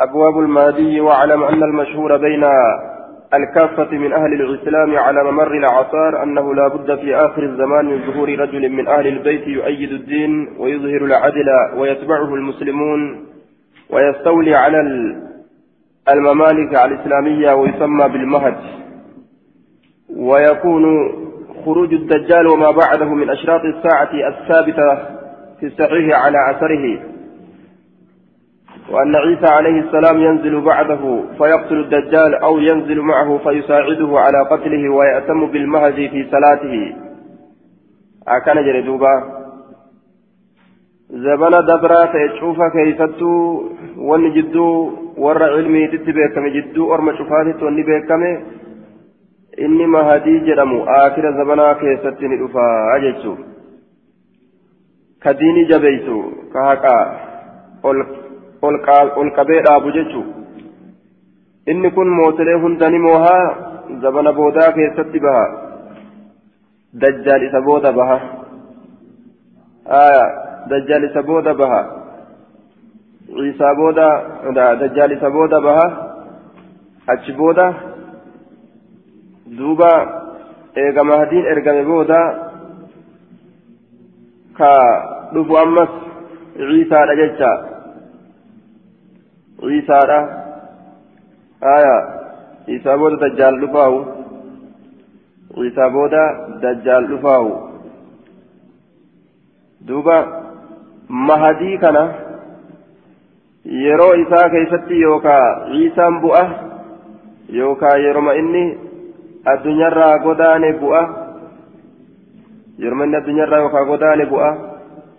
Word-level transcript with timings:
أبواب 0.00 0.38
المهدي 0.38 1.00
واعلم 1.00 1.42
أن 1.42 1.62
المشهور 1.62 2.16
بين 2.16 2.44
الكافة 3.34 3.90
من 3.90 4.12
أهل 4.12 4.32
الإسلام 4.32 4.96
على 4.96 5.24
ممر 5.24 5.52
الأعصار 5.56 6.22
أنه 6.22 6.54
لا 6.54 6.68
بد 6.68 6.98
في 7.00 7.16
آخر 7.16 7.42
الزمان 7.42 7.84
من 7.84 8.12
ظهور 8.12 8.28
رجل 8.28 8.68
من 8.68 8.88
أهل 8.88 9.06
البيت 9.06 9.46
يؤيد 9.46 9.92
الدين 9.92 10.48
ويظهر 10.58 11.04
العدل 11.04 11.50
ويتبعه 11.76 12.34
المسلمون 12.34 13.26
ويستولي 13.90 14.54
على 14.54 14.80
الممالك 16.08 16.74
الإسلامية 16.84 17.52
ويسمى 17.52 18.08
بالمهد. 18.08 18.56
ويكون 20.16 20.84
خروج 21.64 21.94
الدجال 21.94 22.46
وما 22.46 22.70
بعده 22.70 23.14
من 23.14 23.30
أشراط 23.30 23.60
الساعة 23.64 24.10
الثابتة 24.28 24.94
في 25.60 25.66
الصحيح 25.66 26.24
على 26.24 26.38
أثره. 26.50 27.13
وأن 28.90 29.16
عيسى 29.16 29.46
عليه 29.46 29.80
السلام 29.80 30.18
ينزل 30.18 30.60
بعده 30.60 31.24
فيقتل 31.38 31.80
الدجال 31.80 32.34
أو 32.34 32.58
ينزل 32.58 33.00
معه 33.00 33.38
فيساعده 33.38 34.18
على 34.18 34.38
قتله 34.50 34.88
ويأتم 34.88 35.46
بالمهدي 35.46 36.08
في 36.08 36.30
صلاته. 36.30 36.96
أكان 38.28 38.64
جردوبا 38.64 39.14
زبن 41.10 41.54
دبرا 41.68 42.04
تشوف 42.12 42.58
كيفتو 42.72 43.62
ون 43.98 44.32
جدو 44.34 44.68
ور 45.18 45.42
علمي 45.42 45.88
تتبيكم 45.88 46.46
جدو 46.46 46.94
أرم 46.94 47.12
شفاتت 47.12 47.62
ون 47.62 47.76
بيكم. 47.76 48.22
إني 49.60 49.86
مهدي 49.86 50.38
جرمو. 50.38 50.84
آخر 50.84 51.24
زبنا 51.38 51.72
كيستني 51.72 52.36
رفا 52.42 52.66
أججو 52.96 53.34
كديني 55.22 55.64
جبيتو 55.64 56.18
كهكا. 56.52 56.96
Ol 58.62 59.30
qabee 59.36 59.60
dhaabu 59.66 59.92
jechuun 59.96 60.28
inni 61.66 61.90
kun 61.90 62.08
mootilee 62.08 62.60
hundani 62.62 62.98
moohaa 62.98 63.44
zabana 64.02 64.32
boodaa 64.32 64.72
keessatti 64.78 65.20
baha 65.26 65.44
dajjaal 67.02 67.42
isa 67.48 67.60
booda 67.68 67.92
baha 67.92 68.18
dajjaal 70.70 71.04
isa 71.10 71.22
booda 71.22 71.54
baha 71.54 71.80
ciisaa 73.36 73.74
booda 73.80 74.06
dajjaal 74.82 75.12
isa 75.16 75.30
booda 75.36 75.60
baha 75.66 75.86
achi 77.14 77.32
booda 77.40 77.66
duuba 79.58 79.90
eegama 80.84 81.18
hadiin 81.22 81.46
ergame 81.52 81.84
booda 81.92 82.20
ka 84.58 84.72
dhufu 85.34 85.58
ammas 85.64 85.92
ciisaadha 86.56 87.16
jecha 87.22 87.73
ciisaadha 89.68 90.18
aya 91.76 91.94
ciisaa 92.66 92.96
booda 93.02 93.16
dajjaal 93.24 93.60
dhufaawu 93.62 94.00
ciisaa 95.54 95.90
booda 95.96 96.22
dajjaal 96.64 97.06
dhufaawu 97.12 97.52
duuba 99.88 100.16
mahadii 101.08 101.78
kana 101.78 102.02
yeroo 103.84 104.14
isaa 104.24 104.48
keeysatti 104.54 105.00
yookaa 105.00 105.44
ciisaan 105.72 106.20
bu'a 106.20 106.44
yookaa 107.58 107.96
yeroma 108.06 108.32
inni 108.40 108.64
addunyaarraa 109.52 110.18
godaane 110.26 110.72
bu'a 110.82 111.02
yeroma 112.84 113.04
inni 113.04 113.16
addunyaarraa 113.22 113.60
yookaa 113.64 113.84
godaane 113.92 114.26
bu'a 114.32 114.50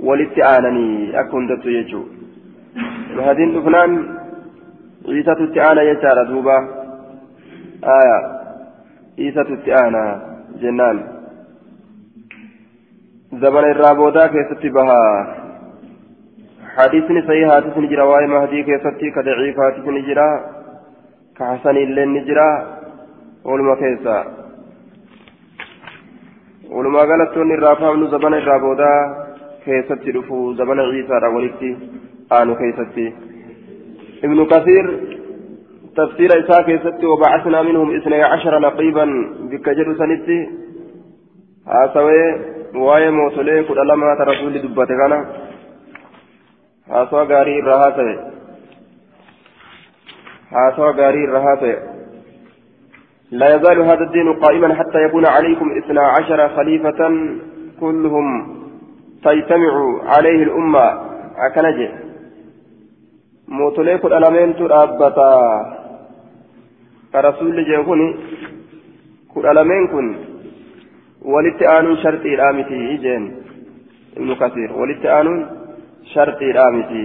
walitti 0.10 0.42
aananii 0.52 1.16
akka 1.22 1.38
hundattu 1.38 1.70
jechuu 1.78 2.06
mahadiin 3.18 3.54
dhufnaan 3.56 3.94
aana 5.08 5.88
jechaadha 5.90 6.26
duuba. 6.26 6.58
Aya. 7.98 8.18
Ciisatutti 9.16 9.74
aana 9.74 10.04
jennaan. 10.62 11.04
Zabana 13.42 13.74
irraa 13.76 13.96
boodaa 13.96 14.30
keessatti 14.30 14.70
bahaa 14.70 15.46
حديثني 16.76 17.22
صحيح 17.22 17.48
حديثني 17.56 17.88
جرا 17.88 18.04
واي 18.04 18.28
مهدي 18.28 18.64
كيفتي 18.64 19.12
كضعيف 19.16 19.58
حديثني 19.60 20.02
جرا 20.08 20.30
كحسن 21.38 21.78
اللين 21.78 22.14
نجرا 22.14 22.50
ولما 23.46 23.76
كيسا 23.76 24.18
ولما 26.76 27.00
قالت 27.00 27.30
توني 27.34 27.54
الرافع 27.54 27.90
زبن 28.14 28.34
الرابودا 28.34 28.94
كيستي 29.66 30.12
رفو 30.12 30.54
زبن 30.54 30.80
عيسى 30.80 31.16
راولتي 31.24 31.72
آنو 32.38 32.56
كيستي 32.60 33.08
ابن 34.26 34.46
كثير 34.46 34.86
تفسير 35.98 36.30
إساء 36.40 36.62
كيستي 36.62 37.06
وبعثنا 37.06 37.62
منهم 37.62 37.96
اثني 37.96 38.24
عشر 38.24 38.60
نقيبا 38.60 39.06
بكجر 39.50 39.96
سنتي 40.00 40.50
هاسوي 41.68 42.22
واي 42.76 43.12
موصلي 43.12 43.64
كل 43.64 43.88
لما 43.88 44.14
رسول 44.20 44.54
دبت 44.62 44.88
كان 44.88 45.14
هاسوا 46.90 47.24
غاري 47.24 47.60
الرهاسة 47.60 48.32
هاسوا 50.52 50.92
غاري 50.92 51.24
الرهاسة 51.26 51.96
لا 53.32 53.56
يزال 53.56 53.82
هذا 53.82 54.04
الدين 54.04 54.34
قائما 54.34 54.76
حتى 54.76 55.04
يكون 55.06 55.26
عليكم 55.26 55.78
اثنا 55.78 56.02
عشر 56.02 56.50
خليفة 56.50 57.02
كلهم 57.80 58.56
تجتمع 59.24 60.02
عليه 60.06 60.44
الأمة. 60.44 61.02
أكنجه 61.38 62.05
mootolee 63.48 63.98
kudha 63.98 64.20
lameentu 64.20 64.68
dhaabbata 64.68 65.30
ka 67.12 67.22
rasuulli 67.22 67.66
jee 67.66 67.84
kun 67.84 68.02
kudha 69.34 69.54
lameen 69.54 69.88
kun 69.88 70.08
walitti 71.34 71.68
aanuun 71.68 71.98
sharxiidhaa 72.04 72.54
miti 72.54 73.00
jeen 73.08 73.26
ibnu 74.18 74.36
kasiir 74.36 74.72
walitti 74.82 75.08
aanuun 75.08 75.42
sharxiidhaa 76.14 76.72
miti 76.78 77.04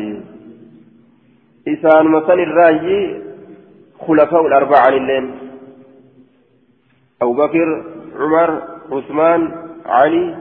isaanuma 1.67 2.27
san 2.27 2.47
irraayyi 2.47 3.01
خلفاء 4.07 4.47
الأربعة 4.47 4.91
للين 4.91 5.27
أبو 7.23 7.33
بكر 7.33 7.85
عمر 8.21 8.51
عثمان 8.93 9.41
علي 9.87 10.37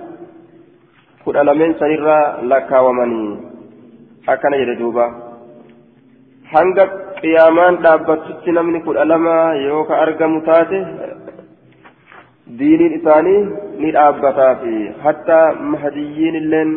كل 1.26 1.38
ألمين 1.38 1.74
سنرى 1.80 2.20
لك 2.44 2.72
ومني 2.72 3.38
أكن 4.30 4.54
يردوبا 4.54 5.29
hanga 6.54 6.86
qiyaamaan 7.22 7.76
dhaabbattutti 7.86 8.52
namni 8.58 8.80
kudha 8.88 9.06
lama 9.12 9.36
yoo 9.66 9.84
ka 9.90 10.02
argamu 10.06 10.42
taate 10.48 10.80
diiniin 12.60 12.96
isaanii 13.00 13.42
ni 13.82 13.92
dhaabbataafi 13.98 14.76
hatta 15.04 15.40
mahadiyyiin 15.74 16.40
illeen 16.42 16.72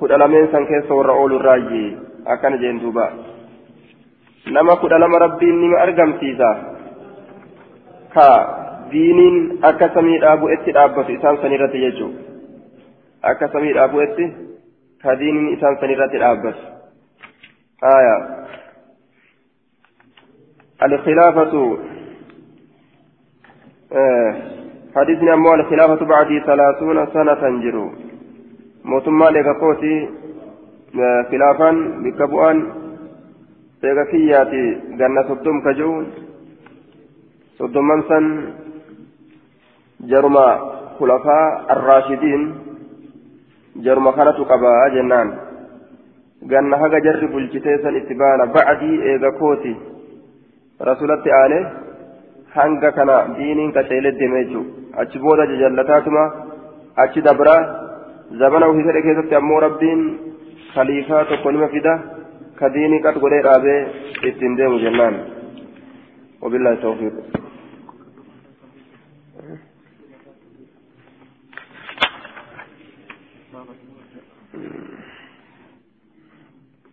kudha 0.00 0.18
lameen 0.22 0.48
san 0.52 0.66
keessa 0.72 0.98
warra 0.98 1.14
oolu 1.22 1.38
irraayyi 1.40 1.84
akkana 2.34 2.60
jeen 2.64 2.80
duuba 2.84 3.06
nama 4.58 4.76
kudha 4.84 4.98
lama 5.04 5.18
rabbiin 5.26 5.60
nima 5.64 5.82
argamsiisa 5.86 6.50
ka 8.14 8.28
diiniin 8.92 9.36
akka 9.70 9.88
samiidhaa 9.98 10.36
bu'etti 10.42 10.74
dhaabbatu 10.78 11.12
isaan 11.18 11.38
san 11.42 11.52
irratti 11.58 11.84
jechuu 11.84 12.10
akka 13.32 13.48
samiidhaa 13.54 13.88
bu'etti 13.94 14.26
ka 15.04 15.18
diiniin 15.22 15.54
isaan 15.56 15.80
san 15.80 15.90
irratti 15.96 16.18
dhaabbatu 16.24 16.62
aayaa 17.92 18.20
الخلافة 20.82 21.78
آه 23.92 24.34
حديثنا 24.96 25.34
أمو 25.34 25.54
الخلافة 25.54 26.06
بعد 26.06 26.42
ثلاثون 26.46 27.06
سنة 27.06 27.60
جرو. 27.62 27.92
موتما 28.84 29.24
لغاكوتي 29.24 30.08
آه 31.00 31.22
خلافا 31.30 31.70
بكبؤان 32.04 32.72
لغاكياتي 33.82 34.80
جنة 34.98 35.22
صدوم 35.28 35.60
كجو. 35.64 36.02
صدوم 37.58 38.02
سن 38.08 38.24
جرما 40.00 40.48
خلفاء 40.98 41.72
الراشدين 41.72 42.54
جرما 43.76 44.10
خانة 44.10 44.44
قبا 44.44 44.88
جنان. 44.94 45.38
جنة 46.42 46.76
هجا 46.76 46.98
جرب 46.98 47.36
الجتيسا 47.36 47.96
اتبانا 47.96 48.44
بعدي 48.44 49.02
إيغاكوتي 49.02 49.76
rasulatti 50.80 51.30
aane 51.40 51.58
hanga 52.56 52.90
kana 52.92 53.16
diiniin 53.38 53.72
qaceelee 53.76 54.12
deemee 54.20 54.44
jechuudha 54.44 55.00
achi 55.02 55.18
booda 55.24 55.46
jajallataatuma 55.52 56.24
achi 57.04 57.22
dabraa 57.28 57.60
zabana 58.40 58.66
ofii 58.72 58.86
fedhe 58.88 59.02
keessatti 59.06 59.38
ammoo 59.40 59.60
rabbiin 59.66 60.02
khaliifaa 60.74 61.24
tokko 61.30 61.52
nima 61.52 61.68
fida 61.74 61.94
ka 62.58 62.72
diinii 62.76 63.02
qad 63.06 63.20
godhee 63.24 63.42
dhaabee 63.48 63.80
ittiin 64.30 64.56
deemu 64.60 64.78
jennaan 64.84 65.16
wabillahi 66.42 66.82
tawfiiq 66.86 67.16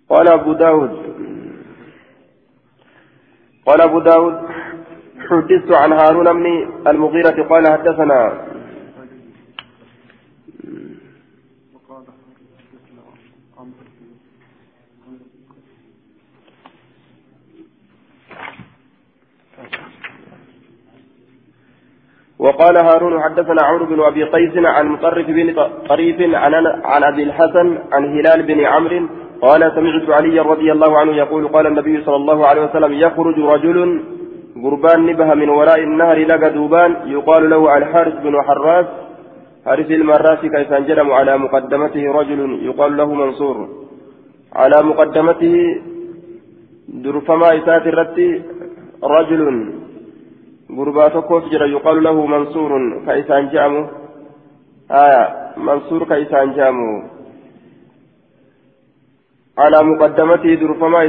قال 0.10 0.28
أبو 0.28 0.54
داود 0.54 0.92
قال 3.66 3.82
أبو 3.82 4.00
داود 4.00 4.36
حدثت 5.30 5.72
عن 5.72 5.94
هارون 5.94 6.34
بن 6.34 6.46
المغيرة 6.88 7.44
قال 7.50 7.68
حدثنا. 7.68 8.54
وقال 22.40 22.78
هارون 22.78 23.24
حدثنا 23.24 23.64
عمرو 23.64 23.86
بن 23.86 24.02
أبي 24.02 24.24
قيس 24.24 24.58
عن 24.58 24.88
مطرف 24.88 25.28
بن 25.28 25.56
طريف 25.90 26.22
عن 26.22 26.54
عن 26.84 27.04
أبي 27.04 27.24
الحسن 27.24 27.78
عن 27.94 28.06
هلال 28.06 28.44
بن 28.44 28.66
عمرو 28.66 29.23
قال 29.46 29.62
سمعت 29.76 30.10
علي 30.18 30.40
رضي 30.40 30.70
الله 30.72 30.92
عنه 31.00 31.14
يقول 31.24 31.44
قال 31.56 31.66
النبي 31.68 31.96
صلى 32.06 32.16
الله 32.16 32.40
عليه 32.48 32.62
وسلم 32.68 32.94
يخرج 32.94 33.38
رجل 33.54 33.78
قربان 34.64 35.00
نبه 35.10 35.30
من 35.42 35.50
وراء 35.50 35.80
النهر 35.90 36.18
لقى 36.32 36.50
دوبان 36.58 36.92
يقال 37.16 37.44
له 37.50 37.62
الحارث 37.78 38.16
بن 38.26 38.36
حراس 38.48 38.86
حارث 39.66 39.90
المراس 39.92 40.42
كيف 40.56 40.74
انجرم 40.80 41.12
على 41.12 41.34
مقدمته 41.38 42.04
رجل 42.20 42.40
يقال 42.70 42.92
له 42.98 43.14
منصور. 43.22 43.58
على 44.56 44.78
مقدمته 44.90 45.56
درفما 47.04 47.48
إسات 47.58 47.84
الرتي 47.92 48.30
رجل 49.04 49.42
gurbaa 50.74 51.10
tokkootu 51.14 51.50
jira 51.54 51.66
yuqaalu 51.70 52.02
lahu 52.02 52.28
mansuurun 52.28 53.06
ka 53.06 53.14
isaan 53.22 53.50
je'amu 53.54 53.82
aya 54.90 55.54
mansuur 55.58 56.08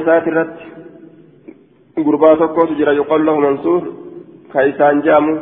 isaati 0.01 0.31
irratti 0.31 0.65
gurbaa 2.05 2.37
tokkootu 2.37 2.75
jira 2.75 2.93
yuqaalu 2.93 3.25
lahu 3.25 3.41
mansuur 3.41 3.83
ka 4.53 4.67
isaan 4.73 5.03
je'amu 5.03 5.35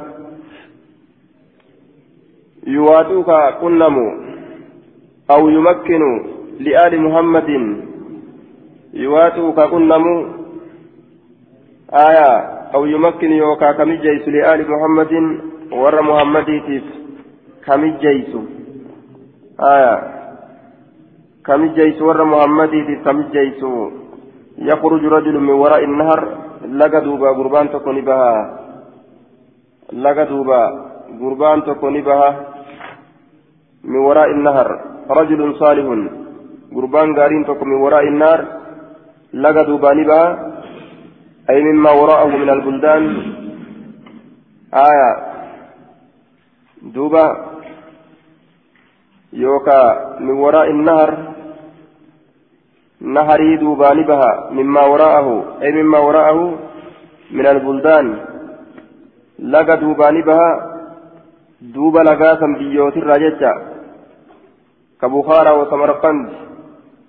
yuwaaxuu 2.77 3.25
ka 3.25 3.39
qunnamu 3.61 4.07
aw 5.29 5.43
yumakkinu 5.57 6.11
li'aali 6.59 7.05
muhammadin 7.07 7.65
yuwaaxuu 9.05 9.53
ka 9.53 9.69
qunnamu 9.69 10.15
aya 12.07 12.63
أو 12.75 12.87
يمكن 12.87 13.33
يوكا 13.33 13.73
كمجيس 13.73 14.29
لآل 14.29 14.71
محمد 14.71 15.13
ور 15.73 16.03
محمديتيف 16.03 16.85
كمجيس 17.67 18.37
آية 19.61 20.22
كمجيس 21.47 22.03
ور 22.03 22.25
محمديتيف 22.25 23.05
كمجيس 23.05 23.63
يخرج 24.59 25.03
رجل 25.05 25.37
من 25.41 25.55
وراء 25.63 25.85
النهر 25.85 26.21
لقى 26.81 27.01
دوبا 27.01 27.29
قربان 27.39 27.71
تكون 27.71 28.01
بها. 28.01 28.33
لقى 29.93 30.25
دوبا 30.27 30.63
قربان 31.21 31.65
تكون 31.65 32.01
بها. 32.07 32.31
من 33.85 34.01
وراء 34.09 34.31
النهر 34.31 34.69
رجل 35.11 35.55
صالح. 35.55 35.87
قربان 36.77 37.09
قارين 37.19 37.45
تكون 37.45 37.69
من 37.69 37.81
وراء 37.85 38.05
النار 38.09 38.41
لقى 39.35 39.65
دوبا 39.65 39.93
بها 39.93 40.25
أي 41.51 41.63
مما 41.63 41.91
وراءه 41.91 42.27
من 42.43 42.51
البلدان. 42.51 43.03
آية. 44.75 45.11
دوبا. 46.83 47.27
يوكا 49.33 49.81
من 50.21 50.37
وراء 50.45 50.71
النهر. 50.71 51.32
نهري 53.03 53.57
دوبان 53.57 54.03
بها 54.03 54.51
مما 54.51 54.81
وراءه 54.81 55.59
أي 55.63 55.73
مما 55.73 55.99
وراءه 55.99 56.59
من 57.31 57.47
البلدان. 57.47 58.07
لقى 59.39 59.77
دوبان 59.77 60.23
بها 60.23 60.79
دوبا 61.63 61.99
لقاسا 61.99 62.47
بيوت 62.59 62.97
الراججة 62.97 63.55
كبخارى 65.03 65.51
وسمرقند 65.51 66.29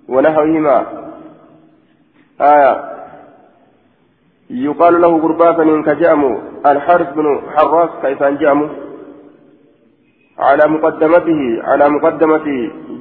ونحوهما. 0.08 0.86
آية. 2.40 2.94
يقال 4.50 5.00
له 5.00 5.16
غرباتا 5.18 5.82
كجأم 5.86 6.38
الحارث 6.66 7.14
بن 7.14 7.40
حراس 7.56 7.90
كيسان 8.02 8.36
جأم 8.36 8.70
على 10.38 10.64
مقدمته 10.68 11.62
على 11.62 11.88
مقدمة 11.88 12.46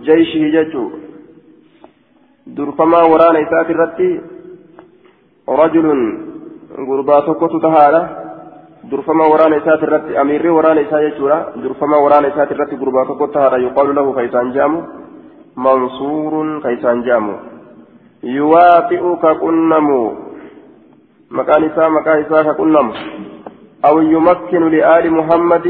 جيشه 0.03 0.43
ججو. 0.55 0.91
درفما 2.47 3.03
ورانا 3.03 3.39
إسات 3.43 3.69
الرتي 3.69 4.21
رجل 5.49 5.87
غرباتك 6.87 7.41
تهالا 7.63 8.01
درفما 8.91 9.25
ورانا 9.25 9.57
إسات 9.57 9.83
الرتي 9.83 10.21
أميري 10.21 10.49
ورانا 10.49 10.81
إسات 10.81 11.13
ججورا 11.13 11.37
درفما 11.63 11.97
ورانا 11.97 12.27
إسات 12.27 12.51
الرتي 12.51 12.75
غرباتك 12.75 13.33
تهالا 13.33 13.57
يقال 13.57 13.95
له 13.95 14.13
كيسان 14.17 14.51
جأم 14.51 14.73
منصور 15.57 16.33
كيسان 16.63 17.01
جأم 17.07 17.27
يوافئك 18.23 19.23
كنمو 19.41 20.13
مكان 21.31 21.63
إساء 21.63 21.89
مكان 21.89 22.17
إساء 22.23 22.43
كقنم 22.43 22.87
أو 23.87 23.95
يمكن 23.99 24.61
لآل 24.73 25.05
محمد 25.11 25.67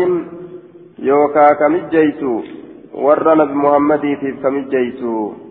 يوكا 1.00 1.54
كمجيسو 1.60 2.34
ورنا 2.94 3.44
بمحمد 3.44 4.04
في 4.20 4.30
كمجيسو. 4.44 5.43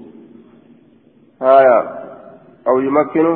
هايا 1.43 1.79
أو 2.69 2.81
يمكن 2.81 3.27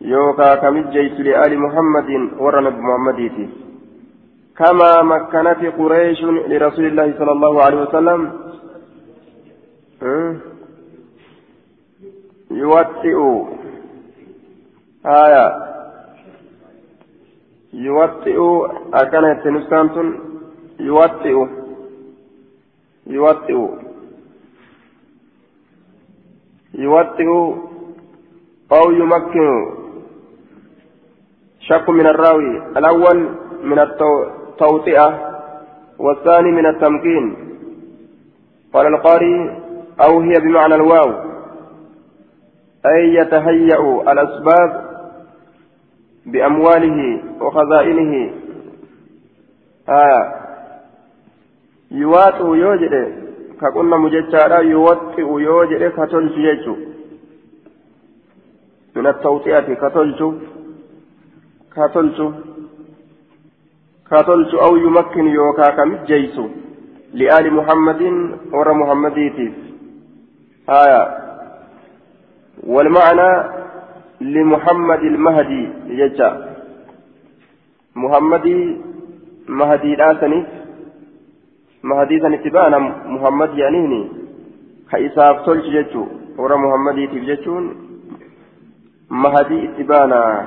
يوكا 0.00 0.54
كمجيس 0.54 1.20
لآل 1.26 1.52
محمد 1.58 2.10
ورنا 2.38 2.70
بمحمد 2.70 3.18
في 3.34 3.48
كما 4.58 5.02
مكنت 5.02 5.60
قريش 5.78 6.20
لرسول 6.50 6.86
الله 6.86 7.08
صلى 7.18 7.32
الله 7.32 7.62
عليه 7.62 7.80
وسلم. 7.82 8.20
يوطئ 12.50 13.16
آية. 15.06 15.46
يوطئ 17.72 18.38
أكنت 18.94 19.46
نسكانت 19.46 19.96
يوطئ 20.80 21.36
يوطئ 23.06 23.58
يوطئ 26.74 27.26
أو 28.72 28.90
يمكن 28.90 29.70
شك 31.60 31.88
من 31.88 32.06
الراوي. 32.06 32.56
الأول 32.76 33.28
من 33.62 33.78
التوطئة 33.78 35.30
والثاني 35.98 36.52
من 36.52 36.66
التمكين. 36.66 37.36
قال 38.72 38.86
القاري 38.86 39.62
أو 40.04 40.20
هي 40.20 40.40
بمعنى 40.40 40.74
الواو. 40.74 41.10
أي 42.86 43.14
يتهيأ 43.14 44.12
الأسباب 44.12 44.90
بأمواله 46.26 47.22
وخزائنه. 47.40 48.32
آه. 49.88 50.34
يواتو 51.90 52.54
يوجد 52.54 53.19
كقلنا 53.60 53.96
مجتشارا 53.96 54.60
يوطئ 54.60 55.28
يوجد 55.46 55.82
كتلش 55.96 56.34
يجو 56.48 56.76
من 58.96 59.06
التوطئة 59.06 59.68
كتلش 59.82 60.20
كتلش 61.76 62.18
كتلش 64.10 64.50
أو 64.54 64.76
يمكن 64.76 65.26
يوكا 65.26 65.70
كمجيس 65.76 66.36
لآل 67.14 67.54
محمد 67.54 68.02
ور 68.52 68.68
محمديتي 68.74 69.52
آية 70.68 71.02
والمعنى 72.66 73.30
لمحمد 74.20 75.02
المهدي 75.12 75.68
يجا 75.86 76.30
محمد 77.94 78.46
مهدي 79.48 79.94
الآسني 81.84 81.90
مهدي 81.90 82.20
سنتبانا 82.20 82.78
محمد 83.06 83.58
يعنيني 83.58 84.08
كإساف 84.90 85.46
تلج 85.46 85.64
جتو 85.76 86.06
ورا 86.38 86.56
محمد 86.56 87.08
تبجتون 87.12 87.64
مهدي 89.10 89.68
اتبانا 89.68 90.46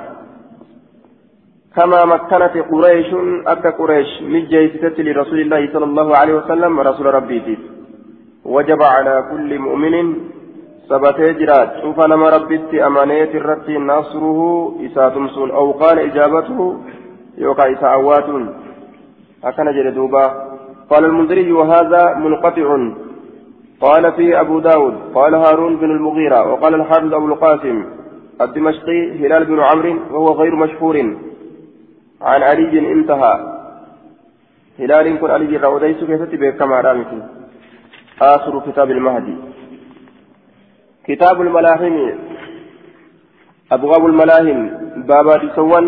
كما 1.76 2.06
مكنت 2.06 2.56
قريش 2.72 3.10
أكا 3.48 3.70
قريش 3.70 4.22
من 4.22 4.46
جيستة 4.46 5.04
لرسول 5.04 5.40
الله 5.40 5.70
صلى 5.74 5.86
الله 5.86 6.18
عليه 6.18 6.34
وسلم 6.34 6.80
رسول 6.80 7.06
ربي 7.06 7.58
وجب 8.46 8.82
على 8.84 9.16
كل 9.32 9.60
مؤمن 9.60 10.16
jiraat 11.40 11.82
cufa 11.82 12.08
nama 12.08 12.30
rabbitti 12.30 12.82
amaneet 12.82 13.34
irratti 13.34 13.80
nasruhu 13.80 14.84
isaa 14.84 15.12
tumsuun 15.12 15.52
aw 15.52 15.74
qaala 15.80 16.04
ijaabatuhu 16.04 16.84
yookaan 17.38 17.74
isa 17.74 17.92
awwaatuun. 17.92 18.50
Akkana 19.44 19.74
jedhe 19.74 19.96
duuba. 19.96 20.43
قال 20.90 21.06
المنذري 21.06 21.52
وهذا 21.52 22.16
منقطع. 22.18 22.68
قال 23.82 24.12
فيه 24.14 24.42
أبو 24.42 24.60
داود 24.60 24.96
قال 25.16 25.36
هارون 25.36 25.76
بن 25.76 25.92
المغيرة 25.92 26.52
وقال 26.52 26.74
الحافظ 26.76 27.14
أبو 27.14 27.28
القاسم 27.28 27.86
الدمشقي 28.42 29.00
هلال 29.20 29.46
بن 29.46 29.60
عمرو 29.60 29.94
وهو 30.12 30.30
غير 30.42 30.56
مشهور. 30.56 30.98
عن 32.22 32.42
علي 32.44 32.92
انتهى. 32.92 33.34
هلال 34.80 35.20
كن 35.20 35.32
علي 35.32 35.58
روديس 35.58 36.04
كيف 36.04 36.22
تبقى 36.22 36.52
كما 36.52 36.82
رامك 36.82 37.12
آخر 38.22 38.54
كتاب 38.68 38.92
المهدي. 38.92 39.36
كتاب 41.08 41.42
الملاحم. 41.42 41.96
أبواب 43.72 44.06
الملاهم 44.06 44.60
بابا 45.08 45.38
تسوان 45.38 45.88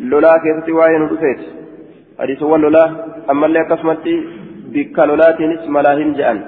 لولا 0.00 0.32
كيف 0.44 0.66
تواين 0.66 1.02
رفيت 1.02 1.40
لولا 2.20 2.84
أما 3.30 3.46
اللي 3.46 3.60
قسمتي 3.70 4.24
بك 4.72 4.98
لولاتينس 4.98 5.68
ملاهم 5.68 6.12
جأن 6.12 6.38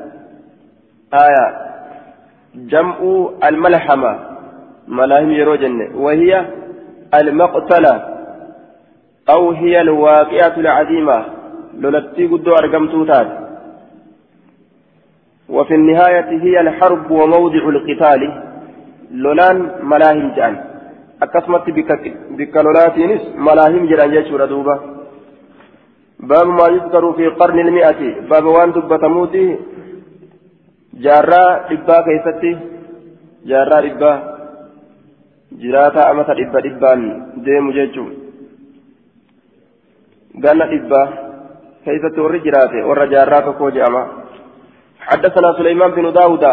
آية 1.15 1.45
جمع 2.55 3.29
الملحمة 3.49 4.19
ملاهم 4.89 5.31
يروجن 5.31 5.95
وهي 5.95 6.47
المقتلة 7.15 7.95
أو 9.31 9.51
هي 9.51 9.81
الواقعة 9.81 10.57
العظيمة 10.57 11.25
لولتي 11.81 12.27
قدو 12.27 12.55
أرقمتو 12.55 13.05
تات 13.05 13.29
وفي 15.49 15.75
النهاية 15.75 16.29
هي 16.45 16.61
الحرب 16.61 17.11
وموضع 17.11 17.69
القتال 17.69 18.43
لولان 19.11 19.71
ملاهم 19.83 20.35
جان 20.37 20.55
أكسمت 21.23 21.71
بك 22.39 22.57
لولاتينس 22.57 23.23
ملاهم 23.37 23.87
جان 23.87 24.15
يجور 24.15 24.45
دوبا 24.45 24.94
باب 26.31 26.47
ما 26.47 26.67
يذكر 26.75 27.13
في 27.13 27.27
قرن 27.41 27.59
المئة. 27.59 28.01
باب 28.31 28.45
وان 28.45 28.73
دبة 28.73 29.09
موتي 29.09 29.57
جارا 31.05 31.45
إبا 31.75 31.97
كيستي 32.07 32.53
جارا 33.51 33.79
إبا 33.89 34.13
جراتا 35.61 36.11
أمتا 36.11 36.33
إبا 36.43 36.59
إبان 36.69 37.01
ديم 37.45 37.67
جيجو. 37.77 38.07
قالنا 40.43 40.65
إبا 40.77 41.03
كيف 41.85 42.05
توري 42.17 42.39
جراته. 42.47 42.81
ورى 42.89 43.05
جارا 43.13 43.41
تكو 43.47 43.69
جاما. 43.69 44.03
حدثنا 45.09 45.49
سليمان 45.59 45.91
بن 45.91 46.13
داود 46.13 46.45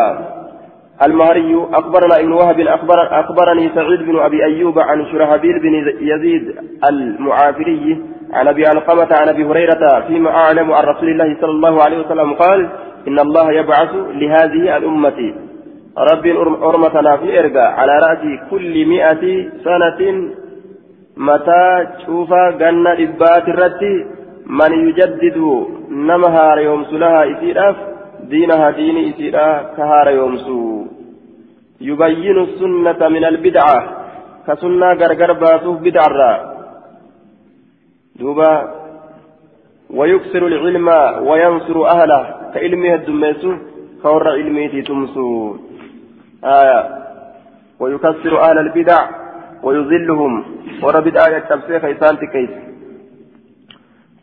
المهري 1.06 1.52
أخبرنا 1.74 2.16
ابن 2.20 2.32
وهب 2.32 2.60
أخبر 2.60 3.00
أخبرني 3.20 3.70
سعيد 3.76 4.02
بن 4.10 4.20
أبي 4.20 4.44
أيوب 4.44 4.80
عن 4.80 5.06
شرهبيل 5.12 5.56
بن 5.60 5.74
يزيد 6.12 6.46
المعافري. 6.90 8.02
عن 8.34 8.48
أبي 8.48 8.66
علقمة 8.66 9.08
عن 9.12 9.30
أبي 9.30 9.44
هريرة 9.44 10.00
فيما 10.08 10.30
أعلم 10.30 10.72
عن 10.72 10.84
رسول 10.84 11.10
الله 11.10 11.38
صلى 11.42 11.52
الله 11.52 11.84
عليه 11.84 11.98
وسلم 12.00 12.34
قال 12.34 12.70
إن 13.08 13.20
الله 13.20 13.52
يبعث 13.52 13.90
لهذه 13.94 14.78
الأمة. 14.78 15.34
رب 15.98 16.26
أرمتنا 16.64 17.18
في 17.18 17.40
إرقى 17.40 17.74
على 17.82 17.94
رأس 18.08 18.50
كل 18.52 18.86
مئة 18.86 19.24
سنة. 19.64 20.32
متى 21.18 21.88
شوف 22.06 22.34
جنة 22.60 22.94
إبات 22.94 23.48
الرتي 23.48 24.06
من 24.46 24.72
يجدد 24.88 25.38
نمها 25.90 26.56
يوم 26.56 26.86
لها 26.92 27.32
إسيراف 27.32 27.76
دينها 28.30 28.72
دين 28.72 28.98
إسيرا 29.10 29.64
كهار 29.78 30.10
يومسو 30.10 30.86
يبين 31.82 32.38
السنة 32.38 33.10
من 33.10 33.24
البدعة. 33.26 33.80
كسنة 34.48 34.94
غرغر 34.94 35.34
باسوف 35.34 35.78
بدعة. 35.82 36.61
دوبا 38.22 38.54
ويكسر 39.98 40.44
العلم 40.52 40.88
وينصر 41.28 41.78
أهله 41.96 42.22
كعلمه 42.54 42.94
الدميسو 43.00 43.52
كور 44.04 44.24
علمه 44.38 44.74
تمسو 44.88 45.28
آية. 46.60 46.82
ويكسر 47.80 48.34
أهل 48.48 48.58
البدع 48.66 49.00
ويذلهم. 49.64 50.34
وربد 50.84 51.16
آية 51.18 51.40
تفسير 51.50 51.82
إسان 51.92 52.16
كيس 52.34 52.54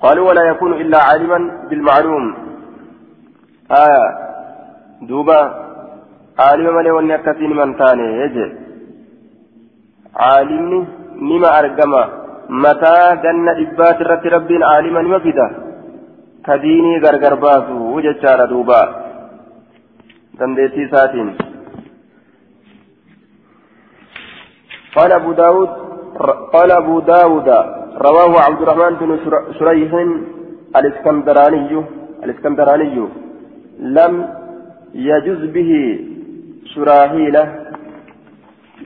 قالوا 0.03 0.29
ولا 0.29 0.43
يكون 0.51 0.73
إلا 0.83 0.99
عالما 1.09 1.39
بالمعلوم. 1.69 2.25
آية. 3.83 4.05
دوبا 5.09 5.41
عالم 6.39 6.75
مالي 6.77 6.91
وني 6.91 7.15
أكثين 7.15 7.51
من 7.59 7.71
تاني 7.79 8.07
يجي 8.23 8.47
عالمني 10.17 10.81
نما 11.29 11.49
أرقما. 11.59 12.28
متى 12.49 12.99
جنة 13.23 13.53
إبات 13.63 14.03
رت 14.03 14.27
ربين 14.27 14.63
عالما 14.63 15.03
نما 15.03 15.19
فدا 15.19 15.47
كديني 16.47 16.99
غرغر 17.05 17.35
باسو 17.35 17.77
وجتشار 17.95 18.41
دوبا 18.51 18.83
دنديتي 20.39 20.89
ساتين 20.93 21.29
قال 24.97 25.13
أبو 25.13 25.33
داود 25.33 25.69
قال 26.55 26.71
أبو 26.71 27.01
داود 27.01 27.49
رواه 28.07 28.41
عبد 28.47 28.61
الرحمن 28.63 28.95
بن 29.01 29.11
شريح 29.59 29.91
الإسكندراني 30.77 31.85
الإسكندراني 32.25 33.09
لم 33.79 34.29
يجوز 34.95 35.41
به 35.55 35.71
شراهيلة 36.75 37.45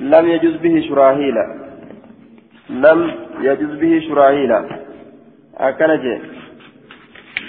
لم 0.00 0.24
يجوز 0.28 0.56
به 0.56 0.74
شراهيلة 0.88 1.61
لم 2.72 3.10
يجوز 3.40 3.72
به 3.80 4.00
شراهيلة 4.08 4.58
أكنج 5.56 6.04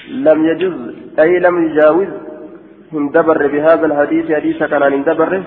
لم 0.10 0.46
يجوز 0.46 0.74
أي 1.20 1.40
لم 1.40 1.56
يجاوز 1.66 2.08
هندبر 2.94 3.48
بهذا 3.48 3.86
الحديث 3.86 4.32
حديث 4.32 4.64
كان 4.64 4.84
هندبر 4.84 5.44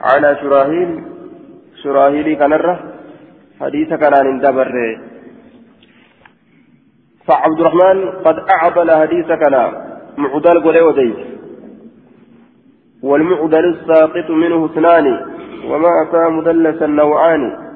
على 0.00 0.36
شراهيل 0.40 1.02
شراهيلي 1.82 2.34
كنرة 2.36 2.78
حديث 3.60 3.88
كان 3.88 4.14
هندبر 4.14 4.74
فعبد 7.26 7.60
الرحمن 7.60 8.08
قد 8.24 8.36
أعطى 8.50 8.96
حديث 9.02 9.26
كلام 9.26 9.72
معدل 10.18 10.62
قولي 10.62 10.80
وديت 10.80 11.16
والمعدل 13.02 13.64
الساقط 13.74 14.30
منه 14.30 14.66
اثنان 14.66 15.06
وما 15.70 15.90
أتى 16.02 16.22
مدلسا 16.36 16.86
نوعان 16.86 17.67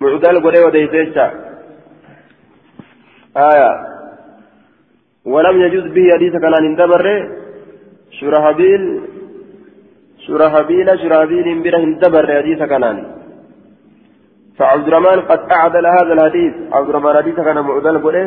معدل 0.00 0.42
قولي 0.42 0.64
وديت 0.64 1.16
آية. 3.36 3.70
ولم 5.24 5.56
يجوز 5.60 5.86
به 5.94 6.06
حديث 6.14 6.32
كان 6.32 6.54
اندبر 6.54 7.06
شرهبيل 8.10 8.82
شرهبيل 10.26 10.88
شرهبيل 11.02 11.62
بره 11.62 11.76
اندبر 11.88 12.26
حديث 12.38 12.60
كان 12.62 12.84
فعبد 14.56 14.86
الرحمن 14.88 15.20
قد 15.20 15.40
أعدل 15.52 15.86
هذا 15.86 16.12
الحديث. 16.12 16.54
عبد 16.72 16.88
الرحمن 16.88 17.14
حديث 17.16 17.36
كان 17.46 17.58
معدل 17.60 18.02
قولي 18.04 18.24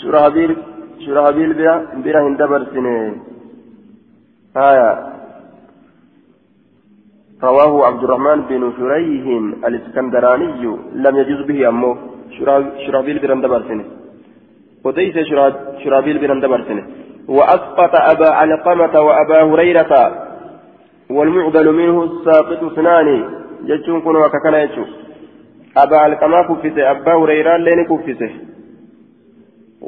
شرهبيل 0.00 0.56
شرهبيل 1.06 1.50
بيرا 1.58 1.76
بيرا 2.04 2.20
هندبر 2.28 2.64
سنة. 2.72 3.16
آية. 4.56 4.90
رواه 7.44 7.86
عبد 7.86 8.04
الرحمن 8.04 8.40
بن 8.48 8.72
شريح 8.78 9.24
الاسكندراني 9.66 10.62
لم 10.94 11.16
يجوز 11.16 11.40
به 11.48 11.68
أمه. 11.68 11.96
شرهبيل 12.86 13.18
بيرا 13.18 13.34
هندبر 13.34 13.62
سنة. 13.68 13.84
وديس 14.84 15.16
شرهبيل 15.84 16.18
بيرا 16.18 16.34
هندبر 16.34 16.60
سنة. 16.68 16.84
وأسقط 17.28 17.94
أبا 18.12 18.28
علقمة 18.40 19.00
وأبا 19.06 19.42
هريرة. 19.42 19.92
والمعدل 21.10 21.72
منه 21.72 21.96
الساقط 22.04 22.62
اثنان. 22.62 23.08
جتشون 23.68 24.00
كنوا 24.00 24.28
ككنا 24.28 24.62
يجو 24.62 24.84
أبا 25.76 25.96
علقمة 25.96 26.42
كفته 26.48 26.90
أبا 26.90 27.14
هريرة 27.20 27.56
لين 27.56 27.80
كفته 27.90 28.30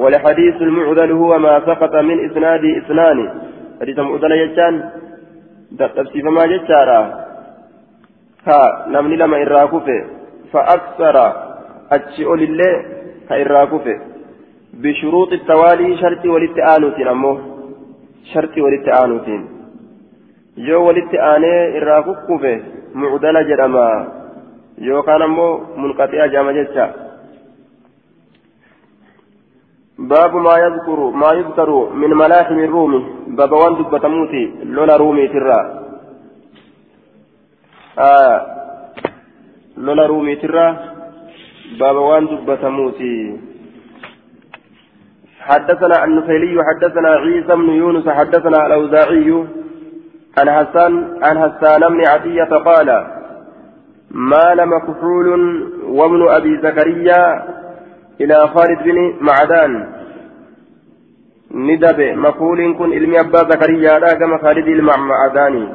ولحديث 0.01 0.57
المعدل 0.67 1.13
هو 1.13 1.39
ما 1.39 1.61
سقط 1.69 1.95
من 1.95 2.31
إسناد 2.31 2.65
إثنان. 2.81 3.19
حديث 3.81 3.99
المعدل 3.99 4.33
يجان. 4.33 4.91
تفسير 5.79 6.31
ما 6.31 6.47
جتارا 6.47 7.32
ها 8.47 8.87
نمني 8.89 9.17
لما 9.17 9.43
إراكوفه 9.43 10.05
فأكثر 10.53 11.17
أتشئ 11.93 12.29
لله 12.43 12.75
كإراكوفه 13.29 14.01
بشروط 14.83 15.33
التوالي 15.33 15.97
شرط 16.03 16.25
والاتآنوتين 16.27 17.09
أمه 17.09 17.39
شرط 18.33 18.55
والاتآنوتين 18.59 19.43
yoo 20.57 20.85
walitti 20.87 21.19
aanee 21.19 21.77
irraa 21.77 22.03
kukkufe 22.03 22.63
mucdala 22.95 23.45
jedhama. 23.51 23.85
Yookaan 24.89 25.23
ammoo 25.23 25.61
munqaxi'a 25.77 26.29
jedhama 26.29 26.53
jecha. 26.53 26.87
باب 29.99 30.37
ما 30.37 30.55
يذكر 30.59 31.11
ما 31.11 31.33
يذكر 31.33 31.71
من 31.95 32.11
ملاحم 32.11 32.59
الروم 32.59 32.93
باب 33.27 33.53
وان 33.53 33.75
دبتموتي 33.75 34.45
لولا 34.65 34.97
رومي 34.97 35.29
ترى 35.29 35.82
آه 37.99 38.47
لولا 39.77 40.07
رومي 40.07 40.37
ترى 40.37 40.77
باب 41.79 41.97
وان 41.97 42.27
دبتموتي 42.27 43.41
حدثنا 45.41 46.05
النفيلي 46.05 46.65
حدثنا 46.65 47.09
عيسى 47.09 47.57
بن 47.57 47.71
يونس 47.71 48.09
حدثنا 48.09 48.67
الأوزاعي 48.67 49.45
عن 50.39 50.51
حسان 50.51 51.19
عن 51.23 51.39
حسان 51.39 51.81
بن 51.89 52.07
عطية 52.07 52.53
قال 52.69 52.89
مال 54.11 54.69
مكحول 54.69 55.29
وابن 55.85 56.29
أبي 56.29 56.61
زكريا 56.63 57.45
إلى 58.21 58.49
خالد 58.55 58.79
بن 58.85 59.15
معدان 59.21 59.93
ندب 61.51 62.01
مكحول 62.01 62.75
كن 62.79 62.93
علمي 62.93 63.21
أبا 63.21 63.39
زكريا 63.39 63.99
لا 63.99 64.15
كما 64.15 64.39
خالد 64.39 64.67
المعداني 64.69 65.69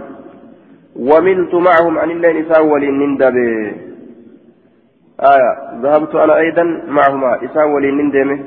وملت 1.00 1.54
معهم 1.54 1.98
عن 1.98 2.12
الله 2.12 2.32
نساء 2.32 2.66
ولي 2.66 2.90
آية 5.20 5.82
ذهبت 5.82 6.16
أنا 6.16 6.38
أيضا 6.38 6.64
معهما. 6.88 7.46
إساء 7.46 7.68
ولي 7.68 7.92
نندمه 7.92 8.40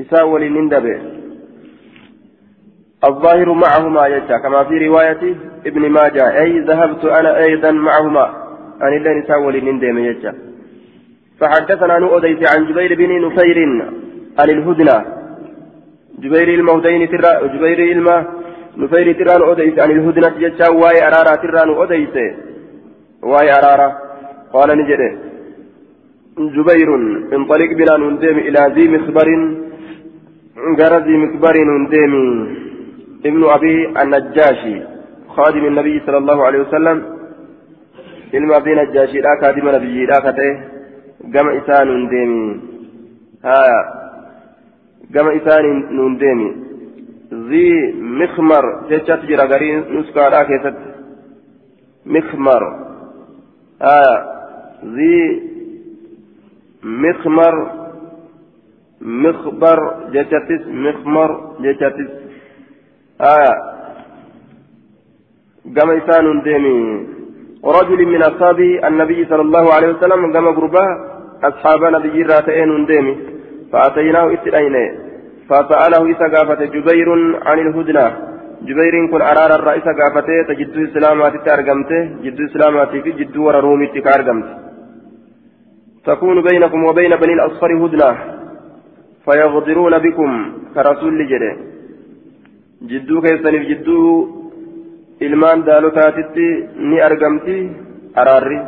إساء 0.00 0.28
ولي 0.28 0.48
نندبه. 0.48 1.00
الظاهر 3.04 3.52
معهما 3.52 4.06
يجا 4.06 4.36
كما 4.38 4.64
في 4.64 4.86
رواية 4.88 5.34
ابن 5.66 5.90
ماجه. 5.90 6.40
أي 6.40 6.60
ذهبت 6.60 7.04
أنا 7.04 7.38
أيضا 7.38 7.70
معهما 7.70 8.24
عن 8.80 8.92
الله 8.96 9.12
نساء 9.12 9.40
ولي 9.40 9.60
نندمه 9.60 10.00
يجا. 10.00 10.34
فحدثنا 11.40 11.98
نؤديس 11.98 12.52
عن 12.52 12.66
جبير 12.66 12.94
بن 12.94 13.26
نفير 13.26 13.58
عن 14.38 14.50
الهدنة 14.50 15.04
جبير 16.18 16.48
المهدين 16.48 17.06
جبير 17.54 17.92
المه 17.92 18.37
نفير 18.78 19.06
ترى 19.18 19.34
نؤديس 19.42 19.78
عن 19.82 19.90
الهدنة 19.96 20.32
يجا 20.44 20.68
واي 20.80 20.98
أرارا 21.06 21.34
ترى 21.42 21.60
نؤديس 21.70 22.14
واي 23.30 23.48
أرارا 23.58 23.88
قال 24.54 24.68
نجري. 24.78 25.10
جبير 26.56 26.88
انطلق 27.36 27.70
بنا 27.78 27.94
نندم 28.02 28.36
إلى 28.48 28.60
ذي 28.74 28.84
مخبر. 28.94 29.28
غير 30.78 30.92
ذي 31.06 31.14
مخبر 31.24 31.54
نندم. 31.70 32.14
ابن 33.28 33.42
أبي 33.56 33.74
النجاشي 34.02 34.76
خادم 35.34 35.64
النبي 35.70 35.94
صلى 36.06 36.18
الله 36.22 36.38
عليه 36.46 36.60
وسلم. 36.66 36.98
ilma 38.32 38.56
abdii 38.56 38.74
najjaashiidha 38.74 39.36
kaadima 39.40 39.72
nabiyyiidha 39.72 40.20
ka 40.20 40.32
ta'e 40.38 40.50
gama 41.34 41.54
isaa 41.54 41.84
nuun 41.84 42.08
deemi 42.10 42.60
haya 43.42 43.78
gama 45.10 45.32
isaa 45.40 45.62
nuun 45.62 46.18
zii 47.30 47.92
mikmar 47.92 48.64
jechatu 48.88 49.26
jira 49.26 49.46
garii 49.46 49.76
nuskaadha 49.90 50.44
keessatti 50.44 50.88
mikmar 52.04 52.62
haya 53.80 54.38
ذي 54.84 55.42
مخمر. 56.82 57.54
مخبر. 59.00 59.78
جتتس 60.14 60.66
مخمر. 60.66 61.30
جتتس 61.60 62.10
آية 63.20 63.54
قام 65.76 65.90
إنسان 65.90 66.42
ديمي. 66.42 67.06
رجل 67.64 68.06
من 68.06 68.22
أصحاب 68.22 68.60
النبي 68.60 69.24
صلى 69.24 69.42
الله 69.42 69.74
عليه 69.74 69.88
وسلم 69.88 70.32
قام 70.32 70.46
قربا. 70.54 70.86
أصحاب 71.42 71.84
نبي 71.84 72.22
راتئين 72.22 72.86
ديمي. 72.86 73.16
فأتيناه 73.72 74.32
إتلين. 74.32 75.07
فسأله 75.48 76.02
إسا 76.12 76.26
قافة 76.34 76.60
جبير 76.74 77.08
عن 77.48 77.58
الهدنة. 77.58 78.06
جبير 78.68 78.94
كن 79.12 79.22
أرار 79.30 79.50
الرئيس 79.58 79.86
قافته 80.00 80.36
تجدو 80.48 80.80
إسلامات 80.88 81.34
أرقمته 81.54 82.00
جدو 82.24 82.42
إسلامات 82.48 82.90
في 83.04 83.10
جدو 83.20 83.40
وررومي 83.46 83.86
تكارقمته 83.94 84.54
تكون 86.06 86.36
بينكم 86.48 86.80
وبين 86.88 87.12
بني 87.22 87.32
الأصفر 87.38 87.70
هدنة. 87.82 88.10
فيغدرون 89.24 89.94
بكم 90.04 90.30
كرسول 90.74 91.20
جده 91.30 91.52
جدو 92.90 93.16
كيسنف 93.24 93.62
جدو 93.70 93.98
ilmaan 95.20 95.64
daalotaatitti 95.66 96.44
ni 96.90 97.00
argamti 97.00 97.56
araarri 98.20 98.58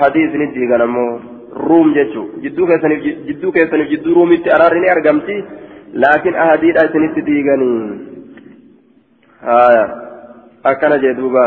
hadiis 0.00 0.32
ni 0.40 0.46
diigan 0.56 0.82
ammoo 0.86 1.20
ruum 1.68 1.94
jechuu 1.94 2.24
jidduu 2.42 2.66
keessaniif 2.70 3.00
jidduu 3.28 3.52
keessaniif 3.52 3.88
jidduu 3.92 4.14
ruumitti 4.18 4.52
araarri 4.56 4.80
ni 4.80 4.90
argamti 4.94 5.36
laakiin 5.38 5.69
ahadiidha 6.34 6.86
isinitti 6.86 7.22
diiganii 7.22 7.82
haya 9.42 9.84
akkana 10.64 10.98
jee 10.98 11.14
duuba 11.14 11.44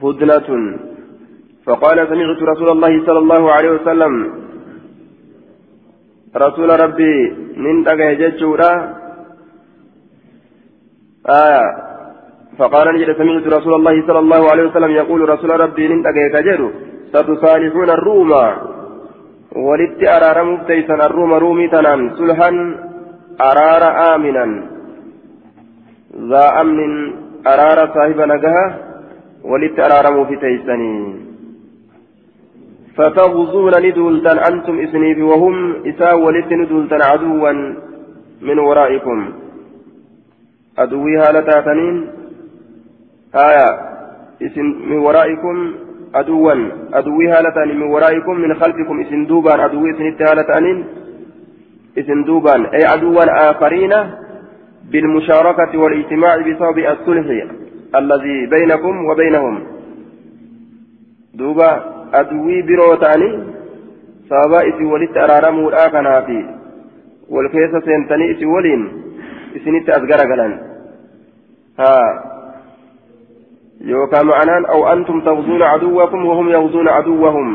hudnatun 0.00 0.62
فقال 1.66 1.98
سمعت 2.08 2.42
رسول 2.42 2.68
الله 2.70 2.92
صلى 3.06 3.18
الله 3.18 3.52
عليه 3.52 3.70
وسلم. 3.70 4.14
رسول 6.36 6.80
ربي 6.80 7.16
من 7.56 7.82
جتشورا 8.14 8.72
آية. 11.26 11.86
فقال 12.58 12.86
نجد 12.94 13.10
سمعت 13.18 13.46
رسول 13.46 13.74
الله 13.74 14.06
صلى 14.06 14.18
الله 14.18 14.50
عليه 14.50 14.64
وسلم 14.68 14.90
يقول 14.90 15.28
رسول 15.28 15.50
ربي 15.60 15.88
من 15.88 16.02
كجر 16.02 16.70
ستصالحون 17.12 17.90
الروم 19.52 19.68
ولت 19.68 20.02
أرار 20.02 20.44
مبتيسا 20.44 20.94
الروم 20.94 21.32
رومي 21.34 21.68
تنان 21.68 22.10
سلحا 22.18 22.50
أرار 23.40 23.82
آمنا 24.14 24.46
ذا 26.30 26.60
أمن 26.60 27.12
أرار 27.46 27.78
صاحب 27.94 28.20
نجها 28.20 28.78
ولت 29.44 29.78
أرار 29.80 30.06
مفتيسني 30.20 31.16
فتغزون 32.96 33.74
ندولتن 33.84 34.38
أنتم 34.38 34.78
إسنيف 34.78 35.18
وهم 35.18 35.56
إسا 35.86 36.12
ولت 36.12 36.52
ندولتن 36.52 37.02
عدوا 37.02 37.52
من 38.42 38.58
ورائكم 38.58 39.18
أدوي 40.78 41.16
هالتاتنين 41.18 41.96
آية 43.34 43.68
إسن 44.42 44.66
من 44.88 44.98
ورائكم 44.98 45.56
عدوا 46.14 46.54
أدوي 46.92 47.28
هالتان 47.28 47.68
من 47.78 47.82
ورائكم 47.82 48.34
من 48.40 48.54
خلفكم 48.54 49.00
إسن 49.00 49.26
دوبان 49.26 49.60
أدوي 49.60 49.90
إسن 49.90 50.24
هالتانين 50.24 50.84
إسن 51.98 52.24
دوبان 52.24 52.66
أي 52.66 52.84
عدوا 52.84 53.50
آخرين 53.50 53.92
بالمشاركة 54.90 55.78
والاجتماع 55.78 56.36
بسبب 56.36 56.78
الصلح 56.78 57.26
الذي 57.96 58.46
بينكم 58.46 59.04
وبينهم 59.04 59.64
دوبا 61.34 61.96
biroo 62.66 62.96
ta'anii 62.96 63.38
sababa 64.28 64.64
isin 64.64 64.86
walitti 64.92 65.18
araaramuudhaa 65.18 65.90
kanaafi 65.90 66.38
wal 67.30 67.48
keessa 67.50 67.80
seentanii 67.80 68.30
isin 68.30 68.48
waliin 68.48 68.82
isinitti 69.54 69.92
as 69.92 70.02
garagalan. 70.02 70.52
Yookaan 73.80 74.26
ma'anaan 74.26 74.64
aw 74.74 74.80
antum 74.92 75.22
tawzuuna 75.22 75.72
aduwwakum 75.76 76.26
wahum 76.26 76.48
yawzuuna 76.48 76.96
aduwwahum 77.00 77.48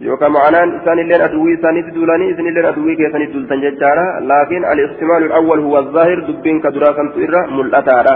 yookaan 0.00 0.32
ma'anaan 0.32 0.74
isaanilleen 0.80 1.22
aduwii 1.28 1.54
isaaniitti 1.58 1.94
duulanii 1.94 2.30
isinilleen 2.32 2.66
aduwii 2.72 2.96
keessanitti 2.96 3.34
duultan 3.34 3.62
jechaadha 3.66 4.04
laakiin 4.32 4.64
al-ihtimaalu 4.72 5.30
al-awwal 5.30 5.62
huwa 5.68 5.82
zaahir 5.96 6.26
dubbiin 6.26 6.60
ka 6.60 6.74
duraa 6.74 6.92
kantu 6.98 7.22
irra 7.26 7.46
mul'ataadha 7.56 8.14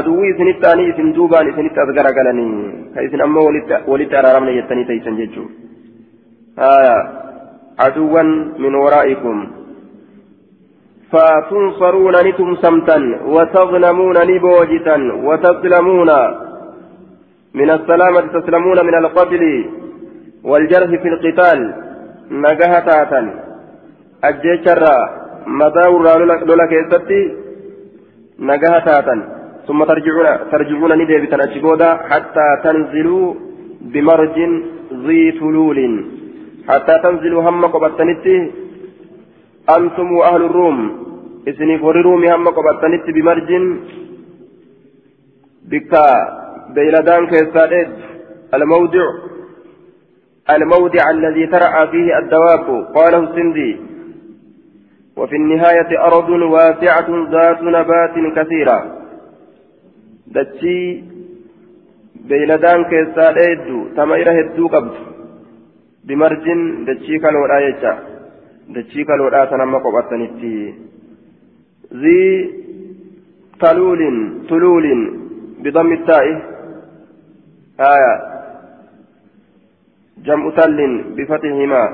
aduwwii 0.00 0.30
isinitti 0.34 0.62
ta'anii 0.66 0.88
isin 0.92 1.14
duubaan 1.18 1.50
isinitti 1.52 1.80
as 1.80 1.92
garagalanii 1.98 2.54
ka 2.94 3.02
isin 3.08 3.26
ammoo 3.26 3.46
walitti 3.86 4.16
araaramne 4.22 4.56
jettanii 4.58 4.88
teeysan 4.90 5.16
jechuun 5.20 5.50
aduwwan 7.86 8.28
min 8.64 8.74
waraa'ikum 8.84 9.46
فتنصرون 11.12 12.16
نتمسمتا 12.26 12.98
وتظلمون 13.34 14.16
نبوجتا 14.30 14.96
وتسلمون 15.26 16.10
من 17.60 17.68
السلامة 17.70 18.24
تسلمون 18.36 18.78
من 18.88 18.94
القتل 19.02 19.42
والجرح 20.50 20.90
في 21.02 21.08
القتال 21.12 21.58
نجهة 22.30 22.88
أجيشر 24.28 24.82
مداور 25.60 26.04
لك 26.60 26.72
يستي 26.80 27.22
نجهة 28.50 28.88
ثم 29.66 29.80
ترجعون 29.90 30.26
ترجعون 30.52 30.92
نديبتا 31.00 31.38
أشبودا 31.44 31.90
حتى 32.10 32.46
تنزلوا 32.64 33.34
بمرج 33.92 34.36
ذي 35.06 35.22
تلول 35.38 35.78
حتى 36.68 36.94
تنزلوا 37.04 37.42
هم 37.46 37.62
قبطنتي 37.74 38.36
أنتم 39.70 40.12
وأهل 40.12 40.42
الروم. 40.44 41.06
إسني 41.48 41.78
فور 41.78 41.96
هم 42.34 42.48
قبطنتي 42.48 43.12
بمرج 43.12 43.50
بكا 45.70 46.06
بيلدان 46.74 47.26
كيسادد 47.26 47.90
الموضع 48.54 49.06
الموضع 50.50 51.10
الذي 51.10 51.46
ترعى 51.46 51.86
فيه 51.92 52.18
الدواب. 52.18 52.66
قاله 52.94 53.18
السندي. 53.18 53.76
وفي 55.16 55.36
النهاية 55.36 55.90
أرض 56.08 56.28
واسعة 56.28 57.08
ذات 57.32 57.62
نبات 57.62 58.14
كثيرة. 58.36 58.78
keessaa 62.90 63.32
dheeddu 63.38 63.76
tamayra 63.96 64.32
hedduu 64.38 64.68
qabdu 64.68 65.00
bimarjin 66.06 66.60
dachii 66.86 67.18
kaloodhaa 67.24 67.60
jecha 67.66 67.92
dachii 68.74 69.04
kaloodhaa 69.08 69.48
san 69.50 69.60
amma 69.60 69.80
qophatanitti 69.80 70.54
zii 72.02 72.66
تلول 73.60 74.00
تلول 74.48 74.86
بضم 75.64 75.92
التاء 75.92 76.26
آية 77.80 78.14
جمع 80.26 80.50
تل 80.56 80.78
بفتحهما 81.16 81.84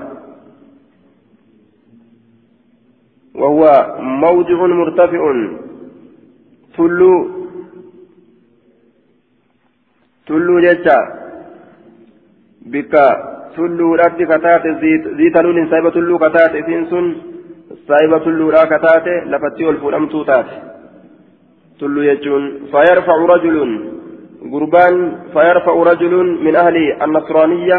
وهو 3.34 3.62
موضع 4.00 4.58
مرتفع 4.66 5.22
تلو 6.76 7.14
تلو 10.26 10.60
جتا 10.60 10.98
بك 12.72 12.94
تلو 13.56 13.94
رد 14.02 14.20
كتات 14.30 14.64
ذي 15.18 15.28
تلول 15.34 15.58
سايبة 15.70 15.90
تلو 15.96 16.18
كتات 16.24 16.52
سنسن 16.66 17.06
سايبة 17.88 18.18
تلو 18.24 18.46
را 18.54 18.64
كتات 18.72 19.06
لفتي 19.30 19.64
والفرمتو 19.66 20.22
تات 20.28 20.48
تلو 21.80 22.00
يجون 22.10 22.42
فيرفع 22.72 23.16
رجل 23.34 23.56
قربان 24.52 24.94
فيرفع 25.34 25.74
رجل 25.90 26.14
من 26.46 26.54
أهل 26.62 26.76
النصرانية 27.04 27.78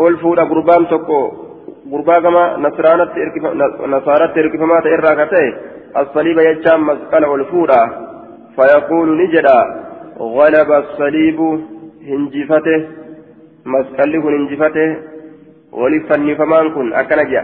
ألفوا 0.00 0.42
قربان 0.50 0.82
تكو 0.92 1.22
gurbaa 1.92 2.20
gama 2.24 2.42
nasaaratti 3.92 4.40
hirkifamaata 4.40 4.92
irraa 4.96 5.16
ka 5.20 5.26
ta'e 5.32 5.48
masqala 6.88 7.26
ol 7.34 7.44
fuudha. 7.50 7.80
Fayaquulu 8.56 9.12
ni 9.20 9.26
jedha 9.34 9.58
غلب 10.20 10.72
الصليب 10.72 11.40
هنجفته 12.08 12.99
مسقل 13.72 14.12
كن 14.22 14.34
هنجفته 14.36 14.88
ولفني 15.72 16.34
فمان 16.38 16.66
كن 16.74 16.92
أكنجا 17.00 17.42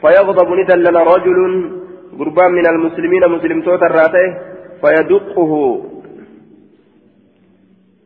فيغضب 0.00 0.48
ندلنا 0.58 1.00
رجل 1.12 1.38
قربان 2.18 2.50
من 2.58 2.66
المسلمين 2.66 3.22
مسلم 3.36 3.58
توتر 3.62 3.92
راته 3.98 4.26
فيدقه 4.80 5.52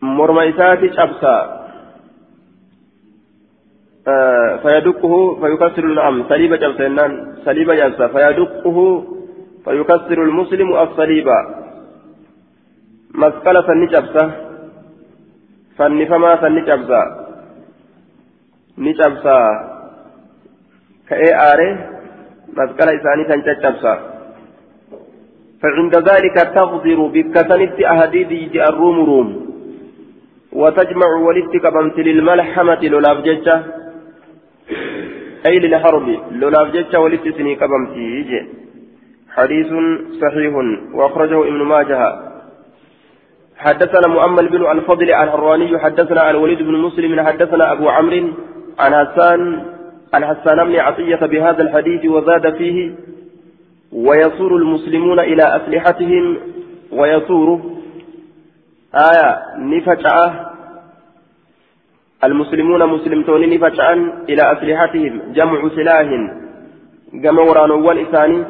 مرميسات 0.02 0.80
شبسا 0.96 1.36
آه، 4.08 4.56
فيدقه 4.62 5.12
فيكسر 5.40 5.84
النعم 5.84 6.24
صليب 6.28 6.54
جبسنان 6.54 7.12
صليب 7.44 7.70
جبسا 7.70 8.06
فيدقه 8.14 9.04
فيكسر 9.64 10.18
المسلم 10.22 10.68
الصليب 10.76 11.28
مسكلة 13.14 13.60
سني 13.66 13.86
جبسا 13.86 14.24
فنفما 15.76 16.32
سني 18.80 18.92
جبسا 18.92 19.10
نجبسا 19.12 19.40
كأي 21.08 21.30
آره 21.52 21.70
مسكلة 22.56 22.92
إساني 22.96 23.24
سنجبسا 23.28 23.94
فعند 25.62 25.94
ذلك 26.10 26.36
تغدر 26.56 27.00
بكسنت 27.14 27.78
أهديد 27.94 28.32
الروم 28.68 28.98
روم 29.10 29.28
وتجمع 30.52 31.10
ولدتك 31.26 31.64
بمثل 31.74 32.06
الملحمة 32.16 32.80
لولاب 32.92 33.18
أي 35.46 35.58
للحرب 35.58 36.06
لولا 36.40 36.62
جتش 36.74 36.94
ولدت 36.94 37.26
سني 37.36 37.54
كبمتي 37.60 38.46
حديث 39.36 39.70
صحيح 40.22 40.54
وأخرجه 40.94 41.38
ابن 41.50 41.62
ماجه 41.72 42.00
حدثنا 43.56 44.06
مؤمل 44.16 44.48
بن 44.48 44.62
الفضل 44.70 45.08
الحراني 45.10 45.78
حدثنا 45.78 46.30
الوليد 46.30 46.62
بن 46.62 46.74
مسلم 46.86 47.26
حدثنا 47.26 47.72
أبو 47.72 47.88
عمرو 47.88 48.49
عن 48.80 49.06
حسان 49.06 49.62
عن 50.14 50.24
حسان 50.26 50.64
بن 50.64 50.76
عطية 50.76 51.16
بهذا 51.16 51.62
الحديث 51.62 52.04
وزاد 52.04 52.56
فيه 52.56 52.94
ويصور 53.92 54.56
المسلمون 54.56 55.20
إلى 55.20 55.42
أسلحتهم 55.56 56.36
ويصور 56.92 57.60
آية 58.94 59.42
نفجأة 59.58 60.50
المسلمون 62.24 62.86
مسلمتون 62.86 63.50
نفجأن 63.50 64.12
إلى 64.28 64.52
أسلحتهم. 64.52 65.32
جمع 65.32 65.68
سلاح. 65.68 66.08
جمع 67.14 67.42
ورانوان 67.42 67.98
إساني. 67.98 68.44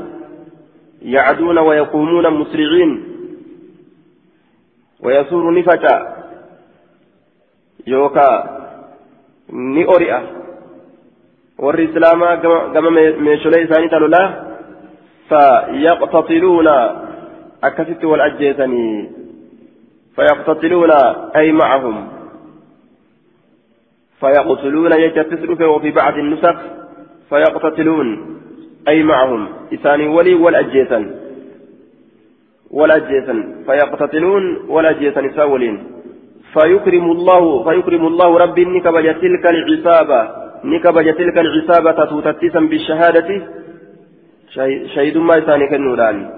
يعدون 1.02 1.58
ويقومون 1.58 2.30
مسرعين. 2.30 3.04
ويصور 5.00 5.58
نفجأ 5.58 5.96
يوكا 7.86 8.59
نئورئة 9.52 10.22
warri 11.60 11.84
islaamaa 11.84 12.36
gama 12.74 12.90
meesholee 13.24 13.62
isaanii 13.62 13.88
talolaa 13.88 14.28
fayaqtatiluuna 15.28 16.74
akkasitti 17.68 18.06
wal 18.06 18.20
ajjeesanii 18.20 19.08
fayaqtatiluuna 20.16 20.98
ay 21.40 21.52
macahum 21.52 21.98
فيقتلون 24.20 24.92
يجتسر 24.92 25.64
وفي 25.64 25.90
بعض 25.90 26.14
النسخ 26.18 26.56
فيقتتلون 27.30 28.08
أي 28.88 29.02
معهم 29.02 29.48
إساني 29.74 30.08
ولي 30.08 30.34
والأجيسا 30.34 31.00
والأجيسا 32.70 33.34
فيقتتلون 33.66 34.44
والأجيسا 34.68 35.26
إساولين 35.26 35.84
فيكرم 36.54 37.06
الله 37.10 37.64
فيكرم 37.64 38.06
الله 38.06 38.38
ربي 38.38 38.64
نكبج 38.64 39.06
تلك 39.22 39.44
العصابة. 39.54 40.20
نكبج 40.64 41.06
تلك 41.14 41.36
العصابة 41.38 42.04
توتتسا 42.04 42.60
بالشهادة. 42.60 43.30
شهيد 44.94 45.16
ما 45.18 45.38
إساني 45.38 45.66
كالنوران 45.70 46.30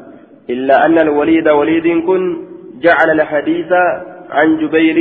إلا 0.50 0.86
أن 0.86 0.98
الوليد 0.98 1.48
وليد 1.48 1.86
كن 2.06 2.22
جعل 2.84 3.08
الحديث 3.10 3.72
عن 4.30 4.56
جبير 4.56 4.98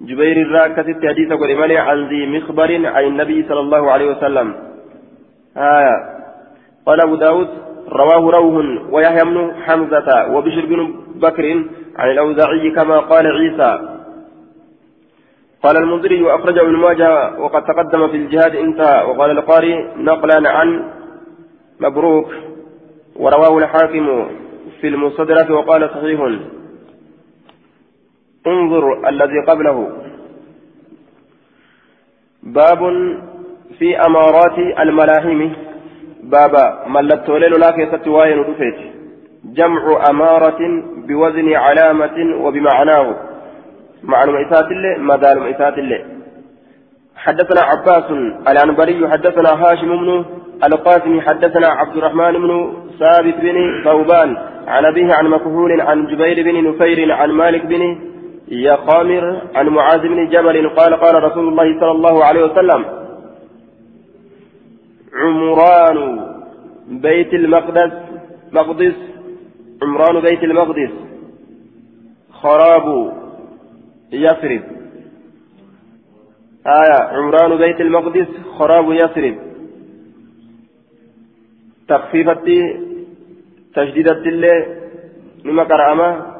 جبير 0.00 0.36
الراكة 0.46 0.88
حديث 1.08 1.32
قل 1.32 1.72
عن 1.76 2.08
ذي 2.08 2.26
مخبر 2.26 2.86
عن 2.86 3.04
النبي 3.04 3.44
صلى 3.48 3.60
الله 3.60 3.90
عليه 3.90 4.08
وسلم. 4.10 4.54
آية. 5.56 5.96
قال 6.86 7.00
أبو 7.00 7.14
داود 7.14 7.48
رواه 7.92 8.30
روح 8.30 8.54
ويحيى 8.92 9.24
بن 9.24 9.36
حمزة 9.64 10.08
وبشر 10.32 10.66
بن 10.66 10.94
بكر 11.14 11.64
عن 11.98 12.10
الأوزاعي 12.10 12.70
كما 12.70 12.98
قال 12.98 13.26
عيسى. 13.26 13.99
قال 15.62 15.76
المنذري 15.76 16.22
وأخرجه 16.22 16.60
ابن 16.60 16.76
ماجه 16.76 17.40
وقد 17.40 17.64
تقدم 17.64 18.08
في 18.08 18.16
الجهاد 18.16 18.56
انتهى 18.56 19.04
وقال 19.04 19.30
القاري 19.30 19.74
نقلا 19.96 20.50
عن 20.50 20.84
مبروك 21.80 22.26
ورواه 23.16 23.58
الحاكم 23.58 24.28
في 24.80 24.88
المستدرك 24.88 25.50
وقال 25.50 25.90
صحيح. 25.90 26.20
انظر 28.46 29.08
الذي 29.08 29.40
قبله. 29.48 29.92
باب 32.42 32.78
في 33.78 33.96
أمارات 33.98 34.58
الملاحم 34.58 35.50
بابا 36.22 36.88
ملت 36.88 37.28
وليل 37.28 37.60
لا 37.60 37.70
كيست 37.70 38.08
واين 38.08 38.44
جمع 39.44 40.10
أمارة 40.10 40.58
بوزن 41.08 41.52
علامة 41.54 42.36
وبمعناه. 42.44 43.29
معنى 44.04 44.32
مئسات 44.32 44.68
الله 44.70 44.98
مدال 44.98 45.40
مئسات 45.40 45.78
الله 45.78 46.04
حدثنا 47.16 47.60
عباس 47.60 48.04
العنبري 48.48 49.08
حدثنا 49.08 49.50
هاشم 49.62 49.90
بن 49.96 50.24
القاسم 50.64 51.20
حدثنا 51.20 51.66
عبد 51.66 51.96
الرحمن 51.96 52.32
بن 52.32 52.50
ثابت 52.98 53.34
بن 53.34 53.84
ثوبان 53.84 54.36
عن 54.66 54.84
أبيه 54.84 55.14
عن 55.14 55.26
مكحول 55.26 55.80
عن 55.80 56.06
جبير 56.06 56.42
بن 56.42 56.68
نفير 56.68 57.12
عن 57.12 57.30
مالك 57.30 57.66
بن 57.66 57.98
يقامر 58.48 59.42
عن 59.54 59.68
معاذ 59.68 60.00
بن 60.00 60.28
جبل 60.28 60.68
قال 60.68 60.94
قال 60.94 61.24
رسول 61.24 61.48
الله 61.48 61.80
صلى 61.80 61.90
الله 61.90 62.24
عليه 62.24 62.44
وسلم 62.44 62.84
عمران 65.22 66.20
بيت 66.88 67.34
المقدس 67.34 67.92
مقدس 68.52 68.94
عمران 69.82 70.20
بيت 70.20 70.42
المقدس 70.44 70.90
خراب 72.32 73.12
يثرب. 74.12 74.62
آية 76.66 77.02
عمران 77.02 77.56
بيت 77.58 77.80
المقدس 77.80 78.26
خراب 78.58 78.92
يثرب. 78.92 79.36
تخفيفة 81.88 82.46
تشديدة 83.74 84.22
الله 84.26 84.76
لما 85.44 85.62
قرأما 85.62 86.36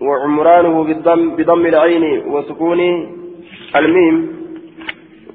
وعمرانه 0.00 0.84
بالضم, 0.84 1.36
بضم 1.36 1.66
العين 1.66 2.26
وسكون 2.26 2.80
الميم. 3.76 4.34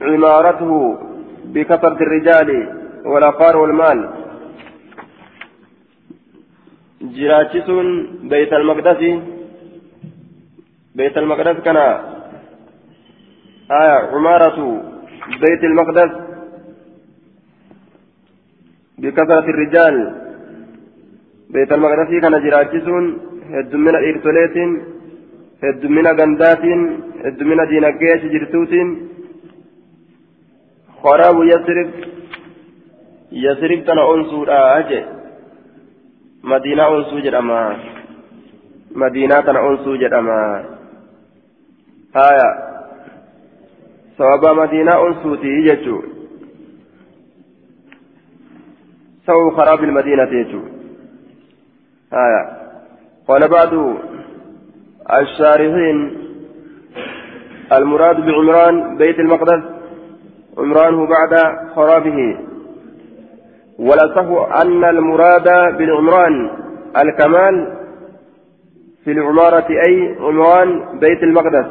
عمارته 0.02 0.98
بكثرة 1.46 1.98
الرجال 2.02 2.80
والأقار 3.06 3.58
والمال. 3.58 4.19
جراتشس 7.02 7.70
بيت 8.32 8.54
المقدس 8.54 9.02
بيت 10.96 11.18
المقدس 11.18 11.58
كان 11.66 11.78
آية 13.80 13.98
عمارة 14.14 14.58
بيت 15.44 15.64
المقدس 15.64 16.12
بكثرة 18.98 19.46
الرجال 19.54 19.96
بيت 21.50 21.72
المقدس 21.72 22.10
كان 22.22 22.36
جراجسون 22.44 23.04
هدمنا 23.54 24.00
إرتوليت 24.10 24.56
هدمنا 25.64 26.12
غندات 26.20 26.64
هدمنا 27.26 27.64
ديناجيش 27.72 28.22
جرتوت 28.34 28.74
خراب 31.04 31.38
يسرب 31.52 31.90
يسرب 33.32 33.80
تنا 33.88 34.04
أنسو 34.14 34.44
أجي 34.44 35.19
مدينة 36.44 36.98
أنسو 36.98 37.20
جرما 37.20 37.78
مدينة 38.96 39.40
أنسو 39.70 39.96
جرما 39.96 40.66
آية 42.16 42.70
sababa 44.20 44.56
madiinaa 44.56 45.00
onsuutii 45.00 45.64
jechuu 45.64 46.04
سووا 49.26 49.52
خراب 49.52 49.84
المدينة 49.84 50.24
يجو 50.24 50.62
آية 52.14 52.44
قال 53.28 53.48
بعض 53.48 53.74
الشارحين 55.22 55.98
المراد 57.72 58.18
بعمران 58.26 58.98
بيت 58.98 59.20
المقدس 59.20 59.64
عمرانه 60.58 61.08
بعد 61.08 61.34
خرابه 61.76 62.38
ولصح 63.80 64.28
أن 64.62 64.84
المراد 64.84 65.48
بالعمران 65.78 66.50
الكمال 66.98 67.56
في 69.04 69.12
العمارة 69.12 69.70
أي 69.88 70.16
عمران 70.20 71.00
بيت 71.00 71.24
المقدس 71.24 71.68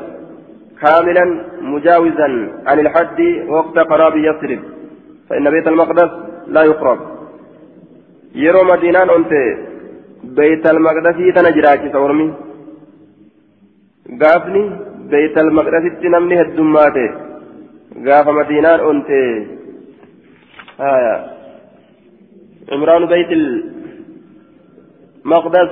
كاملا 0.82 1.24
مجاوزا 1.60 2.28
عن 2.66 2.78
الحد 2.78 3.20
وقت 3.48 3.78
قراب 3.78 4.16
يثرب 4.16 4.60
فإن 5.30 5.50
بيت 5.50 5.66
المقدس 5.68 6.10
لا 6.46 6.62
يقرب. 6.62 6.98
يرو 8.34 8.62
مدينان 8.64 9.10
أنت 9.10 9.32
بيت 10.24 10.64
المقدس 10.70 11.16
تنجراك 11.36 11.92
سورمي. 11.92 12.34
قافني 14.22 14.62
بيت 15.10 15.38
المقدس 15.38 15.84
تنمني 16.02 16.40
هدوماته 16.42 17.10
قاف 18.06 18.28
مدينان 18.28 18.80
أنت. 18.90 19.10
آية 20.80 21.37
عمران 22.72 23.06
بيت 23.06 23.30
المقدس 25.24 25.70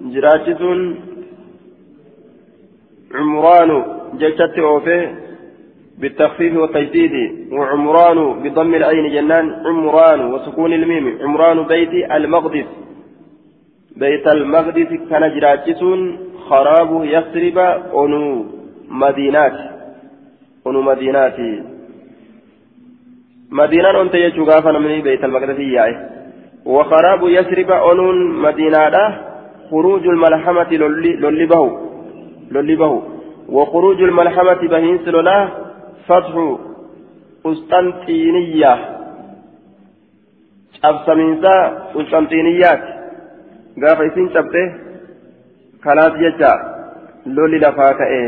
جراكسون 0.00 1.00
عمران 3.14 3.70
جلشت 4.20 4.58
أوفي 4.58 5.00
بالتخفيف 5.98 6.56
والتجديد 6.56 7.14
وعمران 7.52 8.18
بضم 8.42 8.74
العين 8.74 9.06
جنان 9.14 9.46
عمران 9.66 10.20
وسكون 10.32 10.72
الميم 10.72 11.18
عمران 11.22 11.62
بيت 11.62 11.92
المقدس. 12.12 12.68
بيت 13.96 14.26
المقدس 14.26 14.90
كان 15.10 15.24
جراجسون 15.34 16.18
خراب 16.48 16.90
يثرب 17.04 17.58
أنو 18.02 18.22
مدينات 18.88 19.56
أنو 20.66 20.80
مدينات. 20.82 21.38
مدينة 23.50 24.02
أنت 24.02 24.14
يجوغافا 24.14 24.72
من 24.72 25.00
بيت 25.02 25.24
المقدس 25.24 25.58
ياي 25.58 26.13
وخراب 26.66 27.22
يثرب 27.28 27.70
أنو 27.70 28.12
مدينة 28.46 28.96
خروج 29.70 30.06
الملحمة 30.06 30.70
لولي 31.22 31.46
بهو 31.46 31.70
لولي 32.50 32.76
بهو 32.76 33.02
وخروج 33.48 34.02
الملحمة 34.02 34.60
بهين 34.72 34.98
سلولا 35.04 35.48
فتح 36.08 36.34
قسطنطينية 37.44 38.94
cabsamiinsa 40.84 41.52
qusxanxiiniyaat 41.92 42.82
gaafa 43.82 44.06
isin 44.08 44.26
cabde 44.34 44.62
kanaaf 45.84 46.14
jecha 46.22 46.50
lolli 47.36 47.58
lafaa 47.64 47.92
ka'e 48.00 48.22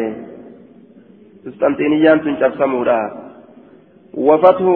qusxanxiiniyaan 1.44 2.22
tun 2.24 2.38
cabsamuudha 2.42 2.98
wafathu 4.28 4.72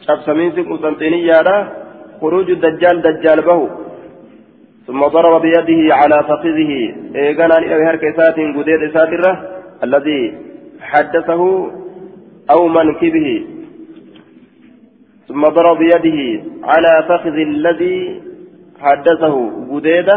qusxanxiiniyyaa 0.00 0.06
cabsamiinsi 0.06 0.60
qusxanxiiniyyaadha 0.70 1.56
khuruuju 2.20 2.54
dajjaal 2.64 2.98
dajjaal 3.06 3.42
bahu 3.50 3.66
ثم 4.86 5.06
ضرب 5.06 5.42
بيده 5.42 5.94
على 5.94 6.18
فخذه. 6.28 6.72
إيقانا 7.16 7.56
إلى 7.58 7.74
هرك 7.88 8.04
إسات 8.04 8.36
قديد 8.56 8.80
إساترة 8.90 9.32
الذي 9.84 10.22
حدثه 10.80 11.42
أو 12.50 12.60
منكبه. 12.68 13.28
ثم 15.28 15.42
ضرب 15.56 15.78
بيده 15.78 16.18
على 16.70 16.92
فخذ 17.08 17.36
الذي 17.50 18.22
حدثه 18.80 19.34
قديدة 19.70 20.16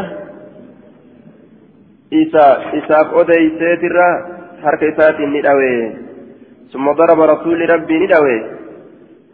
إسا 2.13 2.47
إساف 2.77 3.07
أدي 3.13 3.49
سيترة 3.59 4.07
هرك 4.63 4.83
إسات 4.83 5.17
ندوي 5.19 5.91
ثم 6.73 6.85
ضرب 6.91 7.19
رسول 7.33 7.69
ربي 7.69 7.95
ندوي 7.99 8.37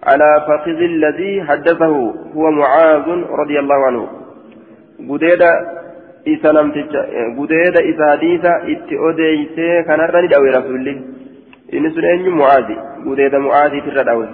على 0.03 0.45
فخذ 0.47 0.79
الذي 0.93 1.43
حدثه 1.43 2.13
هو 2.35 2.51
معاذ 2.51 3.07
رضي 3.29 3.59
الله 3.59 3.85
عنه 3.85 4.07
gudeeda 4.99 5.49
isa 6.25 6.53
namticha 6.53 7.01
gudeeda 7.35 7.79
isa 7.83 8.03
hadiisa 8.11 8.51
itti 8.67 8.97
odeeysee 8.97 9.83
kanarra 9.87 10.21
ni 10.21 10.27
dhawe 10.27 10.51
rasulli 10.51 10.93
inni 11.71 11.91
sun 11.95 12.03
eenyu 12.03 12.31
mucaadi 12.31 12.75
gudeeda 13.05 13.39
mucaadiitirra 13.39 14.03
dhawe 14.03 14.25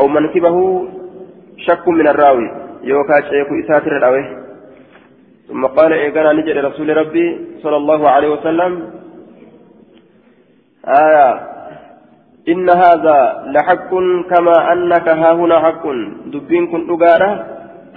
aw 0.00 0.04
mankibahu 0.08 0.64
shakku 1.66 1.92
min 1.92 2.06
arraawi 2.06 2.48
yookaa 2.92 3.22
ceeku 3.30 3.54
isaatirra 3.62 4.00
dhawe 4.00 4.22
ثم 5.48 5.66
قال 5.66 5.92
إيقانا 5.92 6.32
نجد 6.32 6.56
رسول 6.56 6.96
ربي 6.96 7.26
صلى 7.62 7.76
الله 7.76 8.08
عليه 8.08 8.28
وسلم 8.28 8.72
آية 10.84 11.28
إن 12.48 12.70
هذا 12.70 13.44
لحق 13.46 13.90
كما 14.30 14.72
أنك 14.72 15.08
ها 15.08 15.32
هنا 15.32 15.58
حق. 15.60 15.84
دبين 16.26 16.66
كن 16.66 16.90
أقارة 16.90 17.46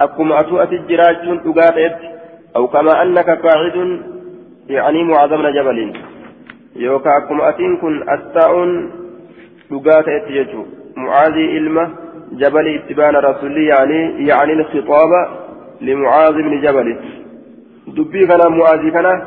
أكما 0.00 0.40
أتوأت 0.40 0.72
الجراج 0.72 1.28
أقارة 1.46 1.96
أو 2.56 2.68
كما 2.68 3.02
أنك 3.02 3.30
قاعد 3.30 4.00
يعني 4.68 5.04
معظم 5.04 5.48
جبل 5.48 5.92
يوكا 6.76 7.10
أكما 7.16 7.48
أتين 7.48 7.76
كن 7.76 8.02
أستاء 8.08 8.52
أقارة 9.70 10.08
يتيجو 10.08 10.64
معاذي 10.96 11.44
إلمة 11.58 11.90
جبل 12.32 12.66
اتبان 12.74 13.16
رسولي 13.16 13.66
يعني 13.66 14.26
يعني 14.26 14.52
الخطاب 14.52 15.10
لمعاذ 15.80 16.32
بن 16.32 16.60
جبل. 16.60 16.96
دبي 17.88 18.26
كان 18.26 18.52
معاذ 18.58 18.88
كان 18.90 19.22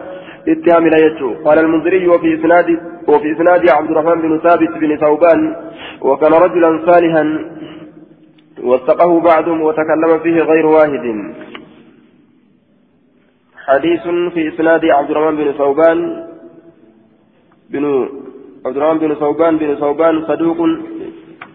اتهام 0.48 0.88
يجو. 0.88 1.34
قال 1.46 1.60
المنذري 1.60 2.08
وفي 2.08 2.40
إسناد 2.40 2.70
وفي 3.08 3.32
إسناد 3.32 3.70
عبد 3.70 3.92
الرحمن 3.92 4.22
بن 4.22 4.40
ثابت 4.40 4.72
بن 4.82 4.98
ثوبان 4.98 5.56
وكان 6.02 6.34
رجلا 6.34 6.92
صالحا 6.92 7.24
وثقه 8.64 9.20
بعضهم 9.20 9.62
وتكلم 9.62 10.20
فيه 10.24 10.42
غير 10.42 10.66
واحد. 10.66 11.06
حديث 13.66 14.04
في 14.34 14.42
إسناد 14.48 14.86
عبد 14.86 15.12
الرحمن 15.12 15.36
بن 15.36 15.52
ثوبان 15.52 16.28
بن 17.70 18.10
عبد 18.66 18.78
الرحمن 18.78 19.00
بن 19.00 19.16
ثوبان 19.16 19.58
بن 19.58 19.76
ثوبان 19.76 20.26
صدوق 20.28 20.58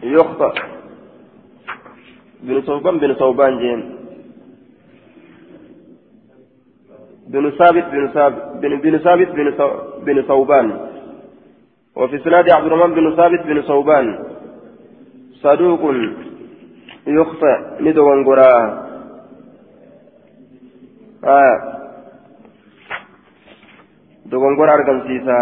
يخطأ. 0.03 0.53
بن 2.43 2.61
ثوبان 2.61 2.99
بن 2.99 3.15
ثوبان 3.15 3.59
جين. 3.59 4.00
بن 7.33 7.51
ثابت 7.51 7.85
بن 8.83 8.99
ثابت 8.99 9.29
بن 10.07 10.23
ثوبان. 10.23 10.69
وفي 11.97 12.19
سناد 12.19 12.51
عبد 12.51 12.67
الرحمن 12.67 12.95
بن 12.95 13.17
ثابت 13.17 13.43
بن 13.47 13.63
ثوبان. 13.63 14.07
صدوق 15.43 15.81
يخطئ 17.07 17.59
ندوان 17.81 18.25
قرا 18.25 18.53
آه. 21.25 21.57
دوان 24.27 24.57
قرا 24.57 24.73
أرقم 24.75 25.01
سيسا 25.07 25.35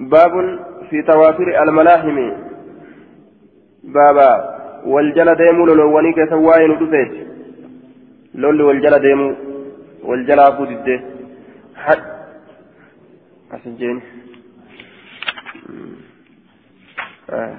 باب 0.00 0.32
في 0.90 1.02
تواتر 1.02 1.62
الملاحم. 1.62 2.18
بابا 3.94 4.30
والجل 4.86 5.34
ديمو 5.34 5.66
لولواني 5.66 6.12
كسواين 6.12 6.70
ودفيت 6.70 7.12
لول 8.34 8.62
والجل 8.62 8.98
ديمو 8.98 9.26
والجل 9.26 9.45
أفود 10.40 10.68
الدي 10.70 11.00
حد 11.76 12.02
أسجين 13.52 14.00
آه. 17.30 17.56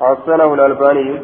حسنه 0.00 0.54
الألباني 0.54 1.20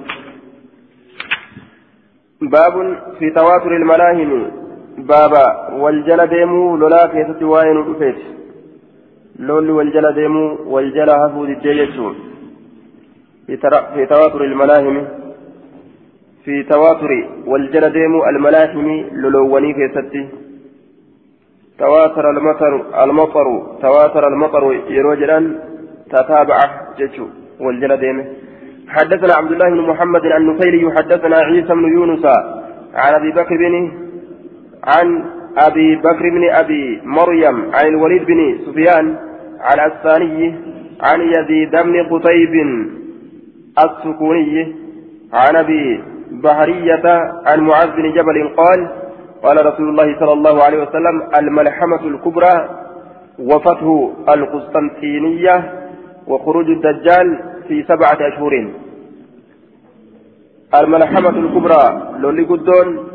باب 2.43 2.75
في 3.19 3.31
تواتر 3.31 3.77
الملاهم 3.77 4.51
بابا 4.99 5.69
والجل 5.73 6.27
ديمو 6.27 6.77
لولا 6.77 7.07
كيست 7.07 7.43
واين 7.43 7.77
ودفيت 7.77 8.17
لول 9.39 9.71
والجل 9.71 10.15
ديمو 10.15 10.45
والجل 10.73 11.11
هفود 11.11 11.49
الدي 11.49 11.71
في 13.95 14.07
تواتر 14.07 14.45
الملاهم 14.45 15.20
في 16.45 16.63
تواتر 16.63 17.11
والجلديم 17.47 18.13
الملاحم 18.23 18.87
للوني 19.23 19.73
كيستي 19.73 20.29
تواتر 21.79 22.31
المطر 22.31 23.05
المطر 23.05 23.47
تواتر 23.83 24.29
المطر 24.33 24.65
يروجلا 24.97 25.39
تتابع 26.13 26.59
جتشو 26.99 27.27
والجلديم. 27.61 28.19
حدثنا 28.89 29.33
عبد 29.35 29.53
الله 29.53 29.69
بن 29.71 29.81
محمد 29.91 30.25
عن 30.27 30.47
نفيل 30.47 30.93
حدثنا 30.97 31.37
عيسى 31.37 31.73
بن 31.75 31.87
يونس 31.97 32.25
عن 32.95 33.15
أبي 33.15 33.31
بكر 33.31 33.57
بن 33.57 33.75
عن 34.85 35.25
أبي 35.59 35.97
بكر 35.97 36.25
بن 36.31 36.51
أبي 36.51 37.01
مريم 37.05 37.57
عن 37.75 37.87
الوليد 37.87 38.25
بن 38.25 38.59
سفيان 38.67 39.17
عن 39.61 39.79
الثاني 39.91 40.55
عن 41.01 41.21
يزيد 41.21 41.71
بن 41.71 41.97
قتيب 42.11 42.55
السكوني 43.85 44.75
عن 45.33 45.57
أبي 45.57 46.01
بحرية 46.31 47.07
عن 47.47 47.61
معاذ 47.61 47.91
بن 47.91 48.13
جبل 48.13 48.55
قال 48.57 48.89
قال 49.43 49.67
رسول 49.67 49.89
الله 49.89 50.19
صلى 50.21 50.33
الله 50.33 50.63
عليه 50.63 50.83
وسلم 50.83 51.29
الملحمة 51.39 52.01
الكبرى 52.05 52.69
وفتح 53.39 53.83
القسطنطينية 54.29 55.73
وخروج 56.27 56.67
الدجال 56.71 57.39
في 57.69 57.83
سبعة 57.83 58.19
أشهر. 58.29 58.69
الملحمة 60.75 61.29
الكبرى 61.29 62.03
لولي 62.19 62.43
قدون 62.43 63.09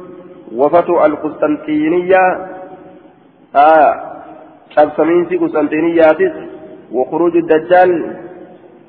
وفتح 0.56 1.04
القسطنطينية 1.04 2.48
آه 3.56 4.02
شبسمينسي 4.70 5.38
قسطنطينياتس 5.38 6.34
وخروج 6.92 7.38
الدجال 7.38 8.16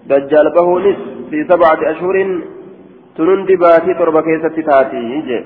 دجال 0.06 0.52
بهونس 0.54 0.96
في 1.30 1.44
سبعة 1.48 1.90
أشهر. 1.90 2.40
تنندي 3.16 3.56
باتي 3.56 3.94
تربة 3.94 4.20
كيسة 4.20 4.56
تاتي 4.68 4.96
يجي 4.96 5.44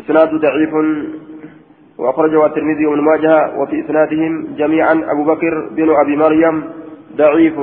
إسناد 0.00 0.30
ضعيف 0.34 0.74
وأخرجه 1.98 2.46
الترمذي 2.46 2.86
وابن 2.86 3.00
ماجه 3.00 3.56
وفي 3.58 3.84
إسنادهم 3.84 4.54
جميعا 4.56 4.94
أبو 5.12 5.24
بكر 5.24 5.68
بن 5.76 5.90
أبي 5.90 6.16
مريم 6.16 6.64
ضعيف 7.16 7.56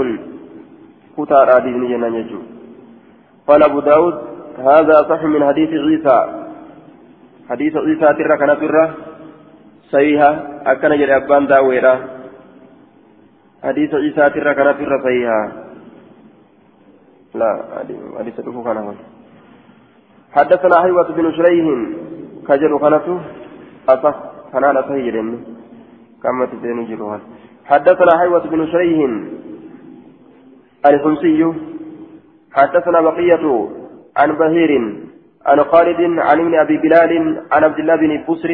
كتار 1.18 1.58
آدين 1.58 1.84
ينجو 1.84 2.40
قال 3.48 3.64
أبو 3.64 3.80
داود 3.80 4.16
هذا 4.58 4.98
صح 5.10 5.24
من 5.24 5.44
حديث 5.44 5.70
عيسى 5.70 6.18
حديث 7.50 7.76
عيسى 7.76 8.14
ترى 8.18 8.38
كان 8.38 8.60
ترى 8.60 8.94
صحيحة 9.92 10.32
أكن 10.66 10.90
جري 10.90 11.16
أبان 11.16 11.48
داويرا 11.48 11.96
حديث 13.64 13.94
عيسى 13.94 14.30
ترى 14.30 14.54
كان 14.54 14.78
ترى 14.78 14.98
صحيحة 15.04 15.63
لا 17.36 17.50
حديث 18.20 18.40
أبو 18.40 18.64
كان 18.64 18.96
حدثنا 20.32 20.82
حيوة 20.82 21.08
بن 21.12 21.32
شريح 21.32 21.66
كجل 22.48 22.80
خنته 22.80 23.20
أصح 23.90 24.16
كان 24.54 24.82
صحيح 24.90 25.16
كما 26.24 26.46
تدين 26.46 26.86
جلوها؟ 26.86 27.20
حدثنا 27.66 28.18
حيوة 28.20 28.44
بن 28.48 28.68
شريح 28.68 29.00
الحمصي. 30.86 31.54
حدثنا 32.52 33.02
بقية 33.02 33.70
عن 34.18 34.32
بهير 34.32 34.72
عن 35.46 35.64
خالد 35.64 36.02
عن 36.20 36.40
ابن 36.40 36.56
أبي 36.56 36.78
بلال 36.78 37.42
عن 37.52 37.64
عبد 37.64 37.80
الله 37.80 37.96
بن 37.96 38.24
بسر 38.30 38.52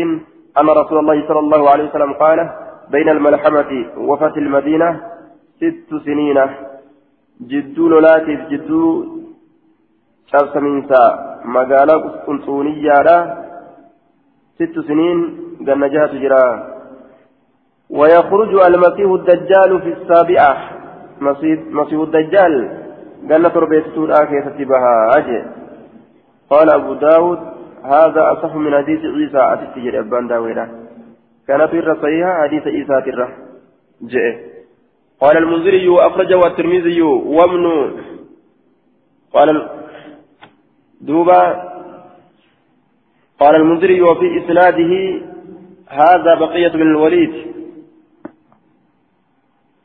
أن 0.60 0.70
رسول 0.70 0.98
الله 1.00 1.28
صلى 1.28 1.40
الله 1.40 1.70
عليه 1.70 1.90
وسلم 1.90 2.14
قال 2.14 2.50
بين 2.92 3.10
الملحمة 3.10 3.86
وفتح 3.98 4.38
المدينة 4.38 5.02
ست 5.58 5.96
سنين. 6.06 6.38
Jidduu 7.48 7.90
lolaatiif 7.90 8.40
jidduu 8.50 8.90
cabsamiinsa 10.32 11.00
magaalaa 11.56 12.00
qulxuuniyyaadha 12.26 13.18
sittu 14.58 14.84
siniin 14.84 15.22
ganna 15.68 15.90
jahatu 15.96 16.20
jira 16.26 16.44
ويخرج 17.90 18.54
المسيح 18.54 19.10
الدجال 19.12 19.82
في 19.82 19.94
السابعة 19.94 20.58
مسيح 21.22 22.00
الدجال 22.00 22.54
جنة 23.30 23.54
ربيت 23.56 23.86
سورة 23.96 24.26
كيف 24.26 24.68
بها 24.70 25.18
أجي 25.18 25.46
قال 26.50 26.70
أبو 26.70 26.94
داود 26.94 27.40
هذا 27.84 28.32
أصح 28.34 28.56
من 28.56 28.78
حديث 28.78 29.00
عيسى 29.00 29.42
أتستجر 29.54 30.00
أبان 30.00 30.28
داويرة 30.28 30.70
كانت 31.48 31.74
الرصيحة 31.74 32.42
حديث 32.44 32.68
عيسى 32.68 33.02
ترى 33.06 33.28
جئ 34.04 34.59
قال 35.22 35.38
المنذري 35.38 35.88
وأخرجه 35.88 36.48
الترمذي 36.48 37.02
وابن 37.02 37.96
قال 39.34 39.70
دوبا 41.02 41.70
قال 43.40 43.56
المنذري 43.56 44.02
وفي 44.02 44.38
إسناده 44.38 45.22
هذا 45.90 46.36
بقية 46.40 46.68
بن 46.68 46.82
الوليد. 46.82 47.34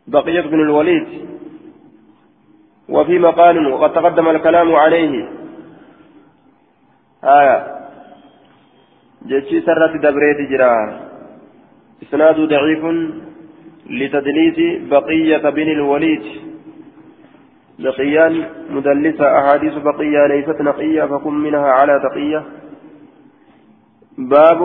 بقية 0.06 0.40
بن 0.40 0.60
الوليد. 0.60 1.08
وفي 2.88 3.18
مقال 3.18 3.72
وقد 3.72 3.92
تقدم 3.92 4.28
الكلام 4.28 4.74
عليه. 4.74 5.28
آية. 7.24 7.74
جيشي 9.26 9.60
سرت 9.60 9.96
دبريت 9.96 10.50
جرا. 10.50 11.00
إسناد 12.02 12.40
ضعيف. 12.40 12.84
لتدليس 13.90 14.88
بقية 14.90 15.50
بن 15.50 15.68
الوليد. 15.68 16.22
بقيان 17.78 18.44
مدلسة 18.70 19.38
أحاديث 19.38 19.74
بقية 19.74 20.26
ليست 20.26 20.60
نقية 20.60 21.04
فكن 21.04 21.34
منها 21.34 21.70
على 21.70 22.00
تقية. 22.10 22.44
باب 24.18 24.60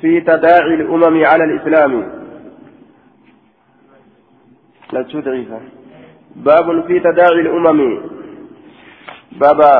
في 0.00 0.20
تداعي 0.20 0.74
الأمم 0.74 1.24
على 1.24 1.44
الإسلام. 1.44 2.12
لا 4.92 5.02
تدعيها 5.02 5.60
باب 6.36 6.86
في 6.86 7.00
تداعي 7.00 7.40
الأمم. 7.40 8.00
بابا 9.32 9.74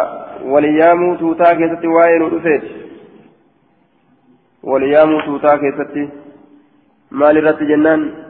وليام 0.45 1.17
توتا 1.17 1.55
كيست 1.55 1.85
واين 1.85 2.23
ودفيت 2.23 2.63
وليام 4.63 5.21
توتا 5.21 5.57
كيست. 5.57 6.13
مال 7.11 7.45
رت 7.45 7.63
جنان 7.63 8.28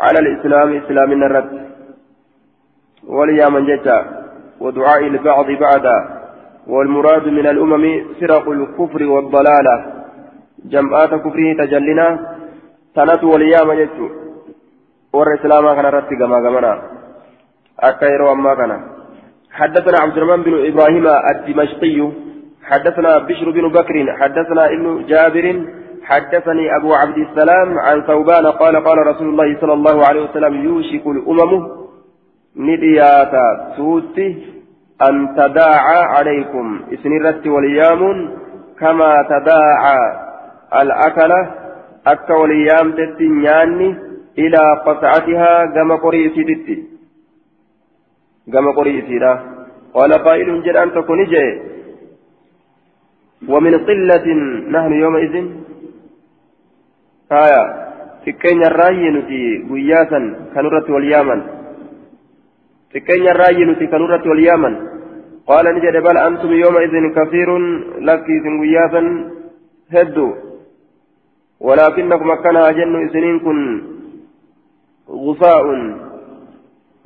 على 0.00 0.18
الإسلام 0.18 0.76
إسلام 0.76 1.12
الرد 1.12 1.70
وليا 3.06 3.48
من 3.48 3.66
جتا 3.66 3.98
ودعاء 4.60 5.06
البعض 5.06 5.46
بعدا. 5.50 6.22
والمراد 6.66 7.28
من 7.28 7.46
الأمم 7.46 8.04
فرق 8.20 8.48
الكفر 8.48 9.02
والضلالة. 9.04 9.76
جمعات 10.64 11.14
كفره 11.14 11.52
تجلنا. 11.58 12.18
تنت 12.94 13.24
وليا 13.24 13.64
من 13.64 13.76
جتو 13.76 14.06
ور 15.12 15.34
إسلاما 15.34 15.74
كان 15.74 15.84
رد 15.84 16.10
كما 16.20 16.38
كمنا. 16.44 16.82
أكيرو 17.80 18.32
أما 18.32 18.54
كان 18.54 18.72
حدثنا 19.50 19.96
عبد 20.00 20.16
الرحمن 20.18 20.42
بن 20.42 20.54
إبراهيم 20.66 21.06
الدمشقي. 21.06 21.98
حدثنا 22.62 23.18
بشر 23.18 23.50
بن 23.50 23.68
بكر. 23.68 23.96
حدثنا 24.20 24.66
ابن 24.66 25.06
جابر. 25.06 25.46
حدثني 26.12 26.76
أبو 26.76 26.94
عبد 26.94 27.18
السلام 27.18 27.78
عن 27.78 28.02
ثوبان 28.02 28.46
قال 28.46 28.76
قال 28.76 28.98
رسول 29.06 29.28
الله 29.28 29.60
صلى 29.60 29.72
الله 29.72 29.96
عليه 30.08 30.22
وسلم 30.22 30.54
يوشك 30.64 31.06
الأمم 31.06 31.52
ندياتا 32.56 33.74
سوتي 33.76 34.28
أن 35.08 35.14
تداعى 35.36 36.00
عليكم. 36.14 36.80
إسنرت 36.92 37.46
وليام 37.46 38.02
كما 38.80 39.12
تداعى 39.32 40.00
الأكلة. 40.82 41.40
أكا 42.06 42.34
وليام 42.34 42.86
تتنياني 42.92 43.88
إلى 44.38 44.62
قطعتها 44.86 45.54
كما 45.74 45.94
قريسي 45.94 46.42
تتي. 46.44 46.76
كما 48.52 48.70
قريسي 48.78 49.18
قال 49.94 50.12
قائل 50.12 50.62
جد 50.62 50.76
تكون 50.94 51.24
جي 51.24 51.48
ومن 53.48 53.74
قلة 53.88 54.26
نحن 54.74 54.92
يومئذ 54.92 55.34
wal 60.92 61.08
yaaman 61.12 61.40
xiqqeenya 62.92 63.32
raayye 63.40 63.64
nuti 63.66 63.88
kanurratti 63.88 64.28
wal 64.28 64.42
yaaman 64.48 64.74
qaala 65.48 65.72
ni 65.72 65.80
jedhe 65.80 66.00
bal 66.06 66.16
antum 66.16 66.52
yooma 66.62 66.84
idin 66.86 67.12
kasiirun 67.18 67.64
lakki 68.08 68.32
isin 68.38 68.58
guyyaa 68.62 68.88
san 68.94 69.06
heddu 69.92 70.52
ولكنكم 71.62 72.30
أكنا 72.30 72.68
أجن 72.68 73.06
إسنين 73.06 73.38
كن 73.40 73.82
غثاء 75.08 75.64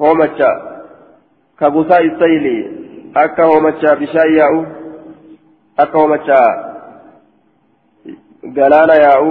هومتشا 0.01 0.53
كغثاء 1.61 2.03
السيل 2.05 2.47
أكا 3.16 3.45
هومتشا 3.45 3.95
بشاي 3.95 4.33
ياء 4.35 4.53
أكا 5.79 5.99
هومتشا 5.99 6.43
قلانا 8.57 8.95
ياء 8.95 9.22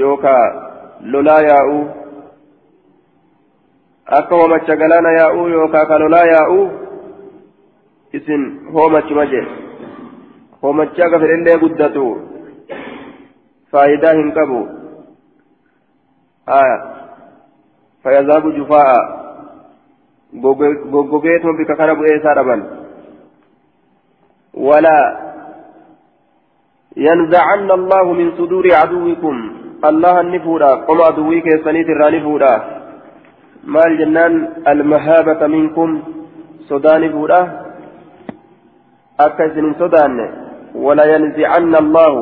yookaa 0.00 0.44
lolaa 1.14 1.40
yaa'uu 1.48 1.82
akka 4.18 4.36
hoomacha 4.36 4.76
galaana 4.82 5.12
yaa'uu 5.18 5.46
yookaan 5.54 5.86
kalolaa 5.86 6.26
yaa'uu 6.32 6.66
isin 8.18 8.44
hoomachuma 8.74 9.26
jee 9.32 9.46
hoomachi 10.62 11.02
aga 11.06 11.20
fedhellee 11.24 11.56
guddatu 11.64 12.04
faayidaa 13.72 14.14
hin 14.20 14.32
qabu 14.38 14.60
fayazaabu 18.02 18.52
jufaa'a 18.60 19.00
goggogeetuma 20.92 21.58
bika 21.58 21.76
kana 21.82 21.98
bu'ee 22.00 22.16
isaa 22.20 22.38
dhaban 22.40 22.64
walaa 24.68 25.04
ينزعن 26.96 27.70
الله 27.70 28.12
من 28.12 28.36
صدور 28.38 28.64
عدوكم 28.74 29.61
الله 29.90 30.20
النفورا 30.20 30.72
قم 30.86 30.98
عدوي 31.02 31.40
كيسانيت 31.40 31.88
الرانفورا. 31.94 32.54
ما 33.64 33.82
الجنان 33.86 34.48
المهابة 34.68 35.46
منكم 35.46 35.88
صدان 36.70 37.02
فورا 37.12 37.40
أكثر 39.20 39.72
صدان 39.80 40.16
ولا 40.74 41.04
ينزعن 41.14 41.74
الله 41.74 42.14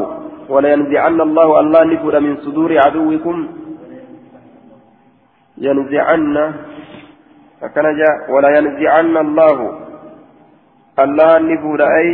ولا 0.49 0.69
ينزعن 0.73 1.21
الله 1.21 1.49
الله 1.61 1.85
نفر 1.85 2.15
من 2.21 2.37
صدور 2.45 2.71
عدوكم. 2.85 3.37
ينزعن 5.59 6.37
فكان 7.61 7.87
جاء 8.01 8.17
ولا 8.33 8.51
ينزعن 8.59 9.17
الله. 9.17 9.59
الله 11.05 11.39
نفر 11.39 11.81
أي 11.99 12.09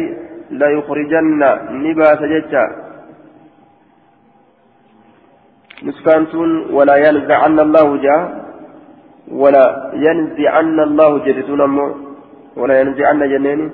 لا 0.51 0.69
يخرجن 0.77 1.43
نباس 1.71 2.21
جتا 2.33 2.86
نسكانتون 5.83 6.71
ولا 6.71 6.97
ينزعن 6.97 7.61
الله 7.61 7.97
جاء 7.97 8.47
ولا 9.29 9.91
ينزعن 9.95 10.81
الله 10.81 11.19
جدتون 11.19 11.61
ولا 12.57 12.81
ينزعن 12.81 13.19
جنيني 13.19 13.71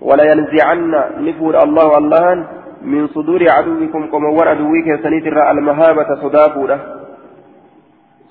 ولا 0.00 0.24
ينزعن 0.32 0.90
نفور 1.20 1.62
الله 1.62 1.98
الله 1.98 2.46
من 2.82 3.08
صدور 3.08 3.50
عدوكم 3.50 4.06
كما 4.06 4.28
ور 4.28 4.48
عدوك 4.48 4.88
سنيت 5.02 5.26
الرأى 5.26 5.50
المهابة 5.50 6.08
صدافورة 6.22 6.78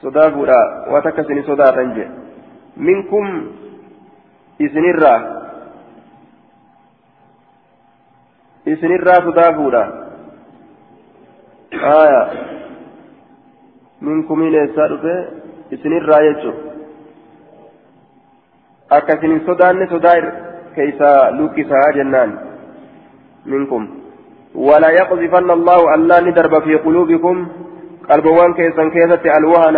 صدافورة 0.01 0.91
وتكسني 0.93 1.41
صدافا 1.43 2.07
منكم 2.78 3.45
إذن 4.61 4.86
الرأى 4.89 5.21
إذن 8.67 8.91
الرأى 8.95 9.15
صدافورة 9.15 10.03
آية. 11.74 12.53
منكم 14.03 14.37
إلى 14.47 14.69
سارفة 14.75 15.15
إذن 15.73 15.93
الرأى 15.97 16.25
يجو 16.27 16.53
أكسني 18.91 19.39
صدان 19.47 19.77
صدائر 19.93 20.25
كيسا 20.75 21.11
لوكسا 21.37 21.91
جنان 21.95 22.31
منكم 23.45 23.83
ولا 24.55 24.89
يقذفن 24.99 25.51
الله 25.57 25.79
ألا 25.95 26.17
ندرب 26.25 26.53
في 26.65 26.73
قلوبكم 26.85 27.35
قلبوان 28.09 28.53
كيسا 28.53 28.83
كيسة 28.95 29.23
الوهن 29.37 29.75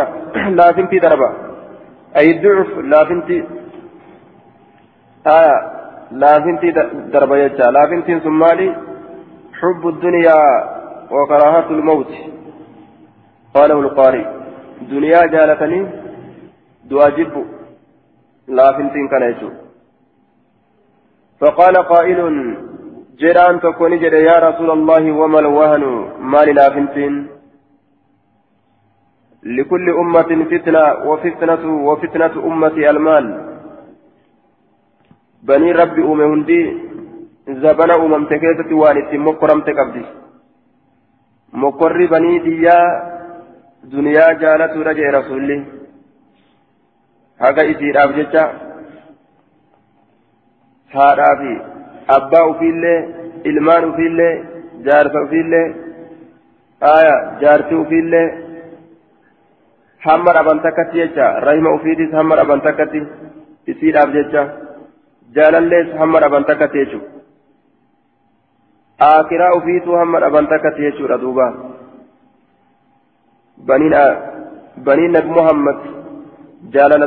لا 0.58 0.68
فنتي 0.76 1.00
دربا 1.06 1.30
أي 2.18 2.32
الضعف 2.32 2.70
لا 2.92 3.02
فنتي 3.10 3.38
آية 5.38 5.58
لا 6.22 6.34
فنتي 6.44 6.70
دربا 7.14 7.36
يجا 7.44 7.68
لا 7.76 7.84
فنتي 7.90 8.20
ثمالي 8.26 8.70
حب 9.60 9.88
الدنيا 9.88 10.40
وكراهة 11.12 11.68
الموت 11.70 12.12
قاله 13.56 13.80
القارئ. 13.86 14.26
دنيا 14.92 15.22
جالتني 15.34 15.80
دواجب 16.90 17.34
لا 18.48 18.68
فنتي 18.76 19.02
كان 19.12 19.24
يجوب 19.32 19.54
فقال 21.40 21.76
قائل 21.92 22.20
جيران 23.20 23.56
تكون 23.64 23.92
جد 24.02 24.14
يا 24.30 24.38
رسول 24.48 24.70
الله 24.78 25.04
وما 25.20 25.40
الوهن؟ 25.40 25.84
ما 26.32 26.42
للافنتين 26.48 27.14
لكل 29.58 29.88
أمة 30.02 30.30
فتنة 30.52 30.84
وفتنة 31.10 31.64
وفتنة 31.88 32.34
أمتي 32.50 32.90
المال. 32.90 33.26
بني 35.48 35.72
ربي 35.72 36.02
أمي 36.12 36.26
هندي 36.32 36.62
زبنا 37.64 37.96
أمم 38.06 38.24
تكيسة 38.32 38.70
وانت 38.82 39.12
مكرم 39.28 39.60
تكبدي. 39.68 40.06
مكر 41.54 41.98
بني 42.14 42.34
ديا 42.40 42.80
دنيا 43.94 44.32
جالت 44.42 44.74
رجع 44.88 45.10
رسولي 45.20 45.60
هذا 47.40 47.62
إسير 47.72 48.04
أبجتا 48.04 48.66
haadhaa 50.96 51.36
fi 51.42 51.52
abbaa 52.18 52.46
ufiillee 52.52 53.00
ilmaan 53.52 53.86
ufiillee 53.92 54.34
jaarsa 54.88 55.24
ufiillee 55.26 55.66
aya 56.92 57.16
jaartii 57.42 57.80
ufiillee 57.84 58.28
hamma 60.06 60.36
dhaban 60.38 60.62
takkatti 60.66 61.02
jecha 61.04 61.28
rahima 61.48 61.74
ufiitis 61.80 62.16
hamma 62.20 62.40
dhaban 62.42 62.62
takkatti 62.68 63.02
isiidhaaf 63.74 64.16
jecha 64.18 64.44
jaalallees 65.36 65.94
hamma 66.02 66.24
dhaban 66.26 66.46
takkatti 66.52 66.84
jechuudha 66.84 67.10
aakiraa 69.10 69.54
ufiituu 69.60 69.96
hamma 70.02 70.24
dhaban 70.26 70.52
takkatti 70.54 70.88
jechuudha 70.88 71.22
duuba 71.24 71.48
baniin 71.54 71.66
baniin 71.66 71.75
nabi 71.75 71.75
muhammad 71.75 71.75
jaalala 71.75 71.75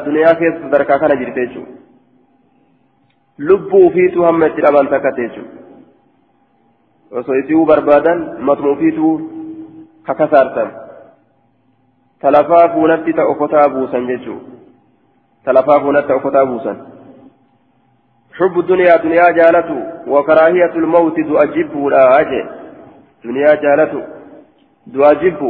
duniyaa 0.04 0.34
keessa 0.40 0.62
sadarkaa 0.62 0.98
kana 0.98 1.16
jirte 1.22 1.46
jechuudha 1.46 1.72
lubbuu 3.38 3.86
ufiituu 3.86 4.24
hamma 4.24 4.46
itti 4.46 4.62
dhaban 4.66 4.88
takkate 4.88 5.28
jechuudha 5.28 5.58
osoo 7.20 7.40
isii 7.40 7.64
barbaadan 7.72 8.20
matuma 8.50 8.72
ufiituu 8.76 9.14
kakasaartan 10.02 10.70
talafaa 12.20 12.68
fuunatti 12.74 13.12
ta 13.12 13.26
okotaa 13.32 13.68
buusan 13.74 14.06
jechuudha 14.06 14.46
talafaa 15.44 15.80
fuunatti 15.80 16.12
okotaa 16.20 16.46
buusan 16.46 16.78
حب 18.38 18.58
الدنيا 18.58 18.96
دنيا 18.96 19.30
جالته 19.30 19.78
وكراهية 20.06 20.72
الموت 20.82 21.20
دؤجب 21.20 21.76
ولا 21.76 22.20
أجي 22.20 22.42
دنيا 23.24 23.54
جالته 23.54 24.02
دؤجب 24.86 25.40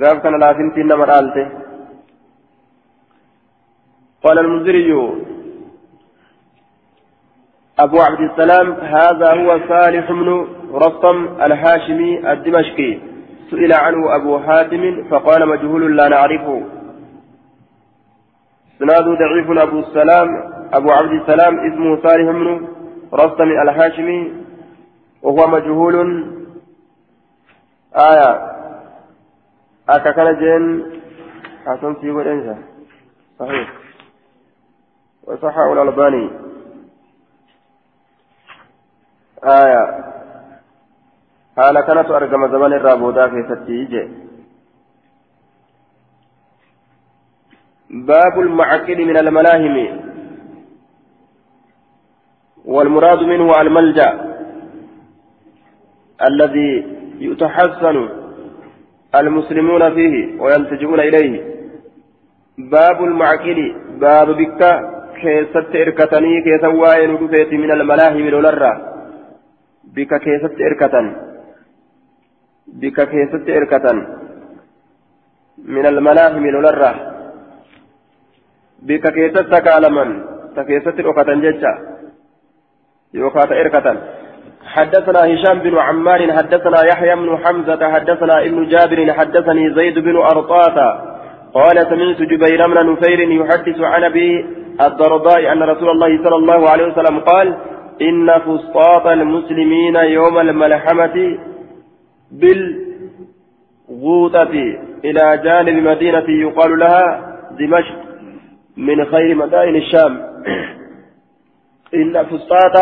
قال 0.00 0.18
كان 0.22 0.40
لازم 0.40 0.70
تنا 0.70 0.96
مرالته 0.96 1.48
قال 4.24 4.38
المنذري 4.38 4.92
أبو 7.78 8.00
عبد 8.00 8.20
السلام 8.20 8.72
هذا 8.72 9.34
هو 9.34 9.60
صالح 9.68 10.12
بن 10.12 10.46
رستم 10.72 11.42
الهاشمي 11.42 12.32
الدمشقي. 12.32 12.98
سئل 13.50 13.72
عنه 13.72 14.16
أبو 14.16 14.38
حاتم 14.38 15.08
فقال 15.10 15.48
مجهول 15.48 15.96
لا 15.96 16.08
نعرفه. 16.08 16.62
سناد 18.78 19.04
ضعيف 19.04 19.50
أبو 19.58 19.78
السلام 19.78 20.28
أبو 20.72 20.90
عبد 20.90 21.12
السلام 21.12 21.72
اسمه 21.72 22.02
صالح 22.02 22.30
بن 22.30 22.68
رستم 23.14 23.48
الهاشمي 23.62 24.32
وهو 25.22 25.46
مجهول. 25.46 26.26
آية. 27.96 28.51
أكا 29.96 30.10
كان 30.10 30.38
جين 30.38 30.84
حسن 31.66 31.94
في 31.94 32.10
صحيح 33.38 33.72
وصححه 35.24 35.72
الألباني 35.72 36.30
آية 39.44 39.82
حال 41.56 41.80
كانت 41.80 42.10
أرقم 42.10 42.48
زمن 42.52 42.72
الرابودا 42.72 43.28
في 43.28 43.54
ستيجي 43.54 44.08
باب 47.90 48.40
المعقل 48.40 49.04
من 49.04 49.16
الملاهم 49.16 50.00
والمراد 52.64 53.18
منه 53.18 53.60
الملجأ 53.60 54.10
الذي 56.28 56.86
يتحسن 57.18 58.21
المسلمون 59.14 59.94
فيه 59.94 60.40
ويلتجئون 60.40 61.00
إليه 61.00 61.34
باب 62.58 63.04
المعقل 63.04 63.74
باب 64.00 64.28
بك 64.30 64.60
كيست 65.22 65.76
إركتني 65.76 66.42
كيسواين 66.44 67.10
من 67.52 67.70
الملاحم 67.70 68.28
لولرّا 68.28 68.92
bika 69.94 70.18
keessatti 70.18 70.62
erkatan 70.62 71.06
bika 72.80 73.06
keessatti 73.06 73.52
erkatan 73.52 73.98
min 75.58 75.86
almalaahimi 75.86 76.52
lolarraa 76.52 76.94
bika 78.82 79.12
keessatti 79.12 79.50
sakaalaman 79.50 80.10
ta 80.54 80.64
keessatti 80.64 81.04
dhokatan 81.04 81.42
jecha 81.42 81.72
yookaa 83.14 83.46
ta 83.46 83.54
erkatan 83.54 83.98
حدثنا 84.66 85.20
هشام 85.34 85.58
بن 85.58 85.78
عمار 85.78 86.32
حدثنا 86.32 86.84
يحيى 86.84 87.16
بن 87.16 87.38
حمزة 87.44 87.92
حدثنا 87.92 88.42
ابن 88.42 88.68
جابر 88.68 89.12
حدثني 89.12 89.74
زيد 89.74 89.98
بن 89.98 90.16
أرطاة 90.16 90.78
قال 91.54 91.86
سمعت 91.90 92.22
جبير 92.22 92.66
بن 92.66 92.92
نفير 92.92 93.20
يحدث 93.20 93.80
عن 93.80 94.04
أبي 94.04 94.46
الدرداء 94.80 95.52
أن 95.52 95.62
رسول 95.62 95.90
الله 95.90 96.24
صلى 96.24 96.36
الله 96.36 96.70
عليه 96.70 96.86
وسلم 96.86 97.18
قال 97.20 97.56
إن 98.02 98.38
فسطاط 98.38 99.06
المسلمين 99.06 99.96
يوم 99.96 100.38
الملحمة 100.38 101.38
بالغوطة 103.88 104.52
إلى 105.04 105.40
جانب 105.44 105.82
مدينة 105.88 106.24
يقال 106.28 106.78
لها 106.78 107.04
دمشق 107.58 107.94
من 108.76 109.04
خير 109.04 109.34
مدائن 109.34 109.76
الشام. 109.76 110.20
إن 111.94 112.24
فسطاط 112.24 112.76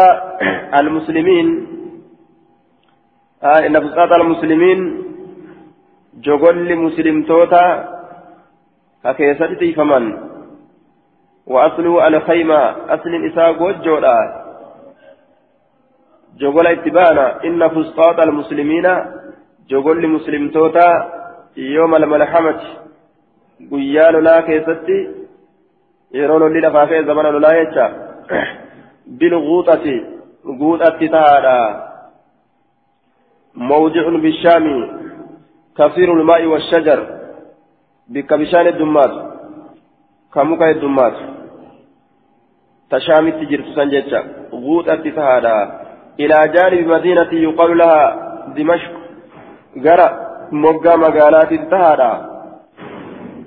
المسلمين 0.80 1.66
آه 3.42 3.66
إن 3.66 3.80
فسطاط 3.80 4.12
المسلمين 4.12 5.04
جغل 6.14 6.76
مسلم 6.76 7.22
توتا 7.22 7.64
ككيستي 9.04 9.72
فمن 9.72 10.18
وأصله 11.46 12.08
الخيمة 12.08 12.60
أصل 12.94 13.12
إساء 13.26 13.52
جودا 13.84 14.18
جغل 16.38 16.66
اتبانا 16.66 17.44
إن 17.44 17.68
فسطاط 17.68 18.20
المسلمين 18.20 18.86
جغل 19.70 20.08
مسلم 20.08 20.48
توتا 20.50 20.88
يوم 21.56 21.94
الملحمة. 21.94 22.80
guyyaa 23.68 24.12
lolaa 24.12 24.42
keessatti 24.42 24.96
yeroo 26.18 26.38
lolli 26.42 26.60
lafaa 26.64 26.86
ka'e 26.86 27.02
zamana 27.08 27.30
lolaa 27.30 27.88
mawdicun 33.54 34.20
bishaami 34.20 34.76
kasiiru 35.74 36.14
lmaa'i 36.22 36.46
washajar 36.46 37.00
bikka 38.08 38.38
bishaan 38.38 38.66
heddummaatu 38.66 39.18
ka 40.30 40.44
muka 40.44 40.66
heddummaatu 40.66 41.22
tashaamitti 42.90 43.46
jirtu 43.46 43.74
san 43.74 43.90
jecha 43.90 44.24
guuxatti 44.52 45.12
tahaadha 45.18 45.54
ilaa 46.16 46.46
jaanibi 46.56 46.90
madiinati 46.94 47.42
yuqalu 47.42 47.74
laha 47.74 48.02
dimashq 48.54 48.92
gara 49.86 50.06
moggaa 50.64 50.96
magaalaatitti 50.96 51.70
tahaadha 51.76 52.30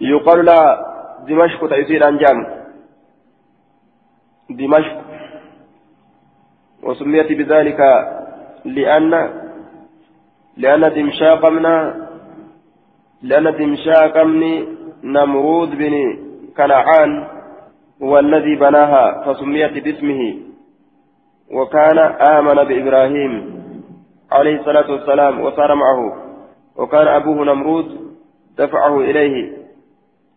يقال 0.04 0.46
لها 0.46 0.86
دمشق 1.28 1.68
تأثير 1.70 2.08
أنجام 2.08 2.46
دمشق 4.50 5.03
وسميت 6.86 7.32
بذلك 7.32 7.80
لأن 8.66 9.30
لأن 10.58 10.94
دمشاق 10.94 11.46
من 11.46 11.64
لأن 13.22 13.56
دمشاق 13.58 14.24
من 14.24 14.66
نمرود 15.04 15.78
بن 15.78 15.94
كنعان 16.58 17.28
هو 18.04 18.20
الذي 18.20 18.56
بناها 18.56 19.24
فسميت 19.26 19.84
باسمه. 19.84 20.36
وكان 21.52 22.00
آمن 22.38 22.64
بإبراهيم 22.64 23.64
عليه 24.32 24.60
الصلاة 24.60 24.92
والسلام 24.92 25.42
وصار 25.42 25.76
معه. 25.76 26.24
وكان 26.76 27.08
أبوه 27.08 27.46
نمرود 27.46 28.14
دفعه 28.58 29.00
إليه. 29.00 29.52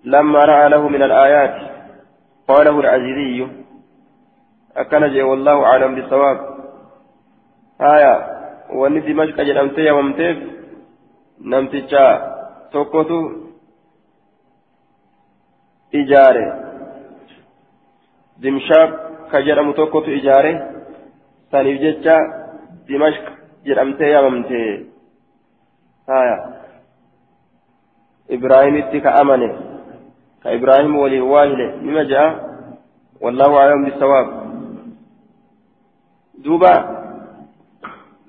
لما 0.04 0.38
رأى 0.38 0.68
له 0.68 0.88
من 0.88 1.02
الآيات 1.02 1.54
قاله 2.48 2.80
العزيزي 2.80 3.46
أكن 4.76 5.20
والله 5.22 5.64
أعلم 5.64 5.94
بالصواب 5.94 6.38
آية 7.80 8.36
wanni 8.66 9.00
dimashqa 9.06 9.44
jedhamtee 9.44 9.84
yamamteef 9.86 10.38
namticha 11.40 12.04
tokkotu 12.72 13.18
ijaare 15.92 16.44
dimshaaq 18.42 18.90
ka 19.30 19.42
jedhamu 19.46 19.72
tokkotu 19.78 20.10
ijaare 20.18 20.52
saniif 21.50 21.78
jecha 21.84 22.16
dimashq 22.88 23.24
jedhamtee 23.64 24.10
yamamte 24.10 24.60
haya 26.10 26.36
ibraahimitti 28.28 29.00
ka 29.00 29.14
amane 29.22 29.48
كإبراهيم 30.46 30.96
ولي 30.96 31.20
واهلة 31.20 31.76
مما 31.82 32.02
جاء 32.02 32.30
والله 33.20 33.58
أعلم 33.58 33.84
بالصواب 33.84 34.45
دوبا 36.38 37.06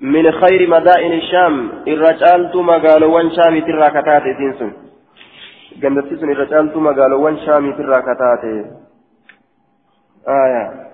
من 0.00 0.30
خير 0.32 0.68
مدائن 0.68 1.12
الشام 1.12 1.70
الرجال 1.88 2.50
مقالوان 2.54 3.30
شامي 3.30 3.60
ترى 3.60 3.90
كتات 3.90 4.22
سنسن 4.38 4.72
قمت 5.82 6.08
سن 6.20 6.30
الرجال 6.30 6.78
مقالوان 6.78 7.36
شامي 7.46 7.72
ترى 7.72 8.02
كتات 8.02 8.44
آية 10.28 10.88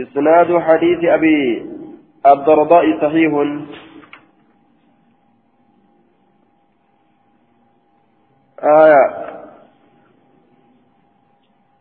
إسناد 0.00 0.58
حديث 0.58 1.04
أبي 1.04 1.66
الدرداء 2.26 3.00
صحيح 3.00 3.32
آية 8.62 9.04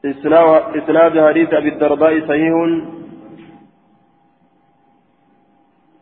إسناد 0.05 1.27
حديث 1.27 1.53
أبي 1.53 1.69
الدرداء 1.69 2.27
صحيح 2.27 2.53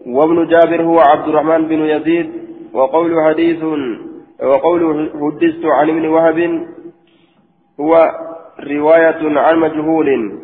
وابن 0.10 0.48
جابر 0.48 0.82
هو 0.82 1.00
عبد 1.00 1.28
الرحمن 1.28 1.68
بن 1.68 1.80
يزيد 1.80 2.30
وقول 2.74 3.12
حديث 3.28 3.64
وقول 4.44 5.10
حدثت 5.22 5.66
عن 5.66 5.90
ابن 5.90 6.08
وهب 6.08 6.68
هو 7.80 8.12
رواية 8.60 9.40
عن 9.40 9.60
مجهول. 9.60 10.40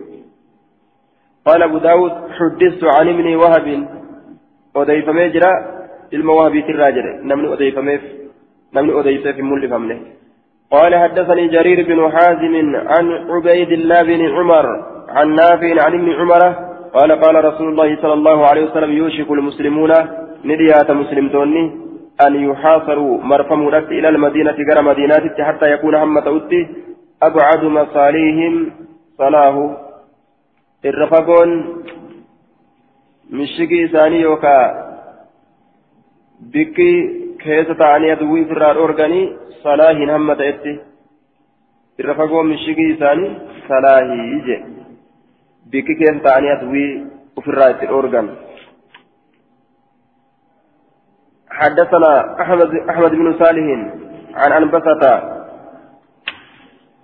قال 1.46 1.64
أبو 1.64 1.78
داود 1.78 2.12
حدثت 2.12 2.84
عن 2.84 3.10
ابن 3.10 3.36
وهب 3.36 3.88
أضيف 4.76 5.10
مجرى 5.10 5.52
المواهب 6.14 6.56
الراجل 6.56 7.06
نمن 7.24 7.46
أضيف 7.46 7.78
ميف 7.78 8.02
نمن 8.74 8.90
أضيف 8.90 9.28
في 9.28 9.42
ملف 9.42 9.74
أمنه 9.74 10.00
قال 10.72 10.96
حدثني 10.96 11.48
جرير 11.48 11.88
بن 11.88 12.12
حازم 12.12 12.76
عن 12.76 13.12
عبيد 13.32 13.72
الله 13.72 14.04
بن 14.04 14.22
عمر 14.36 14.66
عن 15.10 15.36
نافع 15.36 15.84
عن 15.86 15.94
ابن 15.94 16.12
عمر 16.12 16.75
قال 16.96 17.12
قال 17.24 17.36
رسول 17.46 17.68
الله 17.72 17.90
صلى 18.02 18.14
الله 18.14 18.38
عليه 18.50 18.64
وسلم 18.68 18.92
يوشك 18.92 19.30
المسلمون 19.32 19.92
نديات 20.46 20.90
مسلمتوني 20.92 21.64
أن 22.26 22.34
يحاصروا 22.50 23.14
مرفم 23.32 23.68
رأس 23.68 23.88
إلى 23.98 24.10
المدينة 24.10 24.58
غير 24.68 24.82
مدينات 24.82 25.42
حتى 25.48 25.72
يكون 25.74 25.96
هم 25.96 26.20
تؤتي 26.20 26.62
أبعد 27.24 27.64
مصاليهم 27.64 28.72
صلاه. 29.18 29.78
الرفقون 30.86 31.50
مشكي 33.30 33.88
ثاني 33.88 34.22
يوكا 34.22 34.58
بكي 36.54 36.94
كيسة 37.40 37.86
عني 37.86 38.12
أدوي 38.12 38.46
في 38.46 38.54
الأورغاني 38.54 39.24
salaahiin 39.66 40.10
hamma 40.14 40.36
ta'etti 40.40 40.72
irra 42.02 42.16
fagoo 42.18 42.44
mishigii 42.50 42.90
isaanii 42.96 43.30
salaahii 43.70 44.42
je 44.48 44.58
bikki 45.76 46.00
keessa 46.00 46.24
ta'anii 46.28 46.56
aswii 46.58 46.90
ofirraa 47.36 47.72
itti 47.76 47.94
dhoorgan. 47.94 48.28
حدثنا 51.56 52.12
أحمد 52.42 52.72
أحمد 52.92 53.12
بن 53.12 53.28
صالح 53.40 53.68
عن 54.36 54.52
أنبسة 54.52 55.04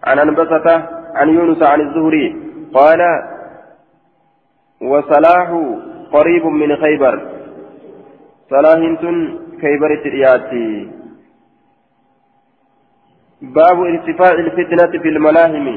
عن 0.04 0.20
أنبسة 0.20 0.68
عن 1.16 1.30
يونس 1.30 1.62
عن 1.64 1.82
الزهري 1.82 2.26
قال 2.74 3.02
وصلاح 4.82 5.50
قريب 6.12 6.46
من 6.46 6.76
خيبر. 6.84 7.16
صلاح 8.50 8.80
خيبر 9.62 9.92
الترياتي 9.94 10.92
باب 13.42 13.78
ارتفاع 13.82 14.32
الفتنة 14.32 14.92
في 15.02 15.10
الملاهم. 15.10 15.68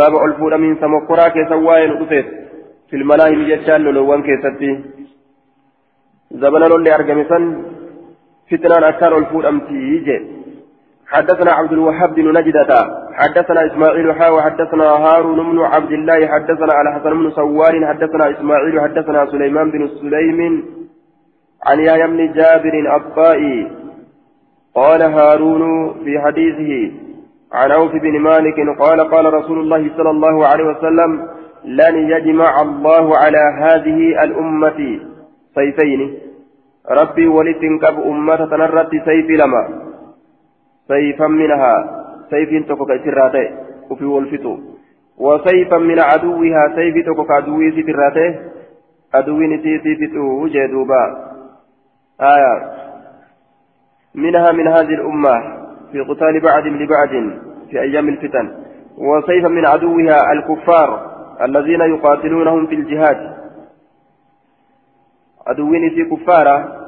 باب 0.00 0.14
الفول 0.28 0.52
من 0.62 0.76
سمكرا 0.82 1.28
كسواين 1.28 1.90
أفت 2.02 2.26
في 2.88 2.96
الملاهم 3.00 3.40
يجعل 3.52 3.80
لولوان 3.80 4.22
كيستي 4.22 4.72
زمن 6.42 6.60
لولي 6.70 6.94
أرقمسا 6.94 7.38
فتنة 8.50 8.88
أكثر 8.88 9.18
الفول 9.18 9.46
أمتي 9.46 10.38
حدثنا 11.08 11.52
عبد 11.52 11.72
الوهاب 11.72 12.14
بن 12.14 12.38
نجدة. 12.38 12.70
حدثنا 13.12 13.66
إسماعيل 13.66 14.12
حا 14.12 14.28
وحدثنا 14.28 14.84
هارون 14.84 15.50
بن 15.50 15.58
عبد 15.58 15.92
الله. 15.92 16.26
حدثنا 16.26 16.72
على 16.72 16.88
حسن 16.94 17.10
بن 17.10 17.30
سوار 17.30 17.86
حدثنا 17.86 18.30
إسماعيل 18.30 18.80
حدثنا 18.80 19.26
سليمان 19.26 19.70
بن 19.70 19.88
سليم. 19.88 20.40
عن 21.66 21.78
يا 21.80 22.06
بن 22.06 22.32
جابر 22.32 22.96
الطائي 22.96 23.70
قال 24.74 25.02
هارون 25.02 25.94
في 26.04 26.20
حديثه 26.20 26.92
عن 27.52 27.70
عوف 27.70 27.92
بن 27.92 28.20
مالك 28.20 28.78
قال 28.78 29.00
قال 29.00 29.34
رسول 29.34 29.58
الله 29.58 29.90
صلى 29.96 30.10
الله 30.10 30.46
عليه 30.46 30.64
وسلم 30.64 31.28
لن 31.64 31.96
يجمع 32.10 32.60
الله 32.62 33.16
على 33.16 33.42
هذه 33.58 34.24
الأمة 34.24 35.00
سيفين. 35.54 36.18
ربي 36.90 37.26
ولتنكب 37.26 38.00
أمة 38.00 38.36
تنرت 38.36 38.90
سيف 38.90 39.30
لما. 39.30 39.68
سيفا 40.88 41.26
منها. 41.26 42.04
سيف 42.30 42.68
تكوك 42.68 42.90
إسراته 42.90 43.50
وفي 43.90 44.04
والفتو 44.04 44.58
وسيفا 45.18 45.78
من 45.78 45.98
عدوها. 46.00 46.72
سيف 46.76 47.06
تكوك 47.06 47.30
عدوي 47.30 47.82
ستراته 47.82 48.34
عدوي 49.14 49.46
نسيتي 49.46 49.96
فتو 49.96 50.46
جدوبا 50.46 51.02
آية. 52.20 52.54
منها 54.14 54.52
من 54.52 54.68
هذه 54.68 54.94
الأمة. 54.94 55.57
في 55.92 56.00
قتال 56.00 56.40
بعد 56.40 56.66
لبعد 56.66 57.40
في 57.70 57.80
أيام 57.80 58.08
الفتن 58.08 58.54
وسيفا 58.98 59.48
من 59.48 59.66
عدوها 59.66 60.32
الكفار 60.32 61.18
الذين 61.42 61.80
يقاتلونهم 61.80 62.66
في 62.66 62.74
الجهاد. 62.74 63.36
عدوين 65.46 65.90
في 65.90 66.04
كفارة 66.04 66.86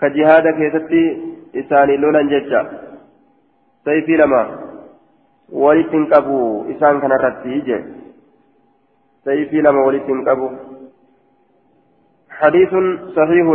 كجهاد 0.00 0.48
كيستي 0.48 1.22
إساني 1.56 1.96
لولا 1.96 2.22
ججا. 2.22 2.80
سيفي 3.84 4.16
لما 4.16 4.60
ولتن 5.52 6.04
قبو 6.06 6.70
إسان 6.70 7.00
كان 7.00 7.12
رتيجي 7.12 7.84
سيفي 9.24 9.60
لما 9.60 9.84
ولتن 9.86 10.28
قبو 10.28 10.50
حديث 12.30 12.68
صحيح 13.16 13.46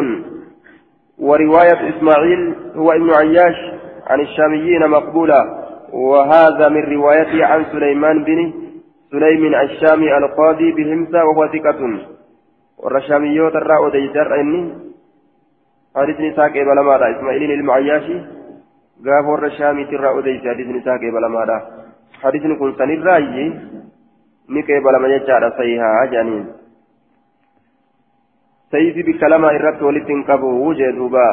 ورواية 1.20 1.90
إسماعيل 1.90 2.56
هو 2.76 2.92
ابن 2.92 3.10
عياش 3.14 3.75
عن 4.08 4.20
الشاميين 4.20 4.88
مقبولة 4.88 5.66
وهذا 5.94 6.70
من 6.70 6.84
روايته 6.84 7.46
عن 7.46 7.66
سليمان 7.72 8.24
بن 8.24 8.54
سليم 9.12 9.56
الشامي 9.56 10.18
القاضي 10.18 10.72
بهمسة 10.72 11.26
وهو 11.26 11.48
ثقة. 11.48 12.00
والرشاميوت 12.78 13.56
الراء 13.56 13.90
ديسر 13.90 14.40
إني 14.40 14.74
حديث 15.96 16.20
نساء 16.20 16.50
قبل 16.50 16.80
ماذا 16.80 17.18
إسماعيل 17.18 17.52
المعياشي. 17.52 18.20
قاف 19.06 19.26
الرشامي 19.30 19.86
تراء 19.86 20.22
ديسر 20.22 20.54
حديث 20.54 20.68
نساء 20.68 20.98
قبل 20.98 21.26
ماذا 21.26 21.58
حديث 22.24 22.44
كن 22.60 22.74
سن 22.78 22.92
الرأي 22.92 23.54
نكبل 24.50 24.96
ما 24.96 25.08
يجعل 25.08 25.54
صيحة 25.58 26.06
جانين 26.06 26.46
سيفي 28.72 29.02
بكلمة 29.04 29.48
إرت 29.48 29.82
ولتن 29.82 30.24
قبو 30.24 30.70
وجه 30.70 30.92
دوبا. 30.92 31.28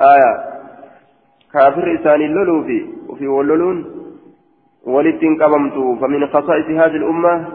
آية. 0.00 0.59
كافر 1.52 1.94
إساني 1.94 2.26
اللولو 2.26 2.64
في 2.64 2.86
وفي 3.08 3.26
ولولون 3.26 3.84
ولتن 4.86 5.42
قبمتو 5.42 5.96
فمن 5.96 6.26
خصائص 6.26 6.66
هذه 6.66 6.96
الأمة 6.96 7.48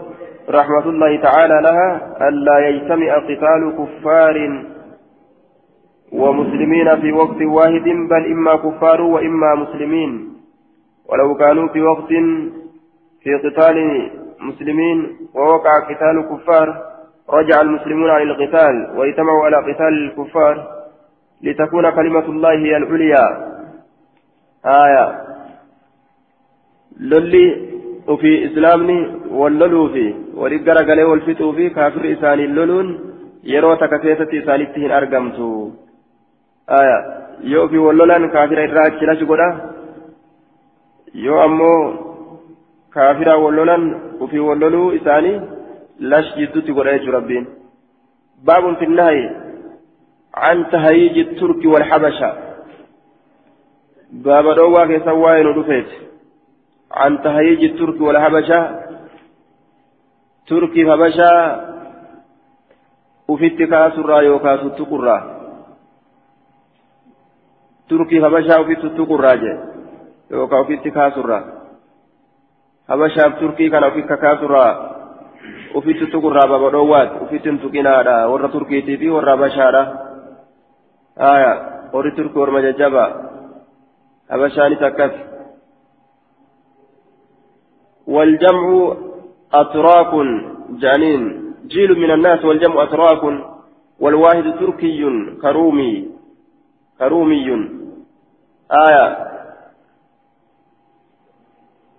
رحمة 0.49 0.89
الله 0.89 1.21
تعالى 1.21 1.61
لها 1.61 2.17
ألا 2.29 2.67
يجتمع 2.67 3.17
قتال 3.17 3.61
كفار 3.79 4.65
ومسلمين 6.11 7.01
في 7.01 7.11
وقت 7.11 7.41
واحد 7.41 7.83
بل 8.09 8.31
إما 8.31 8.55
كفار 8.55 9.01
وإما 9.01 9.55
مسلمين 9.55 10.33
ولو 11.09 11.35
كانوا 11.35 11.67
في 11.67 11.81
وقت 11.81 12.07
في 13.23 13.35
قتال 13.43 14.09
مسلمين 14.39 15.17
ووقع 15.35 15.79
قتال 15.79 16.29
كفار 16.31 16.81
رجع 17.29 17.61
المسلمون 17.61 18.09
عن 18.09 18.21
القتال 18.21 18.97
واجتمعوا 18.97 19.45
على 19.45 19.57
قتال 19.57 19.87
الكفار 19.87 20.67
لتكون 21.41 21.89
كلمة 21.89 22.25
الله 22.25 22.51
هي 22.51 22.77
العليا 22.77 23.55
آية 24.65 25.21
للي 26.99 27.45
وفي 28.07 28.45
إسلامني 28.45 28.99
واللولو 29.29 29.89
في 29.89 30.15
ولقرا 30.33 30.81
قلي 30.89 31.03
والفتو 31.03 31.51
في 31.51 31.69
كافر 31.69 32.13
إساني 32.13 32.45
اللولون 32.45 33.15
isaanitti 33.45 34.79
hin 34.79 34.91
argamtu 34.91 35.47
aya 36.67 36.97
yoo 37.51 37.65
ofii 37.65 37.77
wallolan 37.87 38.29
kaafira 38.35 38.63
irraa 38.67 38.85
achi 38.89 39.05
lachi 39.05 39.25
godha 39.25 39.49
yoo 41.25 41.39
ammoo 41.47 41.81
kaafira 42.89 43.37
wallolan 43.37 43.83
ofii 44.19 44.39
walloluu 44.49 44.91
isaanii 44.99 45.41
lash 45.99 46.29
jidduutti 46.37 46.73
godha 46.77 46.97
jechuudha 46.97 47.17
rabbiin 47.19 47.45
baabun 48.45 48.75
fi 48.75 48.87
nahayi 48.87 49.25
عن 50.45 50.69
تهيج 50.71 51.17
الترك 51.17 51.65
والحبشة 51.65 52.29
باب 54.23 54.55
دوا 54.55 54.85
كيسا 54.85 55.11
واين 55.11 55.47
ودفيت 55.47 55.87
عن 56.91 57.21
تهيج 57.21 57.63
الترك 57.63 58.01
والحبشة 58.01 58.59
تركي 60.47 60.91
حبشة 60.91 61.31
وفيت 63.27 63.59
كاسرا 63.63 64.21
يوكاس 64.21 64.59
التقرى 64.59 65.17
تركي 67.89 68.25
حبشة 68.25 68.61
وفيت 68.61 68.83
التقرى 68.83 69.59
يوكا 70.31 70.57
وفيت 70.59 70.87
كاسرا 70.87 71.39
حبشة 72.89 73.29
تركي 73.39 73.69
كان 73.69 73.83
وفيت 73.83 74.13
كاسرا 74.13 74.95
ufitti 75.75 76.07
tuqurraa 76.07 76.47
baba 76.47 76.71
dhoowwaat 76.71 77.21
ufitti 77.21 77.49
hin 77.49 77.59
tuqinaadha. 77.59 78.27
Warra 78.31 78.49
turkiitii 78.49 78.97
fi 78.97 79.09
warra 79.09 79.31
habashaadha. 79.35 79.83
Aya 81.17 81.51
warri 81.93 82.11
turkii 82.15 82.39
orma 82.39 82.61
habashaanis 84.29 84.81
akkas 84.81 85.35
والجمع 88.07 88.95
أتراك 89.53 90.11
جانين 90.69 91.53
جيل 91.67 91.99
من 91.99 92.11
الناس 92.11 92.45
والجمع 92.45 92.83
أتراك. 92.83 93.23
والواحد 93.99 94.43
تركي 94.59 95.01
كرومي. 95.41 96.11
كرومي. 96.99 97.69
آية. 98.71 99.05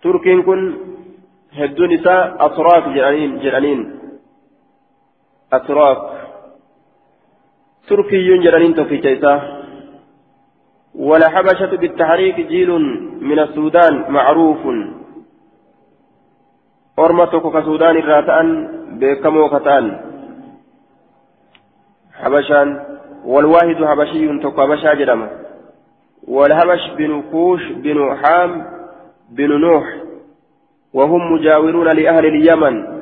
تركي 0.03 0.43
كن 0.43 0.87
hedduun 1.57 1.91
isaa 1.91 2.37
asraaf 2.47 2.85
jedhaniin 3.43 3.81
asraaf 5.51 5.99
تركي 7.89 8.39
جرانين 8.43 8.75
توفيك 8.75 9.07
إسا. 9.07 9.56
ولا 10.99 11.29
حبشة 11.29 11.77
بالتحريك 11.77 12.41
جيل 12.41 12.71
من 13.21 13.39
السودان 13.39 14.05
معروف. 14.09 14.59
أرمتك 16.99 17.43
كسودان 17.53 17.97
الراتان 17.97 18.69
بكمو 19.01 19.49
حبشان 22.13 22.81
والواحد 23.25 23.85
حبشي 23.85 24.39
تك 24.39 24.61
حبشا 24.61 24.95
جرما 24.95 25.29
والحبش 26.29 26.91
بن 26.99 27.23
كوش 27.33 27.63
بن 27.73 28.17
حام 28.23 28.67
بن 29.31 29.61
نوح. 29.61 29.85
وهم 30.95 31.33
مجاورون 31.33 31.89
لأهل 31.89 32.27
اليمن. 32.27 32.97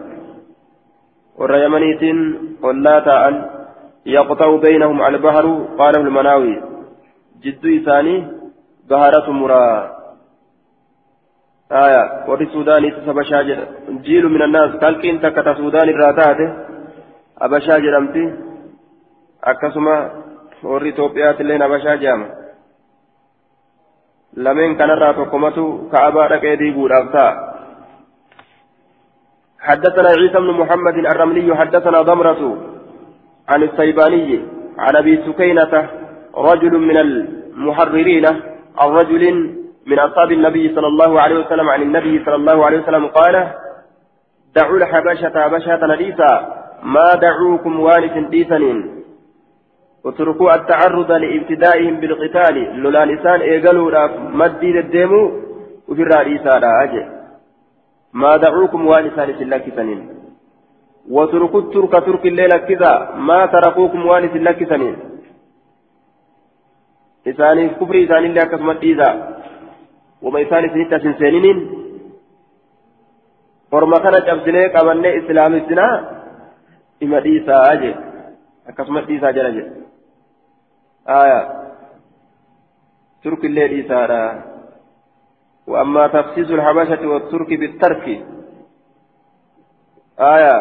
والريمنيت 1.39 2.03
ولا 2.63 3.01
تأن 3.01 3.35
يقطع 4.07 4.57
بينهم 4.57 5.03
البحر 5.03 5.67
قاله 5.79 6.01
المناوي 6.01 6.74
جد 7.45 7.65
إساني 7.67 8.17
بهارة 8.89 9.31
مرا. 9.31 9.65
آية 11.73 12.03
وري 12.29 12.47
سوداني 12.53 12.91
تسبى 12.91 13.25
شاجر 13.25 13.59
جيل 14.07 14.29
من 14.29 14.43
الناس. 14.43 14.71
قال 14.83 14.95
كنت 15.03 15.27
كتا 15.27 15.55
سوداني 15.55 15.91
الراتات 15.91 16.41
أبا 17.39 17.59
شاجر 17.59 17.99
أمتي 17.99 18.35
أكسما 19.45 19.97
وري 20.63 20.93
توبيات 20.93 21.41
اللين 21.41 21.63
أبا 21.63 21.79
شاجر 21.79 22.19
لمن 24.37 24.77
كان 24.77 24.91
راتو 24.91 25.25
كمتو 25.25 25.89
كأبا 25.93 26.27
ركيدي 26.27 26.71
بود 26.71 26.93
أبتا 26.93 27.27
حدثنا 29.61 30.09
عيسى 30.09 30.39
بن 30.39 30.51
محمد 30.51 30.97
الرملي 31.13 31.57
حدثنا 31.57 32.03
ضمرة 32.03 32.43
عن 33.49 33.63
السيباني 33.63 34.43
عن 34.79 34.97
أبي 34.97 35.23
سكينة 35.27 36.04
رجل 36.37 36.79
من 36.79 36.97
المحررين 36.97 38.27
عن 38.79 38.89
رجل 38.89 39.55
من 39.87 39.99
أصحاب 39.99 40.33
النبي 40.33 40.75
صلى 40.75 40.87
الله 40.87 41.21
عليه 41.21 41.39
وسلم 41.39 41.69
عن 41.69 41.83
النبي 41.83 42.25
صلى 42.25 42.35
الله 42.35 42.67
عليه 42.67 42.79
وسلم 42.83 43.07
قال 43.07 43.51
دعوا 44.57 44.77
الحبشة 44.77 45.35
حبشة 45.45 45.87
نديسا 45.87 46.33
ما 46.83 47.15
دعوكم 47.15 47.81
وانس 47.81 48.29
ديسنين 48.31 49.05
وتركوا 50.05 50.55
التعرض 50.55 51.13
لابتدائهم 51.13 51.95
بالقتال 52.01 52.57
لولا 52.83 53.05
لسان 53.05 53.41
ايقلوا 53.41 54.09
مدي 54.41 54.79
الديمو 54.81 55.23
وفي 55.89 56.03
الرئيسة 56.03 56.59
لا 56.59 56.83
أجل 56.83 57.07
ما 58.13 58.37
دعوكم 58.37 58.87
وان 58.87 59.11
ثالث 59.17 59.43
لكسنين 59.43 60.01
وتركوا 61.11 61.61
الترك 61.61 61.93
ترك 62.07 62.27
الليل 62.27 62.57
كذا 62.57 62.93
ما 63.29 63.47
تركوكم 63.47 64.07
وان 64.07 64.25
لكسنين 64.25 65.14
إساني 67.27 67.69
كفر 67.69 67.95
إساني 68.05 68.27
اللي 68.27 68.43
أكسمت 68.43 68.83
إذا 68.83 69.11
وما 70.23 70.43
إساني 70.43 70.69
سنتا 70.75 70.99
سنسينين 70.99 71.59
orma 73.75 73.99
kana 74.01 74.21
cabsinee 74.23 74.69
qabannee 74.75 75.15
islaamistinaa 75.19 75.95
ima 77.05 77.19
dhiisaa 77.25 77.75
jedhe 77.83 77.91
akkasumas 78.71 79.07
dhiisaa 79.09 79.33
jala 79.37 79.51
jedhe 79.57 79.73
aya 81.21 81.41
turkillee 83.23 83.69
dhiisaadha. 83.73 84.21
وأما 85.67 86.07
تفسيس 86.07 86.51
الحبشة 86.51 87.09
والترك 87.09 87.49
بالترك 87.61 88.07
آية 90.21 90.57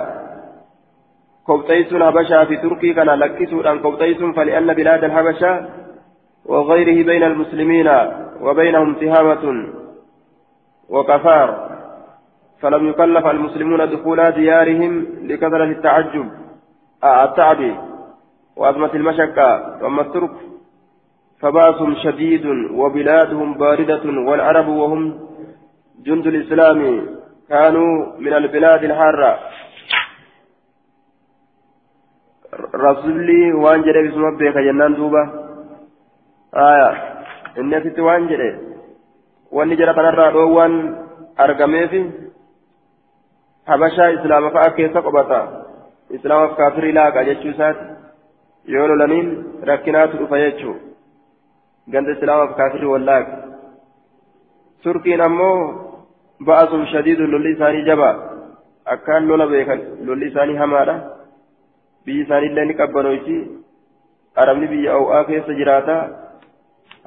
كوتيس 1.45 1.93
الحبشة 1.93 2.45
في 2.45 2.57
تركي 2.57 2.93
كان 2.93 3.09
لكسوا 3.09 3.71
أن 3.71 3.79
كوتيس 3.79 4.17
فلأن 4.17 4.73
بلاد 4.73 5.03
الحبشة 5.03 5.51
وغيره 6.45 7.05
بين 7.05 7.23
المسلمين 7.23 7.89
وبينهم 8.41 8.93
تهامة 8.93 9.73
وكفار 10.89 11.69
فلم 12.61 12.87
يكلف 12.87 13.25
المسلمون 13.25 13.89
دخول 13.89 14.31
ديارهم 14.31 15.07
لكثرة 15.21 15.63
التعجب 15.63 16.31
آه 17.03 17.23
التعب 17.23 17.59
وأزمة 18.55 18.93
المشقة 18.93 19.79
وأما 19.83 20.01
الترك 20.01 20.31
فباسهم 21.39 21.95
شديد 21.95 22.45
وبلادهم 22.71 23.53
باردة 23.57 24.03
والعرب 24.05 24.67
وهم 24.67 25.19
جند 26.05 26.27
الإسلام 26.27 27.07
كانوا 27.49 28.05
من 28.19 28.33
البلاد 28.33 28.83
الحارة. 28.83 29.39
رسولي 32.75 33.53
وان 33.53 33.81
جري 33.81 34.07
بسم 34.07 34.37
بك 34.37 34.57
جنان 34.57 34.93
دوبا 34.95 35.42
آية 36.55 36.89
إني 37.57 37.79
ست 37.79 37.99
وان 37.99 38.27
جري 38.27 38.57
وان 39.51 39.75
جرى 39.75 39.93
تنرى 39.93 40.31
دوان 40.31 40.73
أرقمي 41.39 42.11
habashaa 43.65 44.11
islaama 44.11 44.51
fa'a 44.51 44.71
keessa 44.77 45.01
qobata 45.01 45.37
islaamaaf 46.15 46.55
kaafirii 46.57 46.95
laaqa 46.97 47.23
jechuu 47.27 47.51
isaati 47.51 47.85
yoo 48.73 48.87
lolaniin 48.91 49.29
rakkinaatu 49.69 50.19
dhufa 50.21 50.39
jechuu 50.41 50.73
ganda 51.95 52.15
islaamaaf 52.15 52.57
kaafirii 52.57 52.91
wallaaqa 52.93 53.37
turkiin 54.83 55.23
ammoo 55.27 55.55
ba'asum 56.49 56.83
shadiidun 56.93 57.31
lolli 57.35 57.53
isaanii 57.55 57.85
jaba 57.91 58.09
akkaan 58.95 59.31
lola 59.31 59.47
beekan 59.53 59.85
lolli 60.09 60.31
isaanii 60.31 60.59
hamaadha 60.63 60.95
biyyi 62.05 62.25
isaaniillee 62.27 62.65
ni 62.65 62.79
qabbanoyti 62.81 63.37
arabni 64.45 64.71
biyya 64.73 64.99
aw'aa 64.99 65.23
keessa 65.31 65.59
jiraata 65.61 65.97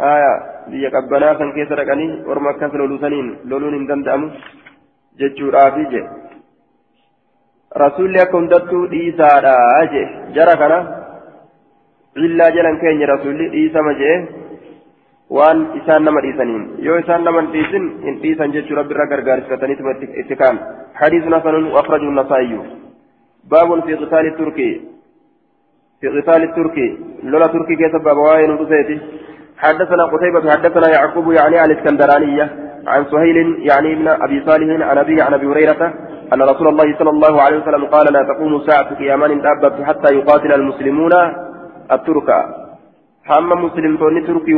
haya 0.05 0.33
biyya 0.71 0.91
qabbanaa 0.95 1.39
san 1.41 1.53
keessa 1.57 1.79
dhaqanii 1.81 2.09
orma 2.33 2.51
akkas 2.53 2.73
loluusaniin 2.81 3.29
loluun 3.51 3.77
hin 3.77 3.87
danda'amu 3.91 4.31
jechuudhaafi 5.21 5.85
je 5.93 6.01
rasuulli 7.85 8.23
akka 8.25 8.39
hundattuu 8.39 8.83
dhiisaadha 8.95 9.55
je 9.93 10.03
jara 10.39 10.57
kana 10.63 10.79
illaa 12.27 12.51
jalan 12.57 12.81
keenya 12.83 13.13
rasuulli 13.13 13.47
dhiisama 13.55 13.95
jee 14.01 14.17
waan 15.39 15.63
isaan 15.81 16.05
nama 16.09 16.25
dhiisaniin 16.27 16.67
yoo 16.89 16.99
isaan 17.05 17.25
nama 17.29 17.47
dhiisin 17.55 17.87
hin 18.09 18.21
dhiisan 18.27 18.59
jechuu 18.59 18.77
rabbi 18.81 18.97
irra 18.97 19.09
gargaarsifataniituma 19.15 19.97
itti 20.25 20.43
kaan 20.43 20.61
hadiisuna 21.01 21.41
sanun 21.49 21.73
afraju 21.83 22.13
nasaayyu 22.21 22.69
baabun 23.55 23.87
fi 23.89 23.99
qitaali 24.03 24.37
turkii 24.43 24.75
في 26.01 26.09
قتال 26.09 26.43
التركي 26.43 26.89
لولا 27.23 27.47
تركي 27.47 27.77
كيف 27.77 27.97
بابا 27.97 28.23
وين 28.33 28.51
حدثنا 29.59 30.05
قتيبة 30.05 30.51
حدثنا 30.53 30.89
يعقوب 30.89 31.33
يعني 31.33 31.59
عن 31.59 31.71
الإسكندرانية 31.71 32.67
عن 32.87 33.05
سهيل 33.05 33.37
يعني 33.59 33.93
ابن 33.93 34.09
أبي 34.09 34.45
صالح 34.47 34.89
عن 34.89 34.99
أبي 34.99 35.23
عن 35.23 35.35
أبي 35.35 35.47
هريرة 35.47 35.93
أن 36.33 36.43
رسول 36.43 36.69
الله 36.69 36.99
صلى 36.99 37.11
الله 37.11 37.43
عليه 37.43 37.57
وسلم 37.59 37.85
قال 37.85 38.13
لا 38.13 38.23
تقوم 38.23 38.63
ساعة 38.67 38.95
قيامان 38.95 39.41
دابة 39.41 39.85
حتى 39.85 40.15
يقاتل 40.15 40.53
المسلمون 40.53 41.13
الترك. 41.93 42.31
هم 43.31 43.65
مسلمتون 43.65 44.27
تركي 44.27 44.55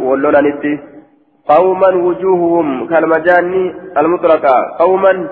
ولولانتي 0.00 0.78
قوما 1.48 1.88
وجوههم 1.88 2.86
كالمجان 2.88 3.74
المطلقة 3.98 4.54
قوما 4.78 5.28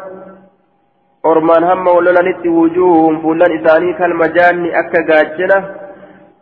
أرمان 1.26 1.64
هم 1.64 1.86
ولولانتي 1.86 2.48
وجوههم 2.48 3.22
فلان 3.22 3.50
إساني 3.58 3.92
كالمجان 3.92 4.66
أكا 4.66 5.74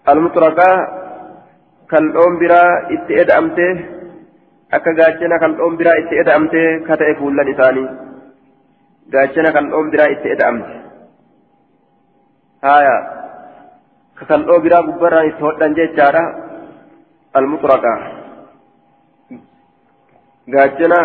المطلقة 0.08 1.01
كالأم 1.92 2.32
برا 2.40 2.64
إتئد 2.94 3.30
أمته 3.30 3.72
أكا 4.76 4.90
قاجنة 4.98 5.36
كالأم 5.42 5.72
برا 5.78 5.92
إتئد 6.00 6.28
أمته 6.38 6.64
كتئ 6.88 7.08
فلان 7.18 7.48
إساني 7.52 7.84
قاجنة 9.12 9.50
كالأم 9.56 9.86
برا 9.92 10.04
إتئد 10.14 10.40
أمته 10.50 10.76
هايا 12.64 12.96
كالأم 14.28 14.62
برا 14.64 14.78
قبرا 14.86 15.20
إتهدن 15.28 15.72
جيجارا 15.78 16.24
المطلقة 17.38 17.94
قاجنة 20.54 21.00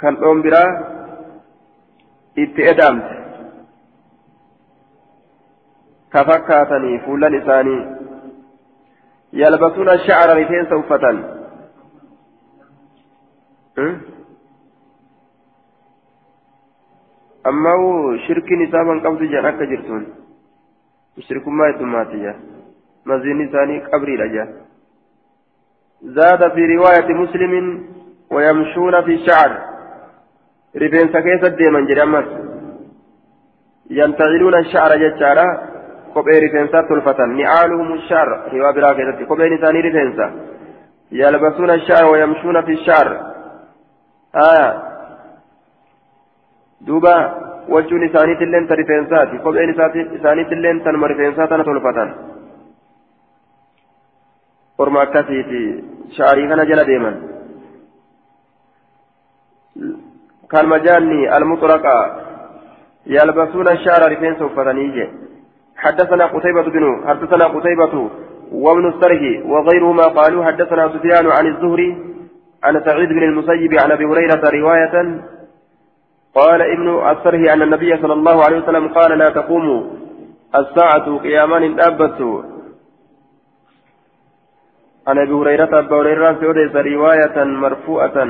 كالأم 0.00 0.38
برا 0.44 0.64
itti 2.42 2.62
eda'amte 2.70 3.14
ka 6.12 6.24
fakkaatanii 6.28 6.98
fuullan 7.04 7.34
isaanii. 7.40 7.97
Yalbasuuna 9.32 9.98
shacra 10.06 10.34
rifeensa 10.34 10.76
uffatan 10.76 11.16
amma 17.44 17.74
shirkiin 18.26 18.62
isaa 18.68 18.84
man 18.84 19.00
qabdu 19.00 19.28
jedhan 19.32 19.50
akka 19.52 19.66
jirtuun 19.72 20.06
shirkummaa 21.26 21.68
heddummaatiyya 21.72 22.32
maziin 23.04 23.44
isaanii 23.48 23.84
qabriidha 23.90 24.32
jedhan 24.36 24.68
زاد 26.02 26.52
في 26.54 26.76
رواية 26.76 27.08
مسلم 27.14 27.52
ويمشون 28.30 29.02
في 29.04 29.18
شعر 29.26 29.50
keessa 31.26 31.58
deeman 31.58 31.86
jedhe 31.88 32.02
ammas 32.02 32.26
yantaciluuna 33.98 34.60
sha'ara 34.72 34.96
jechaadha 35.04 35.46
kophee 36.14 36.40
rifeensaa 36.40 36.82
tolfatan 36.90 37.36
ni'aaluhum 37.36 37.98
sha'r 38.08 38.30
riwaa 38.52 38.72
biraa 38.76 38.94
keessatti 38.94 39.26
kopheen 39.30 39.56
isaanii 39.58 39.82
rifeensa 39.88 40.26
yalbasuuna 41.20 41.78
sha'r 41.88 42.10
wayamshuuna 42.12 42.62
fi 42.68 42.76
sha'r 42.86 43.08
aya 44.48 44.68
duuba 46.86 47.14
wachuun 47.74 48.02
isaaniitilleen 48.08 48.68
ta 48.68 48.80
rifeensaati 48.82 49.38
kopheen 49.46 49.74
isaaniitilleen 50.18 50.84
tanuma 50.84 51.12
rifeensaa 51.14 51.48
tana 51.48 51.64
tolfatan 51.70 52.14
orma 54.78 55.02
akkasiiti 55.06 55.62
sha'arii 56.16 56.48
kana 56.48 56.70
jala 56.72 56.86
deeman 56.92 57.16
كالمجاني 60.52 61.36
المطرقة 61.36 61.98
يلبسون 63.06 63.68
الشعر 63.68 64.12
رفين 64.12 64.38
سوفتنيجي 64.38 65.06
حدثنا 65.78 66.26
قتيبة 66.26 66.62
بن 66.62 67.04
حدثنا 67.06 67.44
قتيبة 67.44 68.10
وابن 68.52 68.88
السرح 68.88 69.20
وغيرهما 69.44 70.02
قالوا 70.02 70.44
حدثنا 70.44 70.88
سفيان 70.88 71.30
عن 71.30 71.46
الزهري 71.46 71.96
عن 72.64 72.84
سعيد 72.84 73.08
بن 73.08 73.22
المسيب 73.22 73.74
عن 73.74 73.90
أبي 73.90 74.04
هريرة 74.04 74.50
رواية. 74.50 75.22
قال 76.34 76.62
ابن 76.62 77.08
السرح 77.08 77.52
أن 77.52 77.62
النبي 77.62 77.96
صلى 77.96 78.12
الله 78.12 78.44
عليه 78.44 78.58
وسلم 78.58 78.88
قال 78.88 79.18
لا 79.18 79.30
تقوم 79.30 79.98
الساعة 80.54 81.18
قيامان 81.18 81.80
أبت 81.80 82.44
عن 85.06 85.18
أبي 85.18 85.32
هريرة 85.32 85.78
أبو 85.78 86.00
هريرة 86.00 86.38
رواية 86.74 87.44
مرفوعة. 87.44 88.28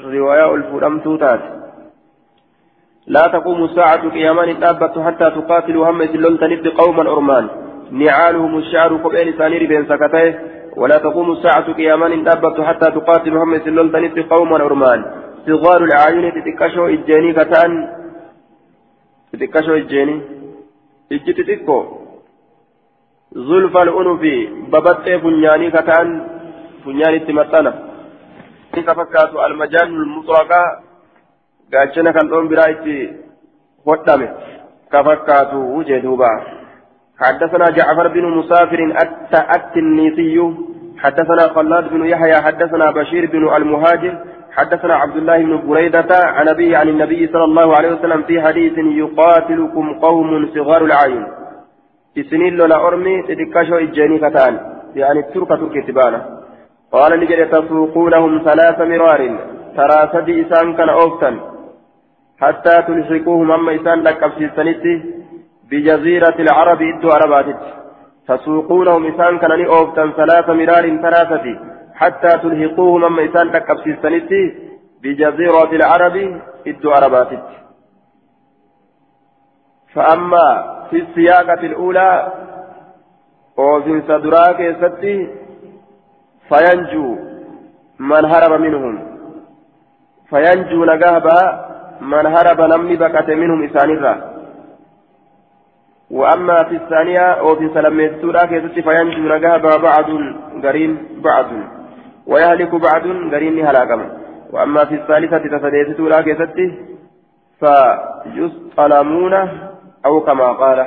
رواية 0.00 0.54
الفرم 0.54 1.00
توتات 1.00 1.65
لا 3.06 3.26
تقوم 3.26 3.64
الساعة 3.64 4.08
قيامان 4.08 4.48
الدابة 4.48 5.04
حتى 5.06 5.30
تقاتلوا 5.30 5.90
هم 5.90 6.06
سلون 6.06 6.38
تنب 6.38 6.66
قوما 6.66 7.02
أرمان. 7.02 7.48
نعالهم 7.90 8.58
الشعر 8.58 8.96
قبيل 8.96 9.38
ثاني 9.38 9.66
بين 9.66 9.84
سكته. 9.86 10.34
ولا 10.76 10.98
تقوم 10.98 11.32
الساعة 11.32 11.72
قيامان 11.72 12.12
الدابة 12.12 12.64
حتى 12.64 12.90
تقاتلوا 12.90 13.44
هم 13.44 13.58
سلون 13.58 13.92
تنب 13.92 14.18
قوما 14.30 14.56
أرمان. 14.56 15.04
صغار 15.46 15.84
العيون 15.84 16.32
تتكشوا 16.36 16.88
إجاني 16.88 17.32
كتان. 17.32 17.72
تتكشوا 19.32 19.76
إجي 21.12 21.32
تتكو. 21.32 21.78
زلف 23.32 23.76
الأنف 23.76 24.22
ببت 24.72 25.06
فنياني 25.22 25.70
كتان. 25.70 26.08
فنياني 26.84 27.18
تمتنا 27.18 27.72
ka 28.84 28.94
fakkaatu 28.94 29.40
almajaanul 29.40 30.04
muxraqaa 30.04 30.85
gaachana 31.72 32.12
kan 32.12 32.28
dhoon 32.30 32.48
biraa 32.48 32.70
itti 32.74 32.96
hodhame 33.86 34.28
ka 34.92 35.04
fakkaatu 35.08 35.56
wujee 35.74 36.00
duuba. 36.00 36.30
حدثنا 37.20 37.66
جعفر 37.70 38.08
بن 38.08 38.24
مسافر 38.38 38.80
التنيسي 39.56 40.36
حدثنا 40.98 41.44
خلاد 41.54 41.84
بن 41.88 42.06
يحيى 42.06 42.36
حدثنا 42.46 42.90
بشير 42.90 43.30
بن 43.32 43.56
المهاجر 43.56 44.14
حدثنا 44.56 44.94
عبد 44.94 45.16
الله 45.16 45.38
بن 45.38 45.68
بريدة 45.68 46.10
عن 46.36 46.48
أبي 46.48 46.76
عن 46.76 46.88
النبي 46.88 47.26
صلى 47.32 47.44
الله 47.44 47.76
عليه 47.76 47.90
وسلم 47.92 48.22
في 48.22 48.42
حديث 48.42 48.78
يقاتلكم 48.78 49.86
قوم 50.06 50.30
صغار 50.54 50.84
العين. 50.84 51.26
سنين 52.30 52.54
لولا 52.56 52.86
أرمي 52.86 53.22
تدكاشو 53.22 53.76
إجاني 53.76 54.18
كتان. 54.18 54.54
يعني 54.94 55.20
التركة 55.20 55.56
تركي 55.56 55.80
تبانا. 55.88 56.20
قال 56.92 57.20
نجري 57.20 57.44
تسوقونهم 57.44 58.32
ثلاث 58.44 58.78
مرار. 58.80 59.20
ترى 59.76 59.98
سدي 60.12 60.34
إسان 60.42 60.66
كان 60.76 60.88
أوفتا 60.88 61.55
حتى 62.40 62.82
تلحقوهم 62.82 63.52
أما 63.52 63.74
إسان 63.74 64.00
لك 64.00 64.22
أبسيسانيتي 64.22 64.94
بجزيرة 65.70 66.36
العرب 66.38 66.82
إدو 66.82 67.10
عرباتت. 67.10 67.60
تسوقونهم 68.28 69.06
إسان 69.06 69.38
كان 69.38 69.64
أوفتا 69.64 70.12
ثلاث 70.16 70.48
مرار 70.48 70.96
ثلاثة. 70.96 71.46
حتى 71.94 72.28
تلحقوهم 72.28 73.04
أما 73.04 73.24
إسان 73.24 73.46
لك 73.46 73.70
أبسيسانيتي 73.70 74.54
بجزيرة 75.02 75.72
العرب 75.72 76.40
إدو 76.66 76.90
عرباتت. 76.90 77.46
فأما 79.94 80.46
في 80.90 80.96
السياقة 80.96 81.60
الأولى 81.66 82.32
وفي 83.56 84.02
صدراك 84.08 84.76
ستي 84.80 85.16
فينجو 86.48 87.16
من 87.98 88.24
هرب 88.24 88.60
منهم. 88.60 88.94
فينجو 90.30 90.84
نجابا 90.84 91.66
من 92.00 92.26
هرب 92.26 92.60
نمني 92.60 92.96
بكت 92.96 93.30
منهم 93.30 93.62
إسانيرا 93.64 94.36
وأما 96.10 96.62
في 96.64 96.76
الثانية 96.76 97.42
وفي 97.42 97.70
سلميتورا 97.74 98.44
كيست 98.44 98.78
فينجو 98.88 99.34
نجابا 99.34 99.76
بعض 99.76 100.04
قرين 100.64 100.98
بعض 101.24 101.46
ويهلك 102.26 102.74
بعض 102.74 103.02
قرين 103.32 103.66
هلاكما 103.66 104.06
وأما 104.52 104.84
في 104.84 104.94
الثالثة 104.94 105.38
تسديتورا 105.58 106.20
كيست 106.20 106.58
فيسطلمون 107.60 109.34
أو 110.06 110.20
كما 110.20 110.52
قال 110.52 110.86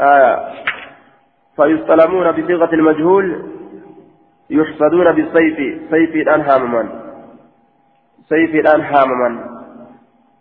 آية 0.00 0.48
فيسطلمون 1.56 2.32
بصيغة 2.32 2.74
المجهول 2.74 3.42
يحصدون 4.50 5.12
بالسيف 5.12 5.56
سيف 5.90 6.14
الآن 6.14 6.40
هامما 6.40 7.05
سيف 8.28 8.54
الآن 8.54 8.80
هامما 8.80 9.30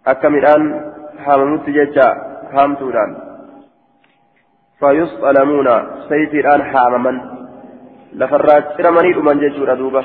أكم 0.07 0.35
الآن 0.35 0.91
هاممت 1.25 1.69
ججا 1.69 2.09
هامتو 2.53 2.89
الآن 2.89 3.11
فيصطلمون 4.79 5.67
سيف 6.09 6.31
الآن 6.33 6.61
هامما 6.61 7.13
لفرات 8.13 8.81
رمني 8.81 9.13
من 9.13 9.39
ججور 9.39 9.73
دوبة 9.73 10.03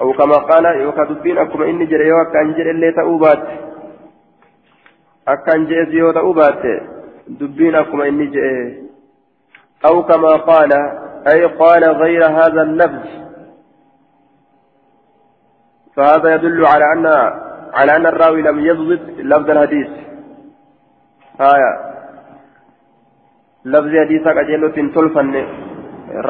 أو 0.00 0.12
كما 0.12 0.36
قال 0.50 0.64
يوكا 0.80 1.04
دبين 1.04 1.38
أكما 1.38 1.64
إني 1.70 1.84
جري 1.86 2.08
يوكا 2.08 2.40
أنجر 2.40 2.70
اللي 2.70 2.92
تأوبات 2.92 3.42
أكا 5.28 5.54
أنجز 5.54 5.94
يو 5.94 6.12
تأوبات 6.12 6.62
دبين 7.28 7.74
أكما 7.74 8.08
إني 8.08 8.26
جري 8.26 8.82
أو 9.86 10.02
كما 10.02 10.32
قال 10.36 10.72
أي 11.32 11.44
قال 11.44 11.84
غير 11.84 12.26
هذا 12.26 12.62
اللفظ 12.62 13.06
فهذا 15.96 16.34
يدل 16.34 16.66
على 16.66 16.84
أن 16.94 17.06
على 17.74 17.96
أن 17.96 18.06
الراوي 18.06 18.42
لم 18.42 18.60
يضبط 18.60 19.00
لفظ 19.18 19.50
الحديث. 19.50 19.88
آية. 21.40 21.72
لفظ 23.64 23.92
حديث 24.04 24.24
كجلو 24.28 24.68
تنتلفن 24.68 25.46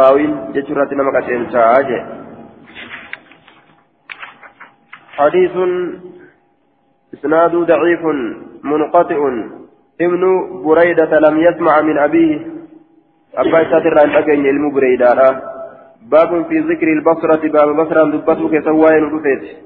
راوي 0.00 0.26
جترة 0.54 0.90
نمك 0.94 1.16
تنشاج 1.26 1.88
حديث 5.16 5.54
إسناد 7.14 7.54
ضعيف 7.56 8.02
منقطع. 8.64 9.18
ابن 10.00 10.22
بريدة 10.64 11.18
لم 11.18 11.36
يسمع 11.40 11.80
من 11.80 11.98
أبيه. 11.98 12.38
أبا 13.34 13.64
ساتر 13.70 14.04
أن 14.04 14.10
أجن 14.10 14.46
علم 14.46 14.64
بريدة. 14.74 15.42
باب 16.02 16.46
في 16.48 16.58
ذكر 16.58 16.88
البصرة 16.88 17.48
باب 17.48 17.76
بصرة 17.76 18.04
دبته 18.10 18.48
كسواين 18.48 19.04
رفيت. 19.04 19.56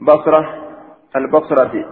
بصرة 0.00 0.54
البصرة. 1.16 1.84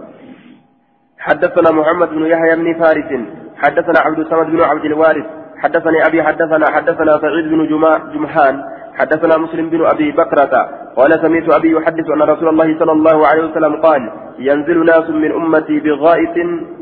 حدثنا 1.19 1.71
محمد 1.71 2.09
بن 2.09 2.25
يحيى 2.25 2.55
بن 2.55 2.79
فارس 2.79 3.09
حدثنا 3.57 3.99
عبد 3.99 4.19
الصمد 4.19 4.45
بن 4.45 4.61
عبد 4.61 4.85
الوارث 4.85 5.25
حدثني 5.57 6.05
أبي 6.07 6.23
حدثنا 6.23 6.71
حدثنا 6.71 7.17
سعيد 7.17 7.45
بن 7.49 7.67
جمحان 8.13 8.63
حدثنا 8.93 9.37
مسلم 9.37 9.69
بن 9.69 9.85
أبي 9.85 10.11
بكرة 10.11 10.53
قال 10.95 11.11
سمعت 11.21 11.49
أبي 11.49 11.71
يحدث 11.71 12.09
أن 12.09 12.21
رسول 12.21 12.49
الله 12.49 12.79
صلى 12.79 12.91
الله 12.91 13.27
عليه 13.27 13.43
وسلم 13.43 13.81
قال 13.81 14.11
ينزل 14.39 14.85
ناس 14.85 15.09
من 15.09 15.31
أمتي 15.31 15.79
بغائط 15.79 16.35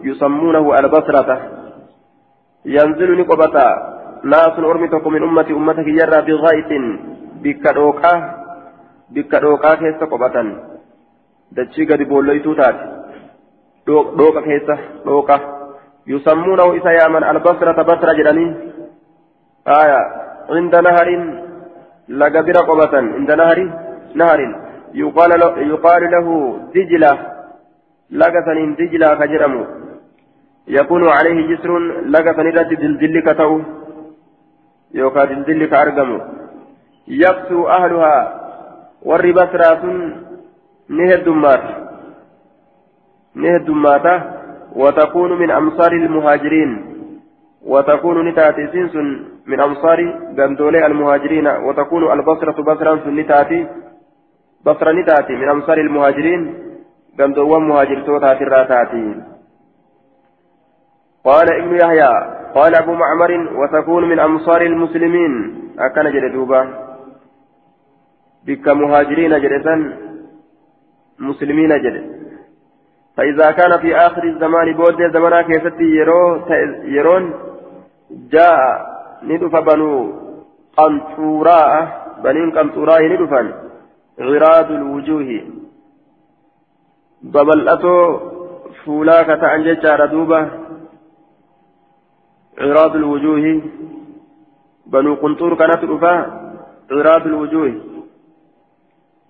يسمونه 0.03 0.79
البصرة. 0.79 1.41
ينزل 2.65 3.19
نقبة. 3.19 3.55
ناس 4.23 4.59
أرمتك 4.59 5.07
من 5.07 5.23
أمتي 5.23 5.53
أمتك 5.53 5.87
يرى 5.87 6.21
بغاية 6.27 6.71
بكروكا 7.43 8.13
بكروكا 9.09 9.75
كيسا 9.75 10.05
قبة 10.05 10.35
دتشي 11.51 11.85
قد 11.85 12.01
بوليتو 12.09 12.53
تات. 12.53 12.75
دوكا 13.87 14.41
كيسا 14.41 14.77
دوكا. 15.05 15.37
يسمونه 16.07 16.77
إسا 16.77 16.91
يامن 16.99 17.23
البصرة 17.23 17.81
بصرة 17.89 18.13
جراني 18.13 18.45
آية. 19.67 19.99
عند 20.49 20.75
نهر 20.75 21.09
لقبر 22.09 22.57
قبة 22.69 22.93
عند 23.17 23.31
نهر 23.31 23.59
نهر. 24.15 24.39
يقال 24.93 25.31
له, 25.39 25.49
يقال 25.73 26.03
له 26.11 26.27
دجلة. 26.75 27.13
لقثن 28.11 28.75
دجلة 28.79 29.15
كجرم 29.15 29.55
يكون 30.67 31.09
عليه 31.09 31.37
جسر 31.49 31.71
لقثن 32.13 32.47
رد 32.57 32.71
دلدل 32.81 33.15
كتو 33.27 33.61
ka 34.93 35.79
argamu 35.81 36.19
yaqsuu 37.07 37.69
ahluhaa 37.77 38.23
warri 39.05 39.33
basraa 39.33 39.81
sun 39.81 39.97
ni 40.89 41.07
heddummaata 41.11 41.73
ni 43.35 43.47
heddummaata 43.47 44.39
وتكون 44.75 45.31
من 45.39 45.51
أمصار 45.51 45.91
المهاجرين. 45.91 46.71
وتكون 47.65 48.27
نتاتي 48.27 48.67
سنسن 48.67 49.07
من 49.47 49.59
أمصار 49.59 49.99
غندولي 50.37 50.85
المهاجرين. 50.85 51.47
وتكون 51.47 52.11
البصرة 52.11 52.57
بصرا 52.61 52.95
نتاتي. 52.95 53.67
بصرة 54.65 54.91
نتاتي 54.91 55.33
من 55.35 55.49
أمصار 55.49 55.77
المهاجرين. 55.77 56.41
غندوان 57.21 57.61
مهاجر 57.61 58.01
توتاتي 58.01 58.43
الراتاتي 58.43 59.15
قال 61.25 61.47
ابن 61.61 61.75
يحيى 61.75 62.11
قال 62.55 62.75
أبو 62.75 62.93
معمر 62.93 63.31
وتكون 63.59 64.09
من 64.09 64.19
أمصار 64.19 64.61
المسلمين. 64.61 65.59
أكن 65.79 66.11
جلدوبا 66.11 66.61
بك 68.45 68.67
مهاجرين 68.67 69.41
جلسا 69.41 69.75
مسلمين 71.19 71.69
جل 71.69 72.19
فإذا 73.17 73.51
كان 73.51 73.77
في 73.79 73.95
آخر 73.95 74.23
الزمان 74.23 74.73
بود 74.73 75.01
زمنا 75.13 75.41
كيستي 75.41 75.83
يرو 75.83 76.41
يرون 76.83 77.33
جاء 78.11 78.59
ندف 79.23 79.55
بنو 79.55 79.93
قنطوراء 80.77 81.71
بنين 82.23 82.51
قنطوراء 82.57 83.01
ندفا 83.07 83.41
غراد 84.19 84.71
الوجوه. 84.71 85.41
ببلأتو 87.23 88.19
فولاك 88.85 89.27
تأنجج 89.27 89.85
دوبه 90.11 90.68
عراض 92.59 92.95
الوجوه. 92.95 93.61
بنو 94.87 95.13
قنطور 95.15 95.55
كانت 95.55 95.83
رفا 95.83 96.15
عراض 96.91 97.23
الوجوه. 97.25 97.73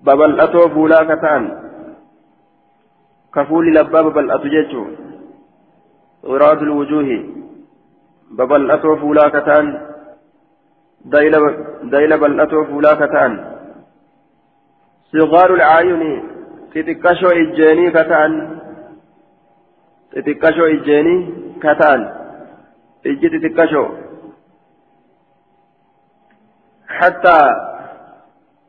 ببلأتو 0.05 0.69
فولا 0.69 0.99
كتان. 1.09 1.43
كفول 3.35 3.65
لبا 3.75 4.01
ببلأتو 4.01 4.47
جيتشو 4.53 4.83
عراض 6.23 6.59
الوجوه. 6.61 7.09
ببلأتو 8.31 8.95
فولا 8.95 9.25
كتان. 9.35 9.65
دايل 11.91 12.17
بلأتو 12.21 12.65
فولا 12.65 12.93
كتان. 13.01 13.33
صغار 15.11 15.53
العيون. 15.53 16.03
تتكشو 16.73 17.29
إجاني 17.41 17.85
كتان. 17.91 18.33
تتكشو 20.11 20.65
إجاني 20.65 21.15
كتان. 21.63 22.18
Ijji 23.05 23.27
xixiqqasho 23.33 23.83
حتى 26.99 27.39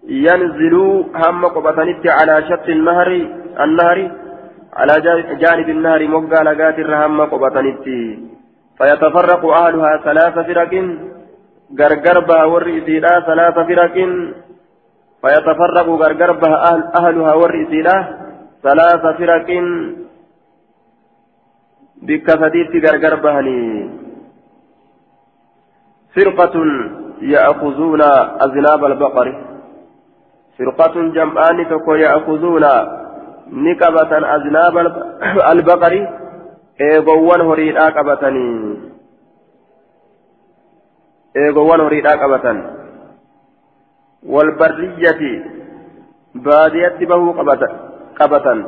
ينزلوا 0.09 1.05
هم 1.23 1.47
قبطنت 1.47 2.05
على 2.19 2.35
شط 2.49 2.67
النهر 2.69 3.09
النهر 3.65 3.99
على 4.79 4.95
جانب 5.43 5.69
النهر 5.77 6.01
مقا 6.09 6.41
لقات 6.45 6.79
الرهم 6.79 7.21
قبطنت. 7.33 7.87
فيتفرق 8.79 9.43
أهلها 9.47 9.93
ثلاث 10.07 10.35
فرق 10.49 10.73
غرغر 11.81 12.21
بها 12.29 12.45
والرئيسيلا 12.45 13.13
ثلاث 13.29 13.55
فرق. 13.69 13.97
فيتفرق 15.23 15.87
غرغر 16.03 16.33
بها 16.33 16.57
أهل 16.71 16.83
أهلها 16.99 17.35
والرئيسيلا 17.35 17.97
ثلاث 18.63 19.03
فرق. 19.19 19.49
بكفديت 22.07 22.73
غرغر 22.85 23.15
بهني. 23.25 23.61
فرقة 26.17 26.55
يأخذون 27.23 28.03
أذناب 28.45 28.85
البقر. 28.85 29.45
فرقة 30.59 30.95
جمعان 31.17 31.69
تكو 31.71 31.95
يأخذون 31.95 32.65
نكبة 33.53 34.13
أذناب 34.37 34.77
البقر. 35.53 36.21
إيغوان 36.81 37.41
هريدا 37.41 37.85
قبتني 37.97 38.77
إيغوان 41.37 41.81
هريدا 41.81 42.11
قبتن 42.11 42.59
والبرية 44.27 45.23
بادية 46.35 46.99
به 47.11 47.33
قبتن. 48.19 48.67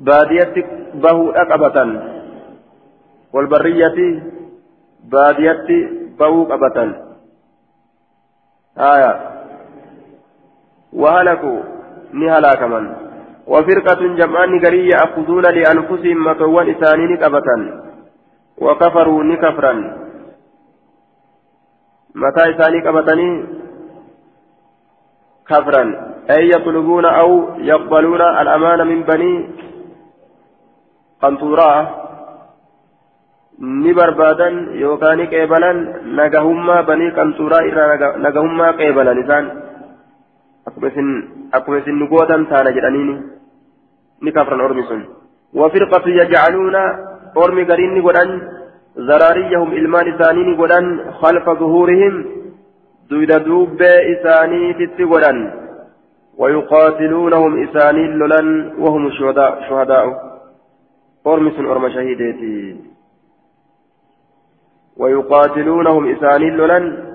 بادية 0.00 0.54
به 0.94 1.32
قبتن 1.50 1.90
والبرية 3.32 4.22
بادية 5.12 5.66
به 6.18 6.44
قبتن 6.44 6.94
آية 8.78 9.12
وهلكوا 10.92 11.60
نهلاك 12.12 12.62
من 12.62 12.96
وفرقة 13.46 14.00
جمعان 14.20 14.60
قرية 14.64 14.94
يأخذون 14.94 15.42
لأنفسهم 15.42 16.28
مكوان 16.28 16.70
إسانين 16.70 17.16
كبتا 17.16 17.56
وكفروا 18.58 19.24
نكفرا 19.24 19.72
متى 22.14 22.50
إساني 22.50 22.80
كبتني 22.80 23.46
كفرا 25.48 26.14
أي 26.30 26.48
يطلبون 26.48 27.06
أو 27.06 27.58
يقبلون 27.58 28.20
الأمان 28.20 28.86
من 28.86 29.02
بني 29.02 29.50
قنطورة 31.22 32.03
ni 33.58 33.94
barbaadan 33.94 34.54
yookaan 34.80 35.18
ni 35.18 35.26
qeebalan 35.26 35.78
nagahummaa 36.18 36.82
banii 36.82 37.14
qanxuuraa 37.18 37.66
irraa 37.70 38.16
nagahummaa 38.26 38.72
qeebalan 38.80 39.22
isaan 39.24 39.46
akkuma 40.66 41.78
isin 41.78 41.98
nu 41.98 42.08
gootan 42.08 42.46
taana 42.50 42.74
jedhaniini 42.76 43.14
ni 44.20 44.32
kafran 44.32 44.60
ormi 44.60 44.82
sun 44.88 45.02
wafirqatu 45.60 46.16
yajcaluuna 46.20 46.82
ormi 47.34 47.64
gariin 47.70 47.94
ni 47.94 48.00
godhan 48.06 48.30
zaraariyyahum 49.10 49.76
ilmaan 49.80 50.08
isaanii 50.14 50.46
ni 50.48 50.56
godhan 50.62 50.86
khalfa 51.20 51.58
zuhuurihim 51.60 52.14
duyda 53.10 53.44
duubbee 53.46 53.98
isaaniititti 54.14 55.10
godhan 55.12 55.38
ويقاتلونهم 56.38 57.62
إساني 57.64 58.06
لولن 58.06 58.74
وهم 58.78 59.10
شهداء 59.10 59.52
شهداء 59.68 60.06
أرمس 61.26 61.56
أرم 61.58 61.88
شهيدتي 61.88 62.76
ويقاتلونهم 64.96 66.16
إساني 66.16 66.50
لولن 66.50 67.14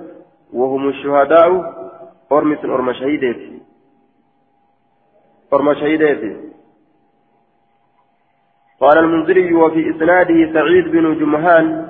وهم 0.53 0.89
الشهداء 0.89 1.73
أرمس 2.31 2.65
أرم 2.65 2.93
شهيدتي 2.93 3.61
أرم 5.53 5.73
شهيدتي 5.73 6.49
قال 8.79 8.97
المنذري 8.97 9.53
وفي 9.53 9.89
إسناده 9.89 10.53
سعيد 10.53 10.87
بن 10.87 11.19
جمهان 11.19 11.87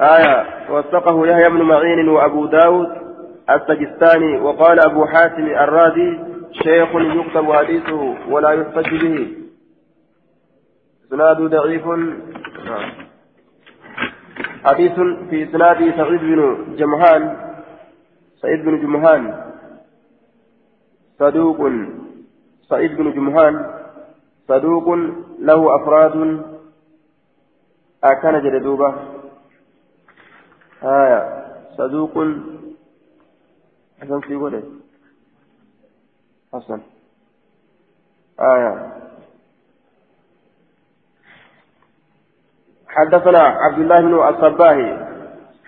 آية 0.00 0.46
وثقه 0.70 1.26
يحيى 1.26 1.48
بن 1.48 1.62
معين 1.62 2.08
وأبو 2.08 2.46
داود 2.46 2.88
السجستاني 3.50 4.40
وقال 4.40 4.80
أبو 4.80 5.06
حاتم 5.06 5.44
الرازي 5.44 6.18
شيخ 6.52 6.88
يكتب 6.94 7.52
حديثه 7.52 8.14
ولا 8.28 8.50
يحتج 8.50 9.02
به. 9.02 9.28
إسناد 11.06 11.36
ضعيف. 11.36 11.86
نعم. 11.86 13.01
حديث 14.64 14.92
في 15.30 15.44
إسناده 15.44 15.96
سعيد 15.96 16.20
بن 16.20 16.76
جمهان 16.76 17.22
سعيد 18.42 18.64
بن 18.64 18.80
جمهان 18.80 19.52
صدوق 21.18 21.58
سعيد 22.68 22.96
بن 22.96 23.12
جمهان 23.12 23.54
صدوق 24.48 24.88
له 25.38 25.76
أفراد 25.76 26.44
أكان 28.04 28.42
جلدوبة 28.42 28.94
آية 30.82 31.46
صدوق 31.78 32.14
حسن 34.00 34.20
في 34.20 34.34
قوله 34.34 34.62
حسن 36.52 36.80
آية 38.40 39.01
حدثنا 42.96 43.38
عبد 43.38 43.78
الله 43.78 44.00
بن 44.00 44.14
الصباهي 44.28 44.96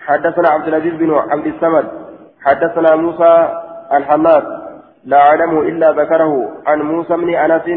حدثنا 0.07 0.49
عبد 0.49 0.67
العزيز 0.67 0.93
بن 0.93 1.13
عبد 1.13 1.47
الصمد 1.47 1.85
حدثنا 2.45 2.95
موسى 2.95 3.61
الحماد 3.93 4.43
لا 5.05 5.17
أعلم 5.17 5.59
إلا 5.59 5.91
ذكره 5.91 6.33
عن 6.67 6.81
موسى 6.81 7.13
بن 7.13 7.35
أنس 7.35 7.67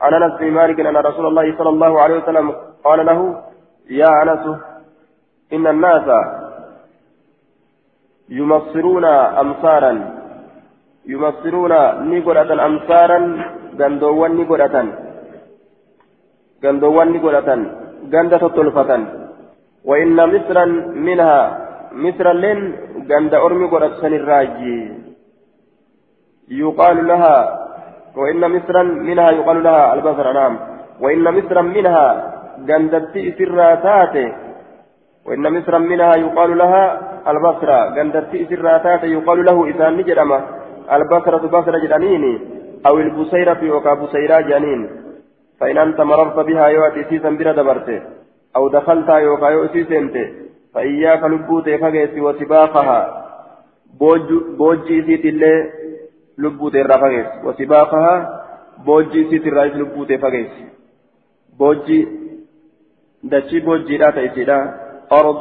عن 0.00 0.14
أنس 0.14 0.32
بن 0.40 0.50
مالك 0.50 0.80
أن 0.80 0.96
رسول 0.96 1.26
الله 1.26 1.58
صلى 1.58 1.68
الله 1.68 2.00
عليه 2.00 2.16
وسلم 2.22 2.54
قال 2.84 3.06
له 3.06 3.42
يا 3.90 4.10
أنس 4.22 4.44
إن 5.52 5.66
الناس 5.66 6.06
يمصرون 8.28 9.04
أمصارا 9.42 9.92
يمصرون 11.06 11.72
نقرة 12.10 12.66
أمصارا 12.66 13.18
غندوان 13.80 14.36
نقرة 14.36 14.76
غندوان 16.64 17.12
نقرة. 17.12 17.48
غندة 18.12 18.48
تلفة 18.48 18.90
وإن 19.84 20.16
مصرا 20.34 20.64
منها 21.06 21.68
مصر 21.92 22.32
لين 22.32 22.60
غند 23.10 23.34
أرمي 23.34 23.66
قرأتسن 23.72 24.12
الراجي 24.14 24.92
يقال 26.48 27.06
لها 27.06 27.36
وإن 28.16 28.40
مصرا 28.56 28.82
منها 28.82 29.30
يقال 29.30 29.62
لها 29.62 29.94
البصر 29.94 30.32
نعم 30.32 30.58
وإن 31.00 31.24
مصرا 31.36 31.62
منها 31.62 32.34
غندتي 32.68 33.32
سراتات 33.38 34.16
وإن 35.26 35.52
مصرا 35.58 35.78
منها 35.78 36.16
يقال 36.16 36.58
لها 36.58 36.84
البصرة 37.30 37.78
غندتي 37.96 38.46
سراتات 38.50 39.02
يقال 39.04 39.44
له 39.44 39.66
إذا 39.66 39.90
نجرمه 39.90 40.40
البصرة 40.92 41.46
بصرة 41.46 41.78
جنين 41.78 42.24
أو 42.86 42.98
البصيرة 42.98 43.58
يوكا 43.62 43.94
بصيرة 43.94 44.40
جنين 44.40 44.97
فإن 45.60 45.78
أنت 45.78 46.00
مررت 46.00 46.46
بها 46.46 46.66
يواتي 46.66 47.04
سيسا 47.08 47.30
بنا 47.30 47.52
دبرته 47.52 48.02
أو 48.56 48.68
دخلت 48.68 49.08
يوكا 49.08 49.48
يوتي 49.48 49.84
سنته 49.84 50.26
فإياك 50.74 51.24
لبوت 51.24 51.68
فقيس 51.68 52.10
وسباقها. 52.18 53.00
بوجي 54.58 55.02
سيت 55.06 55.24
الله 55.24 55.70
لبوت 56.38 56.74
الرفقيس 56.74 57.26
وسباقها 57.44 58.44
بوجي 58.86 59.30
سيت 59.30 59.46
الرئيس 59.46 59.74
لبوت 59.74 60.12
فقيس. 60.12 60.52
بوجي 61.58 62.08
دشي 63.24 63.60
بوجي 63.60 63.96
لا 63.96 64.10
تيسيدا 64.10 64.58
أرض 65.12 65.40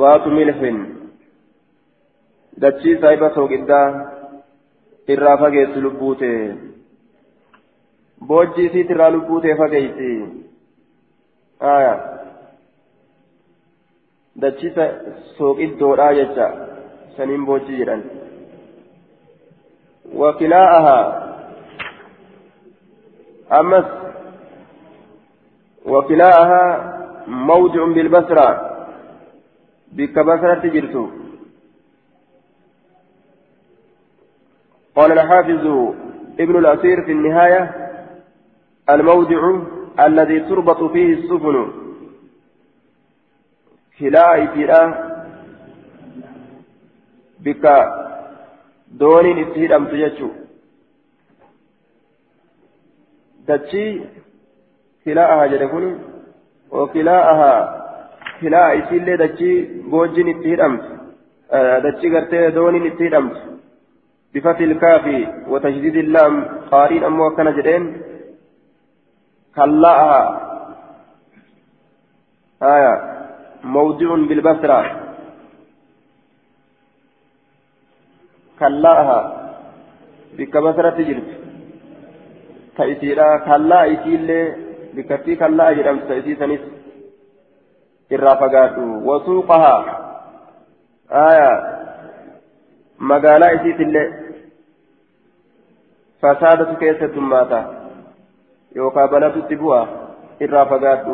ذات 0.00 0.26
ملح. 0.26 0.58
دشي 2.58 3.00
سايبة 3.00 3.28
سوقدا 3.34 3.82
الرفقيس 5.10 5.72
لبوت 5.76 6.22
بوجي 8.20 8.68
سيت 8.68 8.90
الرا 8.90 9.10
لبوت 9.10 9.46
فقيس 9.46 9.98
آية 11.62 12.16
dachisa 14.42 14.84
sooqiddoodhaa 15.36 16.14
jecha 16.18 16.46
saniin 17.16 17.44
boochii 17.48 17.78
jedhan 17.78 18.02
wakilaa'ahaa 20.22 21.04
ammas 23.60 23.86
wakilaa'ahaa 25.94 26.68
mawdicun 27.50 27.94
bilbasraa 28.00 28.52
bikka 30.00 30.24
basratti 30.32 30.74
jirtu 30.78 31.04
قال 34.96 35.12
الحافظ 35.12 35.64
ابن 36.40 36.56
الأثير 36.58 37.04
في 37.04 37.12
النهاية 37.12 37.85
الموضع 38.90 39.60
الذي 40.00 40.40
تربط 40.40 40.84
فيه 40.92 41.14
السفن 41.14 41.56
itti 49.42 49.60
hidhamtu 49.60 49.96
jechuu 50.02 50.30
dachii 53.48 53.90
hilaa'aha 55.06 55.48
jedhe 55.52 55.68
kun 55.72 55.86
okilaa'aha 56.82 57.50
hilaa 58.42 58.70
isiillee 58.80 59.18
dachii 59.24 59.58
boojjiin 59.94 60.32
itti 60.34 60.54
hidhamtu 60.54 60.90
dachii 61.86 62.14
gartee 62.16 62.46
dooniin 62.60 62.90
itti 62.92 63.08
hidhamtu 63.08 63.56
بفتح 64.36 64.60
الكاف 64.60 65.06
وتشديد 65.48 65.96
اللام 65.96 66.34
قارين 66.72 67.04
أمو 67.04 67.30
كان 67.36 67.56
جدين 67.56 67.82
كلاءها 69.56 70.22
آية 72.62 72.94
موضع 73.64 74.14
بالبصرة. 74.28 74.80
كلاها 78.58 79.18
بك 80.38 80.56
بصرة 80.56 80.98
جرت 81.08 81.30
تأتيرا 82.76 83.36
كلا 83.46 83.92
إتيلي. 83.92 84.66
بكتي 84.94 85.36
كلا 85.36 85.72
جرمت 85.72 86.02
تأتي 86.08 86.34
سنس. 86.36 86.60
إرافقات 88.12 88.78
وسوقها. 88.78 89.76
آية 91.12 91.52
مقالة 92.98 93.54
إتيت 93.54 93.80
اللي 93.80 94.04
فسادة 96.22 96.70
كيسة 98.76 98.90
ماتا 98.90 99.06
يوكا 99.06 99.06
بنات 99.06 99.36
التبوة 99.36 99.88
إرافقات 100.42 101.06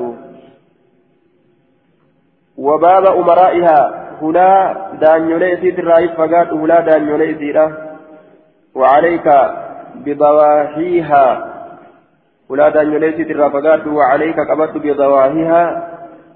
وباب 2.59 3.07
أمرائها 3.07 4.09
هنا 4.23 4.77
دانيولي 5.01 5.53
إتيت 5.53 5.79
الرئيس 5.79 6.11
فقات 6.11 6.53
هنا 6.53 6.81
دانيولي 6.81 7.31
إتيرا 7.31 7.97
وعليك 8.75 9.33
بضواحيها 9.95 11.53
هنا 12.51 12.69
دانيولي 12.69 13.09
إتيت 13.09 13.31
الرافقات 13.31 13.87
وعليك 13.87 14.37
قبضت 14.51 14.77
بضواحيها 14.77 15.89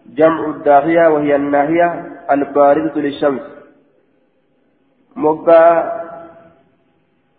جمع 0.06 0.46
الداهية 0.46 1.08
وهي 1.08 1.36
الناهية 1.36 2.04
الباردة 2.30 3.00
للشمس 3.00 3.42
مقا 5.16 5.92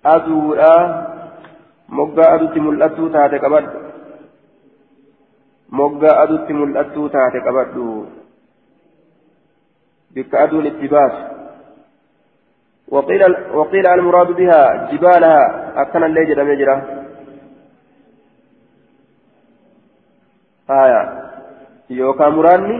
أدورا 0.05 1.07
مقا 1.89 2.35
أدوتي 2.35 2.59
ملأتو 2.59 3.07
تاتي 3.07 3.37
قبض 5.71 6.03
مقا 6.03 6.23
أدوتي 6.23 6.53
ملأتو 6.53 7.07
تاتي 7.07 7.39
قبض 7.39 8.05
بك 10.15 10.35
أدون 10.35 10.65
اتباس 10.67 11.11
وقيل 12.87 13.21
وقيل 13.53 13.87
المراد 13.87 14.27
بها 14.27 14.91
جبالها 14.91 15.41
أكن 15.81 16.03
الليجر 16.03 16.43
مجرى 16.43 16.81
آية 20.69 21.27
yookaan 21.89 22.33
muraanni 22.35 22.77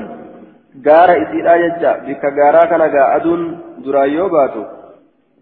gaara 0.83 1.13
isiidhaa 1.17 1.57
jecha 1.57 1.91
bikka 2.07 2.31
gaaraa 2.31 2.67
kana 2.67 2.89
gaa 2.95 3.05
aduun 3.17 3.43
duraan 3.83 4.11
yoo 4.13 4.29
baatu 4.29 4.65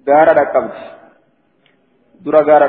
gaara 0.06 0.36
dhaqqabdi 0.40 0.84
dura 2.26 2.44
gaara 2.50 2.68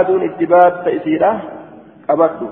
aduun 0.00 0.22
itti 0.28 0.46
baata 0.46 0.90
isiidha 0.90 1.30
qabadhu 2.06 2.48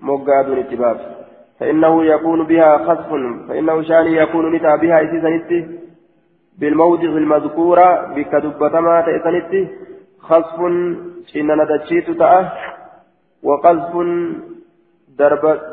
moggaa 0.00 0.40
aduun 0.44 0.64
itti 0.66 0.76
baatu 0.76 1.14
فإنه 1.58 2.04
يكون 2.04 2.44
بها 2.50 2.78
خسف 2.78 3.10
فإنه 3.48 3.82
شان 3.82 4.06
يكون 4.06 4.54
نتا 4.54 4.76
بها 4.76 5.04
إسيسنتي 5.04 5.58
بالموضع 6.58 7.10
المذكورة 7.22 7.88
بكدبتما 8.14 9.00
تأسنتي 9.00 9.68
خسف 10.18 10.58
cinana 11.30 11.64
dachiitu 11.64 12.14
ta'a 12.20 12.40
waqazfun 13.42 14.08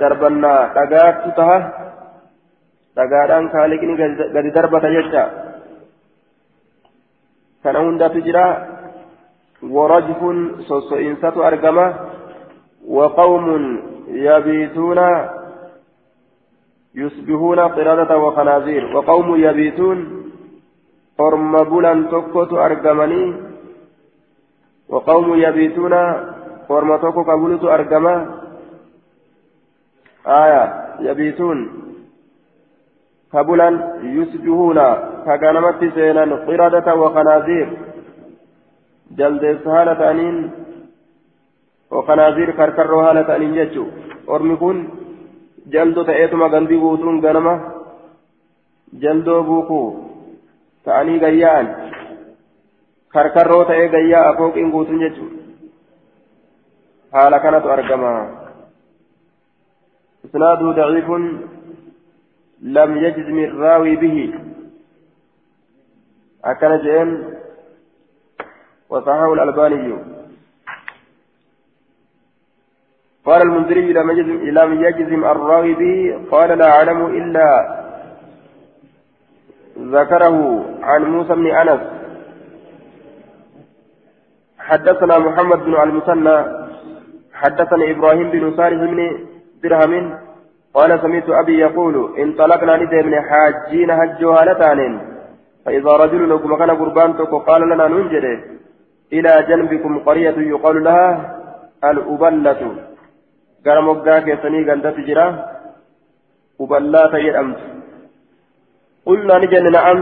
darbannaa 0.01 0.71
dhagaattu 0.75 1.29
ta'a 1.35 1.57
dhagaadhaan 2.95 3.51
kaaliqni 3.51 3.93
gadi 4.35 4.49
darbata 4.55 4.93
jecha 4.95 5.23
kana 7.63 7.79
hundatu 7.85 8.23
jira 8.23 8.45
warajfun 9.61 10.65
sosso'insatu 10.67 11.43
argama 11.43 11.87
وقوم 12.81 13.45
يبيتون 14.09 14.99
يصبحون 16.95 17.59
قردة 17.59 18.17
وخنازير. 18.17 18.83
وقوم 18.95 19.35
يبيتون 19.35 19.97
أرم 21.19 21.53
بلان 21.63 22.09
تكوت 22.09 22.53
أرجمني 22.53 23.23
وقوم 24.89 25.27
يبيتون 25.35 25.93
ورمتوك 26.69 27.17
قبولت 27.29 27.63
أرقما 27.63 28.15
آية. 30.27 30.63
يبيتون 30.99 31.57
قبولا 33.33 33.69
يسجهون 34.03 34.79
كغنمت 35.25 35.81
سينا 35.95 36.23
قردة 36.35 36.95
وخنازير. 36.95 37.67
جلد 39.19 39.43
سهالة 39.63 40.11
أنين 40.11 40.37
وخنازير 41.91 42.51
كركر 42.51 42.95
هالة 42.95 43.35
أنين 43.35 43.53
جتشو 43.57 43.85
أرمكون 44.29 44.77
جلدو 45.73 46.01
تأيتما 46.03 46.47
غندي 46.53 46.77
بوتون 46.77 47.15
غنما 47.25 47.55
جلدو 48.93 49.43
بوكو 49.47 49.81
تعني 50.85 51.17
غيان 51.17 51.67
karkarroo 53.13 53.63
ta'ee 53.65 53.87
gayyaa 53.93 54.27
afooqiin 54.29 54.71
guutuun 54.73 55.01
jechuudha 55.03 55.41
haala 57.15 57.39
kanatu 57.45 57.71
argama 57.73 58.11
isnaaduu 60.27 60.71
daciifun 60.77 61.25
lam 62.77 62.95
yajzimi 63.03 63.43
irraawi 63.47 63.97
bihi 64.03 64.23
akkana 66.53 66.77
jeen 66.85 67.11
وصححه 68.91 69.33
الألباني. 69.33 69.93
قال 73.25 73.41
المنذري 73.41 73.93
لم 74.59 74.83
يجزم, 74.85 75.25
الراوي 75.25 75.73
به 75.73 76.27
قال 76.31 76.49
لا 76.57 76.67
أعلم 76.75 77.05
إلا 77.05 77.47
ذكره 79.79 80.65
عن 80.83 81.01
موسى 81.03 81.33
بن 81.35 81.47
أنس. 81.61 81.81
حدثنا 84.59 85.17
محمد 85.17 85.59
بن 85.65 85.73
المثنى 85.83 86.37
حدثنا 87.33 87.91
إبراهيم 87.91 88.31
بن 88.31 88.43
صالح 88.57 88.77
بن 88.91 88.99
درهم 89.63 90.17
قال 90.73 90.99
سمعت 91.01 91.29
أبي 91.29 91.59
يقول 91.59 91.95
انطلقنا 92.19 92.77
ندم 92.77 93.13
حاجين 93.29 93.91
هجوا 93.91 94.33
هالتان 94.41 94.79
فإذا 95.65 95.91
رجل 95.91 96.29
لكم 96.29 96.55
كان 96.55 96.71
قربان 96.71 97.13
قال 97.47 97.61
لنا 97.61 97.87
ننجد 97.87 98.25
إلى 99.13 99.45
جنبكم 99.49 99.99
قرية 99.99 100.37
يقال 100.53 100.83
لها 100.83 101.37
الأبلة. 101.83 102.61
قال 103.65 103.77
مقاك 103.83 104.27
يسني 104.27 104.59
قندت 104.69 104.97
جرا. 105.07 105.27
أبلات 106.61 107.13
يدأمت 107.13 107.59
قلنا 109.05 109.35
نجد 109.37 109.65
نعم 109.77 109.99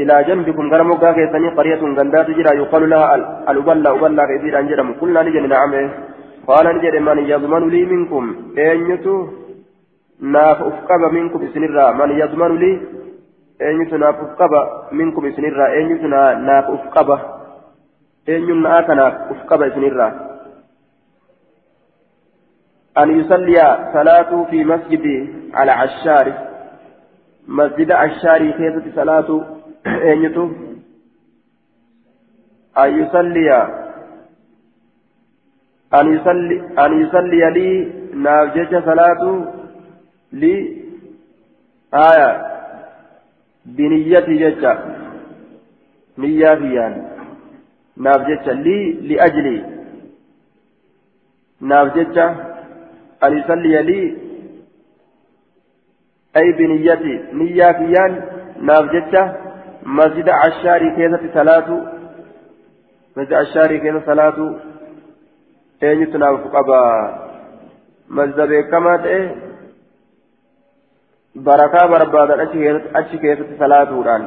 إلى 0.00 0.14
جنبكم. 0.28 0.64
غير 0.72 0.82
مقا 0.84 1.12
كيساني 1.12 1.48
قرية 1.58 1.80
غندات 1.98 2.28
جرا. 2.38 2.52
يقال 2.60 2.82
لها 2.90 3.14
الأبلة 3.50 3.88
أبلة 3.96 4.22
كثير 4.30 4.58
أن 4.58 4.66
جرم. 4.70 4.88
قلنا 5.00 5.22
نجد 5.22 5.44
نعم. 5.52 5.72
قال 6.48 6.66
نجد 6.76 6.94
من 7.08 7.18
يضمن 7.32 7.62
لي 7.72 7.82
منكم. 7.92 8.24
أينتو 8.58 9.14
ناف 10.34 10.58
أفقب 10.62 11.02
منكم 11.12 11.38
إسنرا. 11.46 11.92
من 12.00 12.10
يضمن 12.22 12.52
لي؟ 12.62 12.72
أينتو 13.62 13.96
ناف 13.96 14.16
أفقب 14.24 14.52
منكم 14.92 15.22
إسنرا. 15.26 15.66
أينتو 15.76 16.06
ناف 16.48 16.66
أفقب. 16.76 17.10
أينتو 18.28 18.54
ناف 18.54 18.90
أفقب 19.30 19.62
إسنرا 19.62 20.30
أن 22.98 23.20
يصلي 23.20 23.88
صلاة 23.92 24.44
في 24.50 24.64
مسجد 24.64 25.34
على 25.54 25.72
عشار 25.72 26.48
مسجد 27.48 27.90
الشاري 27.90 28.52
كيف 28.52 28.94
صلاة 28.94 29.46
أن 32.78 32.98
يصلي 33.00 33.50
أن 35.94 36.14
يصلي 36.14 36.56
أن 36.78 37.02
يصلي 37.02 37.50
لي 37.50 37.92
نافجة 38.14 38.80
صلاة 38.80 39.52
لي 40.32 40.82
آية 41.94 42.46
بنيتي 43.66 44.34
ججة 44.36 44.78
نية 48.00 48.12
فيان 48.12 48.50
نافجة 48.50 48.52
لي 48.52 48.92
لأجلي. 48.92 49.64
نافجة 51.60 52.36
أن 53.24 53.38
يصلي 53.38 53.82
لي. 53.82 54.16
أي 56.36 56.52
بنيتي 56.52 57.14
نية 57.32 57.72
فيان 57.72 58.12
نافجتة 58.60 59.34
مسجد 59.82 60.28
عشاري 60.28 60.90
كيسة 60.96 61.34
صلاة 61.34 61.68
مسجد 63.16 63.32
عشاري 63.32 63.78
كيسة 63.78 64.02
صلاة 64.06 64.60
أين 65.82 66.12
تناف 66.12 66.40
قبا. 66.54 66.82
مسجد 68.08 68.40
بكما 68.40 68.96
تأي. 68.96 69.36
بركة 71.34 71.86
بربادة 71.86 72.42
أشي 72.96 73.18
كيسة 73.18 73.58
صلاة 73.58 73.98
وران 73.98 74.24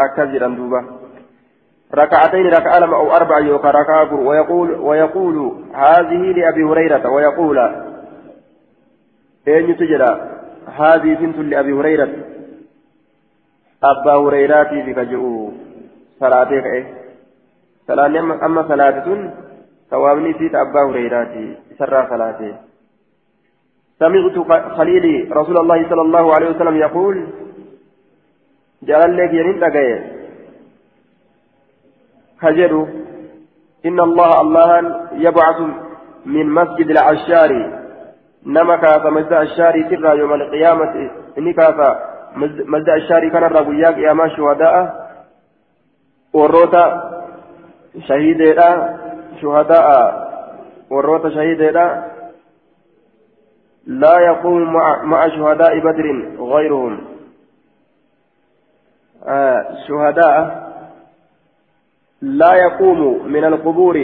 أكثر 0.00 0.24
دوبا 0.48 0.84
ركعتين 1.94 2.46
ركعة 2.46 2.94
أو 2.94 3.16
أربع 3.16 3.38
يوكا 3.38 3.70
ركعة 3.70 4.14
ويقول 4.14 4.70
ويقول 4.70 5.64
هذه 5.74 6.22
لأبي 6.36 6.62
هريرة 6.64 7.10
ويقول 7.10 7.58
أين 9.48 9.76
تجرى 9.76 10.30
هذه 10.66 11.14
بنت 11.14 11.38
لأبي 11.38 11.72
هريرة 11.72 12.08
أبا 13.84 14.12
هريرة 14.12 14.64
في 14.64 14.94
كجؤ 14.94 15.50
صلاتك 16.20 16.66
إيه 16.66 16.94
صلاة 17.88 18.06
أما 18.46 18.68
صلاة 18.68 19.30
ثوابني 19.90 20.34
في 20.34 20.46
أبا 20.46 20.90
هريرة 20.90 21.56
سرى 21.78 22.06
صلاته 22.10 22.54
سمعت 23.98 24.36
خليلي 24.76 25.28
رسول 25.32 25.58
الله 25.58 25.88
صلى 25.90 26.02
الله 26.02 26.34
عليه 26.34 26.50
وسلم 26.50 26.76
يقول 26.76 27.26
جعل 28.82 29.16
لك 29.16 29.32
ينين 29.32 29.60
كجدو 32.42 32.86
إن 33.86 34.00
الله 34.00 34.40
الله 34.40 34.68
يبعث 35.12 35.60
من 36.26 36.46
مسجد 36.50 36.90
العشار. 36.90 37.78
نما 38.46 38.76
كافا 38.76 39.10
مسجد 39.10 39.32
الشار 39.32 39.74
ترى 39.90 40.18
يوم 40.18 40.32
القيامة. 40.34 41.10
إني 41.38 41.52
كافا 41.52 41.98
مسجد 42.66 42.88
الشار 42.88 43.28
كان 43.28 43.44
الرقياك 43.44 43.98
يا 43.98 44.12
ما 44.12 44.28
شهداء 44.28 44.74
وروتا 46.32 46.84
شهيدة 48.08 48.96
شهداء 49.42 49.88
وروتا 50.90 51.30
شهيدة. 51.30 52.04
لا 53.86 54.20
يقوم 54.20 54.72
مع, 54.72 55.02
مع 55.02 55.28
شهداء 55.28 55.78
بدر 55.78 56.06
غيرهم. 56.38 57.17
شهداء 59.88 60.68
لا 62.22 62.54
يقوم 62.54 63.26
من 63.26 63.44
القبور 63.44 63.96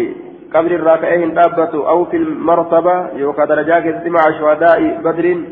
قبر 0.54 0.70
الراكعين 0.70 1.34
دابة 1.34 1.88
أو 1.88 2.04
في 2.04 2.16
المرتبة 2.16 3.10
يوكا 3.10 3.44
درجات 3.44 4.06
مع 4.06 4.20
شهداء 4.38 5.00
بدر 5.04 5.44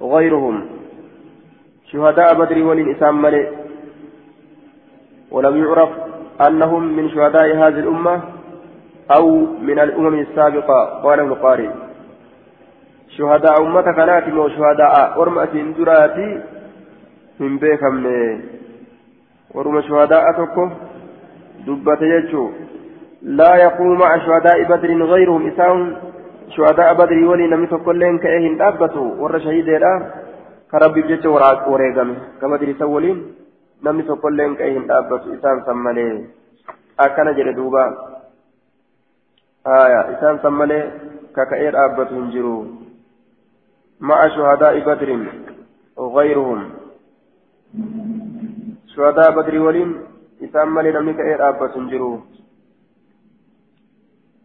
غيرهم. 0.00 0.66
شهداء 1.92 2.34
بدر 2.34 2.62
والإنسان 2.62 3.14
ملئ 3.14 3.48
ولم 5.30 5.64
يعرف 5.64 5.88
أنهم 6.46 6.96
من 6.96 7.10
شهداء 7.10 7.56
هذه 7.56 7.78
الأمة 7.78 8.20
أو 9.16 9.30
من 9.60 9.78
الأمم 9.78 10.18
السابقة. 10.20 11.00
قال 11.02 11.20
ابن 11.20 11.34
قارئ. 11.34 11.70
شهداء 13.08 13.62
أمة 13.62 13.82
كانت 13.82 14.34
وشهداء 14.34 15.22
أرمأة 15.22 15.54
دراتي 15.78 16.42
من 17.40 17.58
بيكم 17.58 17.94
ورم 19.54 19.80
شهداء 19.80 20.24
تكو 20.32 20.64
دبت 21.66 22.02
يجو 22.02 22.44
لا 23.22 23.56
يقوم 23.56 23.98
مع 23.98 24.10
شهداء 24.26 24.62
بدر 24.62 24.90
غيرهم 25.12 25.46
إساهم 25.46 25.96
شهداء 26.56 26.94
بدر 26.94 27.24
ولي 27.24 27.46
نمي 27.46 27.66
تقولين 27.66 28.18
كأهن 28.18 28.56
دابتوا 28.56 29.14
ور 29.20 29.38
شهيد 29.38 29.68
لا 29.68 29.92
كربي 30.70 31.02
بجت 31.02 31.26
وريقم 31.70 32.10
كما 32.40 32.56
دري 32.56 32.74
سولين 32.78 33.18
نمي 33.84 34.02
تقولين 34.02 34.54
كأهن 34.54 34.86
دابتوا 34.86 35.34
إسان 35.34 35.56
سمالي 35.66 36.24
أكنا 37.00 37.32
جري 37.32 37.52
دوبا 37.52 37.84
آية 39.66 40.00
إسان 40.12 40.38
سمالي 40.42 40.80
ككأير 41.36 41.72
دابتوا 41.72 42.18
انجروا 42.22 42.64
مع 44.00 44.28
شهداء 44.28 44.74
بدر 44.88 45.10
وغيرهم 45.96 46.85
شهداء 48.86 49.30
بدر 49.36 49.58
ولين 49.58 49.90
إسام 50.44 50.74
مالي 50.74 50.92
نمني 50.92 51.12
كأير 51.12 51.48
أبا 51.48 51.68
سنجرو. 51.74 52.20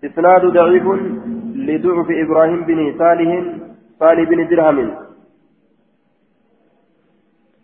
إسناد 0.05 0.45
ضعيف 0.45 0.85
لضعف 1.67 2.07
إبراهيم 2.23 2.61
بن 2.69 2.79
صالح 2.99 3.29
صالح 3.99 4.29
بن 4.29 4.47
درهم. 4.47 4.89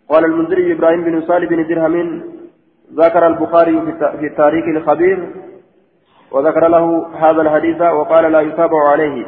قال 0.08 0.24
المنذري 0.24 0.72
إبراهيم 0.72 1.04
بن 1.04 1.20
صالح 1.28 1.48
بن 1.48 1.60
درهم 1.68 2.22
ذكر 2.94 3.26
البخاري 3.26 3.76
في 4.20 4.26
التاريخ 4.26 4.64
الخبير 4.76 5.18
وذكر 6.32 6.68
له 6.68 7.06
هذا 7.06 7.40
الحديث 7.42 7.80
وقال 7.80 8.32
لا 8.32 8.40
يتابع 8.40 8.80
عليه. 8.92 9.26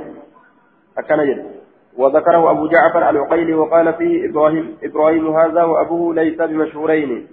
أكن 0.98 1.24
جد. 1.28 1.59
وذكره 1.96 2.50
أبو 2.50 2.66
جعفر 2.66 3.10
العقيلي 3.10 3.54
وقال 3.54 3.94
فيه 3.94 4.30
إبراهيم 4.30 4.76
إبراهيم 4.82 5.36
هذا 5.36 5.62
وأبوه 5.62 6.14
ليس 6.14 6.40
بمشهورين. 6.40 7.28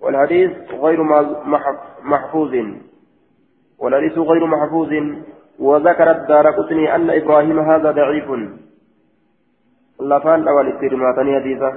والحديث 0.00 0.50
غير 0.70 1.02
محفوظ. 2.02 2.54
والحديث 3.78 4.18
غير 4.18 4.46
محفوظ. 4.46 4.92
وذكر 5.58 6.10
الدار 6.10 6.50
قطني 6.50 6.94
أن 6.94 7.10
إبراهيم 7.10 7.58
هذا 7.58 7.90
ضعيف. 7.90 8.30
لفان 10.00 10.48
أول 10.48 10.68
استرماتني 10.68 11.40
حديثة 11.40 11.72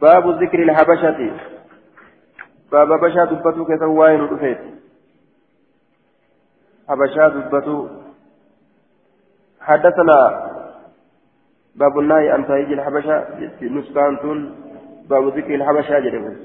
باب 0.00 0.42
ذكر 0.42 0.62
الحبشة. 0.62 1.30
باب 2.72 3.00
بشا 3.00 3.24
دبتو 3.24 3.64
كتوائن 3.64 4.20
رفيت 4.20 4.58
حبشا 6.88 7.28
دبتو 7.28 7.88
حدثنا 9.64 10.18
باب 11.76 11.98
النهي 11.98 12.34
أن 12.34 12.46
تهيج 12.46 12.72
الحبشة 12.72 13.24
نسكانتون 13.62 14.54
باب 15.10 15.36
ذكر 15.36 15.54
الحبشة 15.54 15.98
جربه 15.98 16.36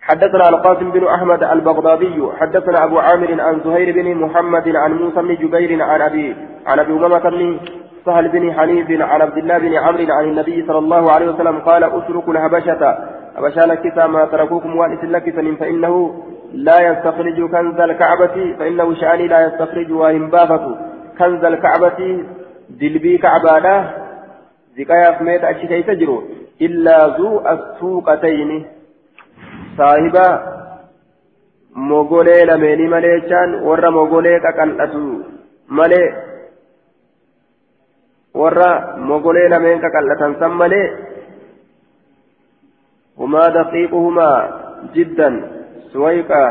حدثنا 0.00 0.48
القاسم 0.48 0.90
بن 0.90 1.06
أحمد 1.06 1.42
البغدادي 1.44 2.22
حدثنا 2.40 2.84
أبو 2.84 2.98
عامر 2.98 3.40
عن 3.40 3.60
زهير 3.64 3.94
بن 3.94 4.14
محمد 4.14 4.76
عن 4.76 4.92
موسى 4.92 5.22
بن 5.22 5.34
جبير 5.34 5.82
عن 5.82 6.00
أبي 6.02 6.36
عن 6.66 6.78
أبي 6.78 6.92
أمامة 6.92 7.30
بن 7.30 7.60
سهل 8.06 8.28
بن 8.28 8.52
حنيف 8.52 8.90
عن 8.90 9.22
عبد 9.22 9.38
الله 9.38 9.58
بن 9.58 9.74
عمرو 9.74 10.12
عن 10.12 10.24
النبي 10.24 10.66
صلى 10.66 10.78
الله 10.78 11.12
عليه 11.12 11.28
وسلم 11.28 11.58
قال 11.58 11.84
أتركوا 11.84 12.32
الهبشة 12.32 12.98
هبشة 13.36 13.66
لكسا 13.66 14.06
ما 14.06 14.24
تركوكم 14.24 14.76
وأنس 14.76 15.04
لكسا 15.04 15.56
فإنه 15.60 16.22
لا 16.52 16.80
يستخرج 16.80 17.50
كنز 17.50 17.80
الكعبة 17.80 18.56
فإنه 18.58 18.94
شأني 18.94 19.28
لا 19.28 19.46
يستخرج 19.46 19.92
وإن 19.92 20.30
كنز 21.18 21.44
الكعبة 21.44 22.24
دلبي 22.70 23.18
كعبانة 23.18 23.76
زكايا 24.76 25.10
فميت 25.18 25.44
أشي 25.44 25.66
كيف 25.66 25.86
تجروا 25.86 26.22
إلا 26.60 26.96
ذو 27.16 27.40
السوقتين 27.52 28.50
صاحبا 29.78 30.54
mogolee 31.74 32.46
lameenii 32.46 32.88
malee 32.88 33.14
jechaan 33.20 33.50
warra 33.66 33.90
mogolee 33.90 34.38
qaqal'atu 34.44 35.00
malee 35.78 36.06
warra 38.40 38.68
mogolee 39.08 39.48
lameen 39.52 39.82
qaqal'atan 39.84 40.38
san 40.38 40.54
malee 40.62 40.86
هما 43.18 43.48
دقيقهما 43.48 44.30
جدا 44.94 45.30
سويقة 45.92 46.44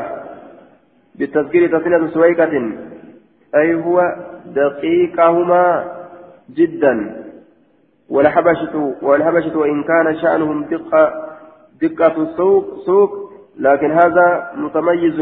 بالتذكير 1.16 1.80
تصلة 1.80 2.08
سويقة 2.08 2.54
أي 3.56 3.74
هو 3.74 3.98
دقيقهما 4.46 5.66
جدا. 6.50 7.24
والحبشة 8.10 8.94
والحبشة 9.02 9.58
وإن 9.58 9.84
كان 9.84 10.18
شأنهم 10.22 10.64
دقة 10.64 11.04
دقة 11.82 12.22
السوق 12.22 12.66
سوق 12.86 13.12
لكن 13.60 13.92
هذا 13.92 14.52
متميز 14.56 15.20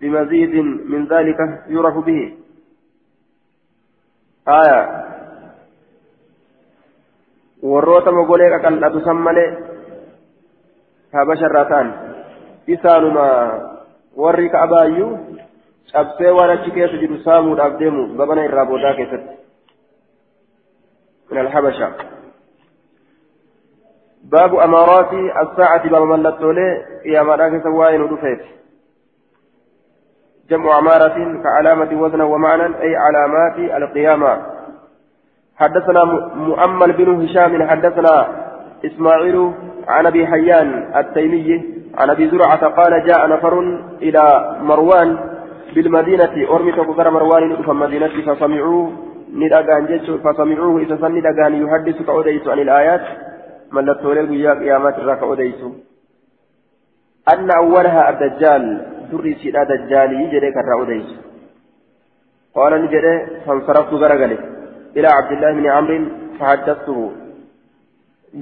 بمزيد 0.00 0.54
من 0.86 1.06
ذلك 1.06 1.38
يعرف 1.68 1.96
به. 2.04 2.32
آية. 4.48 5.04
warroota 7.64 8.12
mogolee 8.12 8.52
qaqal'atu 8.52 9.00
san 9.00 9.16
malee 9.24 9.56
habasharraa 11.16 11.84
isaanuma 12.68 13.26
warri 14.12 14.52
ka'abaayyuu 14.52 15.40
cabsee 15.92 16.30
waan 16.38 16.50
achi 16.50 16.70
keessa 16.70 16.98
jiru 17.02 17.18
saamuudhaaf 17.24 17.78
deemu 17.78 18.08
gabana 18.18 18.44
irraa 18.44 18.66
boodaa 18.66 18.94
keessatti. 18.98 19.38
Min 21.30 21.38
alhabasha. 21.46 21.88
باب 24.24 24.54
أمارات 24.54 25.12
الساعة 25.42 25.88
باب 25.88 26.02
ملتولي 26.02 26.84
يا 27.04 27.22
مراكز 27.22 27.62
سواين 27.62 28.02
ودفيت 28.02 28.40
جمع 30.50 30.78
أمارة 30.78 31.42
كعلامة 31.42 32.02
وزن 32.02 32.20
ومعنى 32.20 32.62
أي 32.82 32.96
علامات 32.96 33.58
القيامة 33.82 34.42
حدثنا 35.56 36.04
مؤمل 36.34 36.92
بن 36.92 37.24
هشام 37.24 37.68
حدثنا 37.68 38.28
إسماعيل 38.84 39.52
عن 39.88 40.06
أبي 40.06 40.26
حيان 40.26 40.96
التيمي 40.96 41.64
عن 41.98 42.10
أبي 42.10 42.30
زرعة 42.30 42.68
قال 42.68 43.06
جاء 43.06 43.28
نفر 43.28 43.58
إلى 44.02 44.56
مروان 44.62 45.33
بالمدينة 45.74 46.34
أرمي 46.54 46.72
تقدر 46.72 47.10
مروان 47.10 47.56
في 47.56 47.70
المدينة 47.70 48.14
فسمعوه 48.26 48.92
ندأغان 49.34 49.84
فسمعوه 50.24 50.80
إذا 50.82 50.96
سن 50.96 51.12
ندأغان 51.18 51.54
يحدث 51.62 52.02
كأوديت 52.06 52.48
عن 52.48 52.58
الآيات 52.58 53.04
mallattoolee 53.74 54.26
guyyaa 54.30 54.56
qiyaamaati 54.62 55.00
irraa 55.02 55.16
ka 55.16 55.26
odeysu 55.26 55.68
أن 57.32 57.50
أولها 57.50 58.02
الدجال 58.10 58.64
دري 59.12 59.34
سيدا 59.42 59.64
دجالي 59.64 60.26
جري 60.32 60.50
كالرأوديس 60.52 61.08
قال 62.56 62.72
نجري 62.84 63.12
فانصرفت 63.46 63.92
غرغلي. 64.02 64.38
إلى 64.96 65.08
عبد 65.16 65.32
الله 65.32 65.52
بن 65.52 65.66
عمرو 65.66 65.98
فحدثته. 66.38 67.12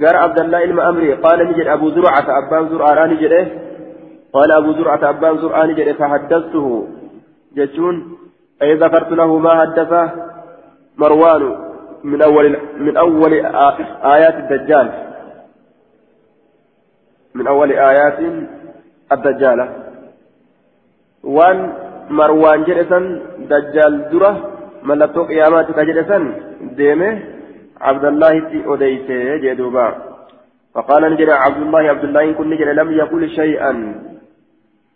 قال 0.01 0.15
عبد 0.15 0.39
الله 0.39 0.65
بن 0.65 0.79
أمري 0.79 1.13
قال 1.13 1.39
نجري 1.49 1.73
أبو 1.73 1.89
زرعة 1.89 2.27
أبان 2.39 2.69
زرعة 2.69 3.05
نجري. 3.05 3.41
قال 4.33 4.51
أبو 4.51 4.71
زرعة 4.77 5.09
أبان 5.09 5.37
زرعة 5.37 5.65
نجري 5.65 5.93
فحدثته. 5.93 6.87
جتون 7.55 8.17
أي 8.61 8.73
ذكرت 8.75 9.11
له 9.11 9.37
ما 9.37 9.61
حدثه 9.61 10.11
مروان 10.97 11.55
من 12.03 12.21
أول 12.21 12.57
من 12.77 12.97
أول 12.97 13.33
آيات 14.15 14.35
الدجال 14.35 14.91
من 17.35 17.47
أول 17.47 17.71
آيات 17.71 18.19
الدجال 19.11 19.69
وان 21.23 21.73
مروان 22.09 22.63
جلسا 22.63 22.99
دجال 23.49 24.09
درة 24.11 24.33
ملتو 24.83 25.23
قياماتك 25.23 25.79
جلسا 25.79 26.17
ديمه 26.61 27.11
عبد 27.81 28.05
الله 28.05 28.33
أديته 28.73 29.35
جدوبا 29.43 29.87
فقال 30.75 31.11
نجد 31.13 31.29
عبد 31.29 31.61
الله 31.61 31.79
عبد 31.79 32.03
الله 32.03 32.23
إن 32.23 32.33
كن 32.33 32.49
نجد 32.49 32.67
لم 32.67 32.91
يقل 32.91 33.29
شيئا 33.29 33.73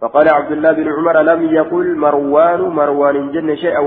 فقال 0.01 0.29
عبد 0.29 0.51
الله 0.51 0.71
بن 0.71 0.87
عمر 0.93 1.21
لم 1.21 1.41
يقل 1.55 1.87
مروان 1.97 2.61
مروان 2.61 3.31
جن 3.31 3.55
شيئا 3.55 3.79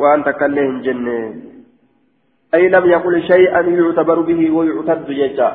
وأن 0.00 0.24
تكلم 0.24 0.82
جن. 0.82 1.06
أي 2.54 2.68
لم 2.68 2.84
يقل 2.86 3.22
شيئا 3.22 3.60
يعتبر 3.60 4.20
به 4.20 4.50
ويعتد 4.50 5.06
جيشا 5.06 5.48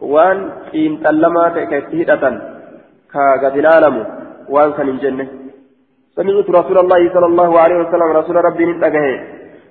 وأن 0.00 0.38
إن 0.74 1.02
تلما 1.02 1.48
كهدة 1.48 2.24
كقد 3.12 3.56
العالم 3.56 4.06
وأن 4.48 4.72
كان 4.72 4.98
جنة 4.98 5.26
سمعت 6.16 6.50
رسول 6.50 6.78
الله 6.78 7.14
صلى 7.14 7.26
الله 7.26 7.50
عليه 7.60 7.76
وسلم 7.82 8.08
رسول 8.20 8.36
ربي 8.44 8.64
نتقه. 8.66 9.06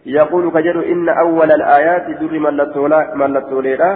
يقول 0.06 0.52
كجد 0.52 0.76
إن 0.76 1.10
أول 1.10 1.52
الآيات 1.52 2.06
در 2.20 2.34
ملتوليرا 3.16 3.92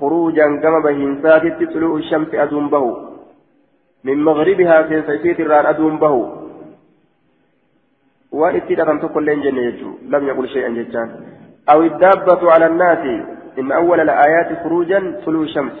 خروجا 0.00 0.46
كما 0.62 0.78
بهنسات 0.84 1.44
طلوع 1.72 1.96
الشمس 1.96 2.34
أدوم 2.34 2.68
به 2.68 3.15
من 4.06 4.16
مغربها 4.28 4.76
في 4.82 5.02
سيسيت 5.08 5.40
الران 5.40 5.66
أدوم 5.66 5.98
به 5.98 6.14
وإن 8.32 8.56
اتدرن 8.56 9.00
تقول 9.00 9.24
لين 9.24 9.40
جنة 9.42 9.80
لم 10.12 10.22
يقل 10.28 10.48
شيئا 10.48 10.68
ججان 10.68 11.08
أو 11.72 11.82
الدابة 11.82 12.52
على 12.52 12.66
الناس. 12.66 13.02
إن 13.58 13.72
أول 13.72 14.00
الآيات 14.00 14.62
خروجا 14.62 15.20
طلوع 15.26 15.42
الشمس. 15.42 15.78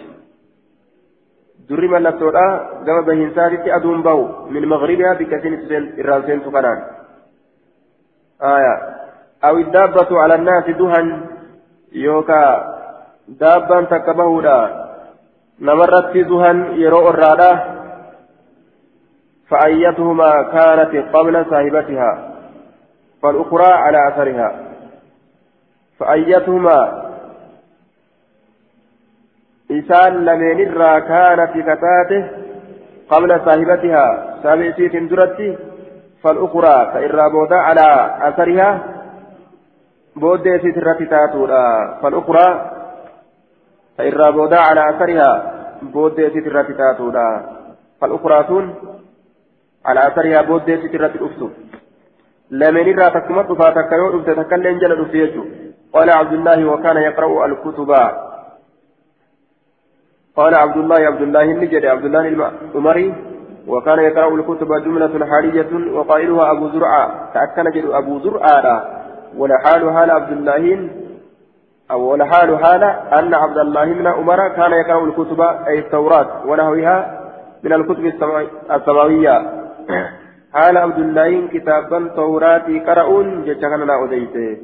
دري 1.68 1.88
ملتولا 1.88 2.46
كما 2.86 3.00
بهنساتي 3.00 3.76
أدوم 3.76 4.02
به 4.02 4.18
من 4.50 4.68
مغربها 4.68 5.12
بكثير 5.14 5.52
الرانسين 5.98 6.42
تقنان. 6.44 6.78
آية. 8.42 8.74
أو 9.44 9.56
الدابة 9.56 10.10
على 10.22 10.34
الناس 10.34 10.64
دهن 10.64 11.06
يوكا 11.92 12.44
دابا 13.28 13.80
تكبهودا. 13.92 14.58
نمرت 15.60 16.16
دهن 16.16 16.56
يرو 16.82 17.08
الرادة. 17.08 17.75
فأيتهما 19.50 20.42
كانت 20.42 21.16
قبل 21.16 21.46
صاحبتها 21.50 22.32
فالأخرى 23.22 23.72
على 23.72 24.08
أثرها. 24.08 24.52
فأيتهما 25.98 27.02
إسان 29.70 30.24
لمن 30.24 30.60
الرا 30.60 30.98
كانت 30.98 31.50
كتاته 31.50 32.30
قبل 33.10 33.40
صاحبتها 33.44 34.36
سابعتي 34.42 34.88
درتي 34.88 35.58
فالأخرى 36.22 36.90
فإرى 36.92 37.30
بودا 37.30 37.56
على 37.56 38.16
أثرها 38.20 38.80
بودة 40.16 40.58
سترة 40.58 41.04
تاتورا. 41.10 41.98
فالأخرى 42.02 42.70
فإرى 43.98 44.32
بودا 44.32 44.60
على 44.60 44.90
أثرها 44.90 45.52
بودة 45.82 46.28
سترة 46.28 46.62
تاتورا. 46.62 47.56
فالأخرى 48.00 48.44
تون 48.44 48.74
على 49.86 50.00
أثرها 50.08 50.42
بودة 50.42 50.76
سترة 50.76 51.12
الأفتو. 51.18 51.48
لمن 52.50 52.86
الرا 52.92 53.08
تكمت 53.08 53.52
فاتكيو 53.60 54.06
أفت 54.16 54.30
تكلم 54.30 54.78
جل 54.78 54.92
أفتيجو 55.02 55.44
قال 55.94 56.10
عبد 56.10 56.32
الله 56.32 56.58
وكان 56.70 56.96
يقرأ 56.96 57.46
الكتب. 57.46 57.90
قال 60.36 60.54
عبد 60.54 60.76
الله 60.76 60.96
عبد 60.96 61.22
الله 61.22 61.42
النجد 61.42 61.84
عبد 61.84 62.04
الله 62.04 62.28
الأمري 62.28 63.14
وكان 63.68 63.98
يقرأ 63.98 64.34
الكتب 64.34 64.68
جملة 64.84 65.26
حالية 65.26 65.72
وقائلها 65.96 66.50
أبو 66.52 66.68
زرعة. 66.68 67.32
تأكل 67.34 67.70
جد 67.70 67.86
أبو 67.90 68.18
زرعة. 68.18 68.76
ولحال 69.36 69.92
حال 69.94 70.10
عبد 70.10 70.32
الله 70.32 70.90
أو 71.90 72.00
ولحال 72.10 72.64
حال 72.64 72.82
أن 73.18 73.34
عبد 73.34 73.58
الله 73.58 73.84
بن 73.84 74.06
عمر 74.06 74.48
كان 74.48 74.72
يقرأ 74.72 75.04
الكتب 75.04 75.40
أي 75.40 75.78
التوراة 75.78 76.46
ونحوها 76.46 77.20
من 77.62 77.72
الكتب 77.72 78.04
السماوية. 78.70 79.55
حال 80.52 80.76
عبد 80.76 80.98
الله 80.98 81.46
كتابا 81.54 82.08
توراتي 82.16 82.80
قرؤون 82.86 83.44
جتكنا 83.44 83.84
لا 83.84 84.04
أديته. 84.04 84.56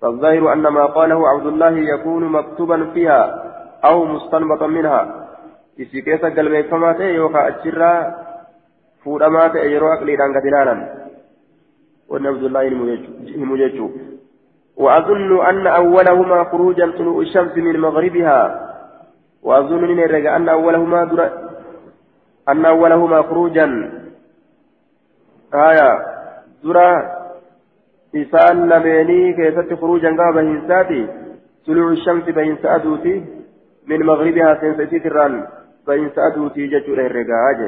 فالظاهر 0.00 0.52
أن 0.52 0.64
ما 0.76 0.84
قاله 0.86 1.28
عبد 1.28 1.46
الله 1.46 1.74
يكون 1.94 2.24
مكتوبا 2.24 2.90
فيها 2.94 3.20
أو 3.84 4.04
مستنبطا 4.04 4.66
منها. 4.66 5.28
إسي 5.80 6.00
كيسا 6.00 6.28
قلبي 6.28 6.62
فما 6.62 6.92
يوكا 7.00 7.48
أجرا 7.48 8.14
فورما 9.04 9.44
يرو 9.54 9.88
أقلي 9.92 10.16
دانك 10.16 10.36
وأن 12.08 12.26
عبد 12.26 12.42
الله 12.42 12.62
المجيجو. 13.40 13.90
وأظن 14.76 15.30
أن 15.46 15.66
أولهما 15.66 16.44
خروجا 16.44 16.86
طلوع 16.98 17.20
الشمس 17.20 17.56
من 17.56 17.80
مغربها. 17.80 18.40
وأظن 19.42 19.84
أن 20.36 20.48
أولهما 20.48 21.00
أن 22.48 22.64
أولهما 22.64 23.22
خروجا 23.22 23.66
آية 25.56 25.90
درا 26.64 26.90
إسان 28.16 28.68
لميني 28.68 29.32
كيست 29.32 29.74
خروجا 29.80 30.08
قام 30.08 30.34
بهنساتي 30.34 31.08
طلوع 31.66 31.90
الشمس 31.90 32.24
بين 32.24 32.56
سأدوتي 32.62 33.24
من 33.88 34.06
مغربها 34.06 34.60
سنسيتي 34.60 34.98
تران 34.98 35.46
بين 35.86 36.10
سأدوتي 36.16 36.66
ججر 36.66 36.98
الرقاج 37.06 37.60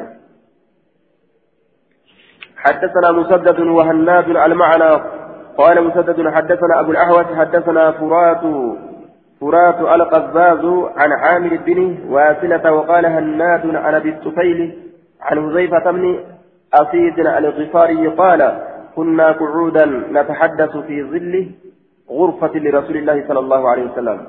حدثنا 2.56 3.12
مسدد 3.12 3.60
وهناد 3.60 4.28
المعنى 4.28 4.92
قال 5.58 5.84
مسدد 5.84 6.28
حدثنا 6.28 6.80
أبو 6.80 6.90
الأهوس 6.90 7.26
حدثنا 7.38 7.92
فرات 7.92 8.42
فرات 9.40 9.80
القزاز 9.80 10.64
عن 10.96 11.12
عامر 11.12 11.56
بن 11.66 11.98
واسلة 12.08 12.72
وقال 12.72 13.06
هناد 13.06 13.76
عن 13.76 13.94
أبي 13.94 14.08
الطفيل 14.08 14.78
عن 15.20 15.50
حذيفة 15.50 15.90
بن 15.90 16.24
أسيد 16.74 17.18
الغفاري 17.18 18.06
قال 18.06 18.60
كنا 18.96 19.32
قعودا 19.32 19.84
نتحدث 19.86 20.76
في 20.76 21.02
ظل 21.02 21.50
غرفة 22.10 22.58
لرسول 22.58 22.96
الله 22.96 23.28
صلى 23.28 23.38
الله 23.38 23.68
عليه 23.68 23.92
وسلم. 23.92 24.26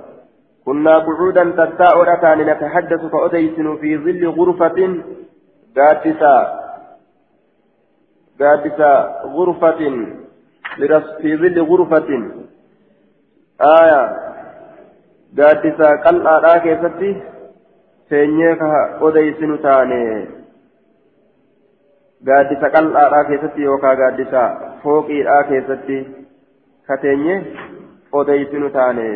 كنا 0.66 0.98
قعودا 0.98 1.44
تتاؤرة 1.44 2.36
نتحدث 2.36 3.06
فأديسن 3.06 3.78
في 3.78 3.98
ظل 3.98 4.28
غرفة 4.28 4.98
قادسة 5.78 6.36
قادسة 8.40 8.92
غرفة 9.26 9.82
في 11.22 11.38
ظل 11.38 11.62
غرفة. 11.62 12.10
آية 13.62 14.02
قادسة 15.38 15.96
قلعة 16.06 16.40
لا 16.40 16.58
كيفتي 16.58 17.22
سينيك 18.10 18.62
أديسن 19.02 19.62
تاني. 19.62 20.39
Gaaddisa 22.26 22.70
qal'aadhaa 22.76 23.24
keessatti 23.32 23.64
yookaan 23.64 23.98
gaaddisa 23.98 24.46
fooqiidhaa 24.84 25.44
keessatti 25.52 25.98
kateenye 26.88 27.36
odeysinu 28.12 28.70
taane. 28.70 29.10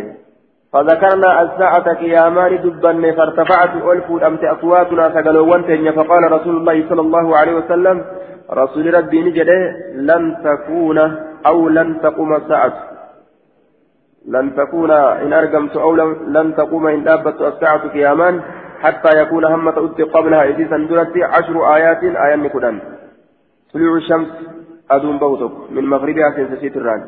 فذكرنا 0.74 1.42
الساعة 1.42 1.94
قيامان 1.94 2.62
دبن 2.64 3.12
فارتفعت 3.18 3.74
ألف 3.92 4.24
أمت 4.28 4.44
أصواتنا 4.44 5.10
سقلوا 5.10 5.58
تنيا 5.58 5.92
فقال 5.92 6.32
رسول 6.32 6.56
الله 6.58 6.90
صلى 6.90 7.02
الله 7.02 7.38
عليه 7.38 7.56
وسلم 7.56 8.06
رسول 8.52 8.94
ربي 8.94 9.22
نجده 9.22 9.60
لن 9.96 10.24
تكون 10.44 10.98
أو 11.46 11.70
لن 11.70 12.02
تقوم 12.02 12.36
الساعة 12.36 12.74
لن 14.28 14.56
تكون 14.56 14.92
إن 14.92 15.34
أرقمت 15.34 15.78
أو 15.78 15.96
لن 16.36 16.56
تقوم 16.56 16.88
إن 16.88 17.04
دابت 17.04 17.42
الساعة 17.42 17.88
قيامان 17.88 18.42
حتى 18.84 19.22
يكون 19.22 19.46
همة 19.46 19.86
أتي 19.86 20.04
قبلها 20.04 20.44
إذا 20.44 20.78
درت 20.78 21.18
عشر 21.18 21.76
آيات 21.76 22.04
آيات 22.04 22.40
نكدان 22.40 22.80
طلوع 23.74 23.98
الشمس 23.98 24.28
أدون 24.92 25.18
بوتك 25.18 25.72
من 25.72 25.84
مغربها 25.86 26.32
سنسيت 26.36 26.78
الران. 26.78 27.02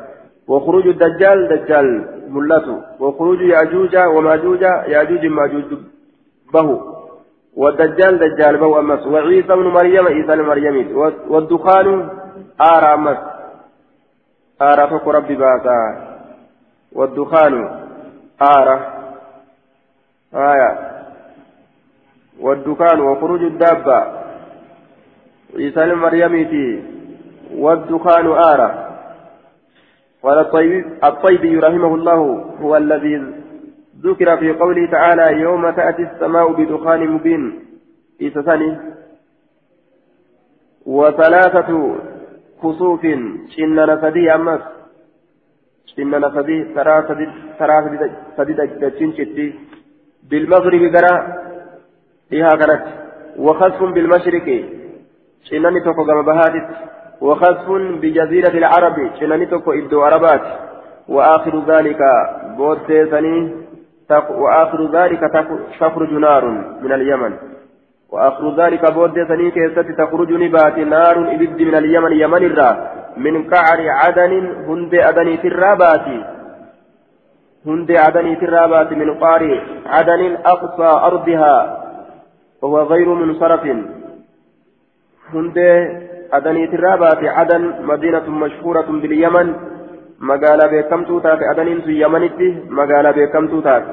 وخروج 0.48 0.86
الدجال 0.86 1.48
دجال 1.48 1.86
ملته 2.28 2.82
وخروج 3.00 3.40
يأجوج 3.40 3.96
ومأجوج 3.96 4.62
يأجوج 4.62 5.26
مأجوج 5.26 5.64
به 6.54 6.68
والدجال 7.56 8.18
دجال 8.18 8.56
بو 8.56 8.78
أمس. 8.78 9.06
وعيسى 9.06 9.48
بن 9.48 9.66
مريم 9.76 10.06
عيسى 10.06 10.36
بن 10.36 10.42
مريم. 10.42 10.96
والدخان 11.28 12.08
آرى 12.60 12.94
أمس. 12.94 13.18
آرى 14.62 14.84
فك 14.90 15.08
ربي 15.08 15.34
باتا 15.34 15.78
والدخان 16.92 17.54
آرى 18.56 18.76
آية. 20.34 20.95
والدخان 22.40 23.00
وخروج 23.00 23.42
الدابة 23.42 23.98
عيسى 25.56 25.86
بن 25.86 25.94
مريم 25.94 26.34
والدخان 27.54 28.26
آرى 28.26 28.86
قال 30.22 30.38
الطيب 31.04 31.64
رحمه 31.64 31.94
الله 31.94 32.18
هو 32.60 32.76
الذي 32.76 33.34
ذكر 34.02 34.36
في 34.36 34.52
قوله 34.52 34.90
تعالى 34.90 35.40
يوم 35.40 35.70
تأتي 35.70 36.02
السماء 36.02 36.52
بدخان 36.52 37.08
مبين 37.08 37.64
إيساساني 38.22 38.78
وثلاثة 40.86 41.96
كسوف 42.62 43.02
شننا 43.56 44.00
سدي 44.02 44.34
أمس 44.34 44.60
شننا 45.86 46.28
سدي 46.36 46.64
ترى 46.74 47.04
سدي 47.08 47.26
ترى 47.58 47.76
سدي 48.36 49.54
بالمغرب 50.30 50.82
قرا 50.96 51.45
إيها 52.32 52.48
كانت 52.48 52.82
وخسف 53.38 53.82
بالمشرق 53.82 54.64
شنني 55.50 55.80
توكو 55.80 56.04
قام 56.04 56.24
بهاتت 56.24 56.68
وخسف 57.20 57.68
بجزيرة 58.02 58.54
العرب 58.62 59.10
شنني 59.20 59.46
توكو 59.46 59.72
إدو 59.72 60.02
عربات 60.02 60.42
وآخر 61.08 61.64
ذلك 61.68 61.98
بود 62.56 63.08
سني 63.10 63.54
وآخر 64.30 64.90
ذلك 64.92 65.20
تخرج 65.80 66.12
نار 66.12 66.44
من 66.82 66.92
اليمن 66.92 67.32
وآخر 68.12 68.56
ذلك 68.56 68.92
بود 68.92 69.14
سنين 69.28 69.50
كيست 69.50 69.88
تخرج 69.98 70.32
نبات 70.32 70.78
نار 70.78 71.16
إبد 71.34 71.62
من 71.62 71.74
اليمن 71.74 72.12
يمن 72.12 72.42
الرا 72.50 72.70
من 73.16 73.50
قعر 73.50 73.80
عدن 73.88 74.32
هند 74.68 74.94
أدني 74.94 75.36
في 75.36 75.48
الرابات 75.48 76.06
هند 77.66 77.90
أدني 77.90 78.36
في 78.36 78.44
الرابات 78.44 78.92
من 78.92 79.14
قعر 79.14 79.62
عدن 79.86 80.36
أقصى 80.46 81.06
أرضها. 81.08 81.85
وهو 82.66 82.82
غير 82.82 83.08
منصرف 83.14 83.64
هند 85.34 85.58
أدني 86.32 86.68
في 86.68 86.76
الرابات 86.76 87.24
عدن 87.24 87.62
مدينة 87.90 88.26
مشهورة 88.30 88.88
باليمن 89.02 89.54
beekamtuu 90.72 91.20
taate 91.20 91.44
adaniintu 91.48 91.90
yamanitti 91.90 92.48
magaalaa 92.78 93.12
beekamtuu 93.12 93.62
taate 93.62 93.90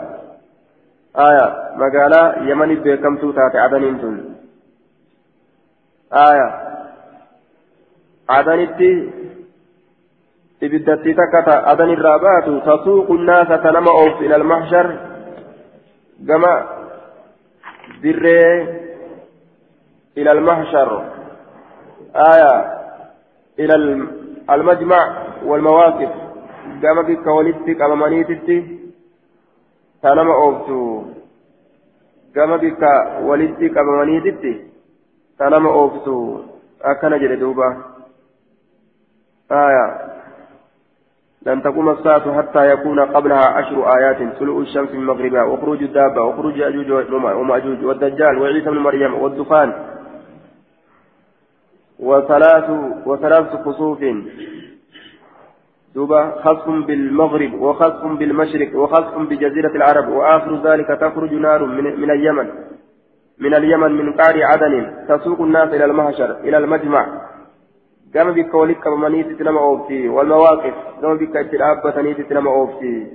aya 1.25 1.47
magaalaa 1.81 2.33
yamanitti 2.49 2.83
beekamtuu 2.83 3.33
taate 3.33 3.59
adaniintun 3.59 4.15
aya 6.27 6.47
adanitti 8.37 8.89
ibiddatti 10.61 11.15
takka 11.19 11.41
ta 11.43 11.55
adanirraa 11.71 12.19
baatu 12.19 12.61
tasuuqu 12.69 13.13
naasa 13.29 13.57
ta 13.57 13.71
nama 13.71 13.91
ooftu 13.91 14.23
ila 14.23 14.35
almahshar 14.35 14.87
gama 16.29 16.53
dirree 18.01 18.51
ila 20.15 20.31
almahshar 20.31 20.89
aya 22.14 22.53
ila 23.57 23.76
المجمع 24.49 25.23
والمواقف 25.45 26.11
قام 26.84 27.01
بك 27.01 27.27
ولدتك 27.27 27.81
أمامانيتك 27.81 28.47
تنما 30.03 30.34
أوفتو 30.35 31.03
قام 32.35 32.57
بك 32.57 32.81
ولدتك 33.22 33.77
أمامانيتك 33.77 34.43
تنما 35.39 35.69
أوفتو 35.69 36.39
أكن 36.81 37.19
جل 37.19 37.39
دوبا 37.39 37.84
آية 39.51 39.85
لن 41.45 41.64
تقوم 41.64 41.90
الساعة 41.90 42.38
حتى 42.38 42.70
يكون 42.70 42.99
قبلها 42.99 43.45
عشر 43.45 43.98
آيات 43.98 44.40
طلوع 44.40 44.61
الشمس 44.61 44.91
من 44.91 45.06
مغربها 45.06 45.44
وخروج 45.44 45.84
الدابة 45.84 46.22
وخروج 46.22 46.57
يأجوج 46.57 46.91
ومأجوج 47.14 47.86
والدجال 47.86 48.38
وعيسى 48.38 48.70
بن 48.70 48.78
مريم 48.78 49.14
والدخان 49.14 49.74
وثلاث 51.99 52.70
وثلاث 53.06 53.56
خسوف. 53.65 53.99
دوبا 55.95 56.41
خصف 56.44 56.70
بالمغرب 56.70 57.53
وخصف 57.53 58.06
بالمشرق 58.06 58.76
وخصف 58.76 59.18
بجزيرة 59.18 59.76
العرب 59.76 60.07
وآخر 60.07 60.61
ذلك 60.64 60.88
تخرج 60.88 61.34
نار 61.34 61.65
من, 61.65 61.84
من 62.02 62.11
اليمن 62.11 62.49
من 63.40 63.53
اليمن 63.53 63.91
من 63.91 64.14
قعر 64.14 64.44
عدن 64.44 64.94
تسوق 65.10 65.41
الناس 65.41 65.70
إلى 65.70 65.86
المهشر 65.86 66.32
إلى 66.40 66.57
المجمع. 66.57 67.07
قام 68.15 68.31
بك 68.31 68.53
ولك 68.53 68.88
منيت 68.88 69.40
تنم 69.40 69.57
أوفتي 69.57 70.10
والمواقف 70.10 70.73
قام 71.02 71.18
بك 71.18 71.35
اتلابة 71.35 72.02
نيت 72.02 72.22
تنم 72.22 72.48
أوفتي 72.48 73.07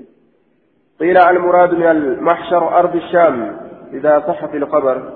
قيل 1.01 1.19
المراد 1.19 1.75
من 1.75 1.87
المحشر 1.87 2.79
أرض 2.79 2.97
الشام 2.97 3.57
إذا 3.93 4.21
صح 4.27 4.47
في 4.47 4.57
الخبر 4.57 5.13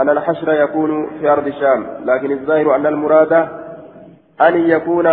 أن 0.00 0.08
الحشر 0.08 0.52
يكون 0.52 1.18
في 1.20 1.28
أرض 1.28 1.46
الشام 1.46 1.86
لكن 2.04 2.32
الظاهر 2.32 2.76
أن 2.76 2.86
المراد 2.86 3.32
أن 4.40 4.70
يكون 4.70 5.08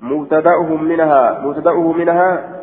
مبتدأهم 0.00 0.84
منها 0.84 1.40
مبتدأه 1.40 1.92
منها 1.92 2.58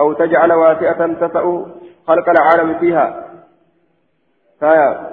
أو 0.00 0.12
تجعل 0.12 0.52
واسعة 0.52 1.26
تسع 1.26 1.62
خلق 2.06 2.28
العالم 2.28 2.78
فيها 2.78 3.24
فيا 4.60 5.10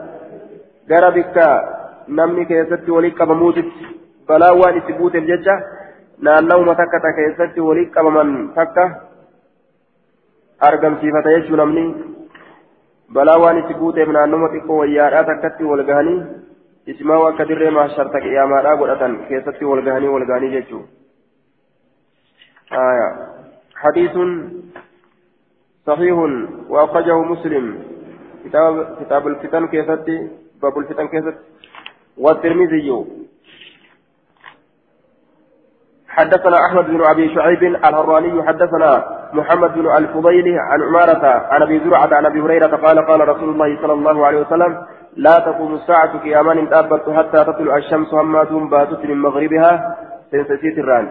قربك 0.92 1.62
نمني 2.10 2.46
كيست 2.46 2.90
وليك 2.90 3.22
بموتت 3.22 3.70
فلا 4.28 4.52
وان 4.52 4.82
تبوت 4.88 5.16
الججة 5.16 5.56
naannawuma 6.20 6.74
takka 6.76 7.00
ta 7.00 7.14
keessatti 7.14 7.62
walii 7.62 7.92
qabaman 7.96 8.30
takka 8.56 8.84
argamsiifata 10.60 11.34
jechuun 11.36 11.62
namni 11.62 11.84
balaa 13.14 13.38
waan 13.44 13.60
itti 13.62 13.78
buuteef 13.82 14.10
naannoma 14.10 14.50
xiqqoo 14.54 14.80
wayyaadhaa 14.80 15.28
takkatti 15.30 15.70
wal 15.72 15.84
gahanii 15.90 16.20
isimaa 16.88 17.22
akka 17.28 17.48
dirree 17.50 17.70
maasharta 17.70 18.24
qiyaamaadhaa 18.26 18.80
godhatan 18.82 19.20
keessatti 19.30 19.70
wal 19.72 19.84
gahanii 19.90 20.14
wal 20.16 20.26
gahanii 20.32 20.56
jechuudha. 20.56 20.98
آية 22.72 23.10
حديث 23.76 24.16
صحيح 25.88 26.18
وأخرجه 26.70 27.18
مسلم 27.18 27.66
كتاب 28.46 28.98
كتاب 29.02 29.28
الفتن 29.28 29.68
كيفتي 29.68 30.18
باب 30.62 30.78
الفتن 30.78 31.08
كيفت 31.08 31.38
والترمذي. 32.20 33.06
حدثنا 36.08 36.58
أحمد 36.66 36.86
بن 36.86 37.06
أبي 37.06 37.36
شعيب 37.36 37.64
الهراني 37.64 38.48
حدثنا 38.48 39.06
محمد 39.34 39.74
بن 39.74 39.96
الفضيل 39.98 40.60
عن 40.60 40.84
عمارة 40.84 41.26
عن 41.26 41.62
أبي 41.62 41.80
زرعة 41.80 42.16
عن 42.16 42.26
أبي 42.26 42.42
هريرة 42.42 42.76
قال 42.76 43.06
قال 43.06 43.28
رسول 43.30 43.50
الله 43.50 43.82
صلى 43.82 43.94
الله 43.94 44.26
عليه 44.26 44.42
وسلم 44.42 44.78
لا 45.16 45.40
تقوم 45.40 45.76
الساعة 45.76 46.18
قيامان 46.18 46.70
تأبت 46.70 47.10
حتى 47.10 47.44
تطلع 47.44 47.78
الشمس 47.78 48.14
هما 48.14 48.44
باتت 48.44 49.06
من 49.06 49.22
مغربها. 49.22 49.98
سنسيت 50.32 50.78
الران 50.78 51.10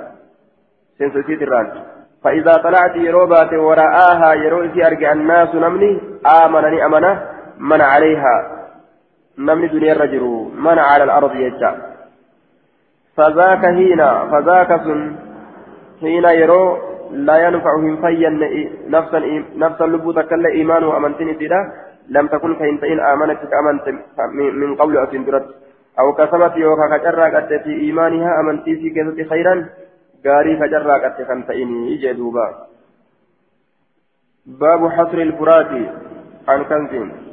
سنسيت 0.99 1.43
الران 1.43 1.83
فإذا 2.25 2.53
طلعت 2.53 2.97
يروبات 2.97 3.53
ورآها 3.53 4.35
يروي 4.35 4.87
أرجع 4.87 5.13
الناس 5.13 5.55
نمني 5.55 6.01
آمنني 6.45 6.85
أمنة 6.87 7.23
من 7.59 7.81
عليها. 7.81 8.56
نمني 9.39 9.67
دنيا 9.69 9.93
الرجل 9.93 10.25
من 10.67 10.79
على 10.79 11.05
الأرض 11.05 11.35
يجا 11.35 11.71
فذاك 13.17 13.65
هنا 13.65 14.11
فذاك 14.31 14.71
سن 14.85 15.01
حين 16.01 16.25
يرو 16.25 16.63
لا 17.27 17.37
ينفعهم 17.47 17.95
فيا 18.03 18.31
نفسا 18.89 19.19
نفسا 19.57 19.85
لبوتا 19.85 20.23
كلا 20.23 20.49
إيمان 20.49 20.85
وأمنتني 20.85 21.35
تلا 21.35 21.61
لم 22.09 22.27
تكن 22.27 22.53
فإن 22.81 23.01
آمنت 23.13 23.41
أمنت 23.61 23.87
من 24.63 24.71
قبل 24.81 24.99
أتندرت 24.99 25.47
أو 26.01 26.13
كسبت 26.19 26.53
يوكا 26.57 26.87
كجرى 26.97 27.59
في 27.65 27.73
إيمانها 27.85 28.41
أمنتي 28.41 28.73
في 28.77 28.91
كذا 28.91 29.29
خيرا 29.31 29.55
facarraa 30.27 31.01
qatte 31.05 31.23
kan 31.29 31.47
ta'inii 31.47 31.99
jee 32.03 32.15
باب 34.47 34.83
حصر 34.89 35.19
الفرات 35.19 35.73
عن 36.49 36.61
كنز 36.71 37.26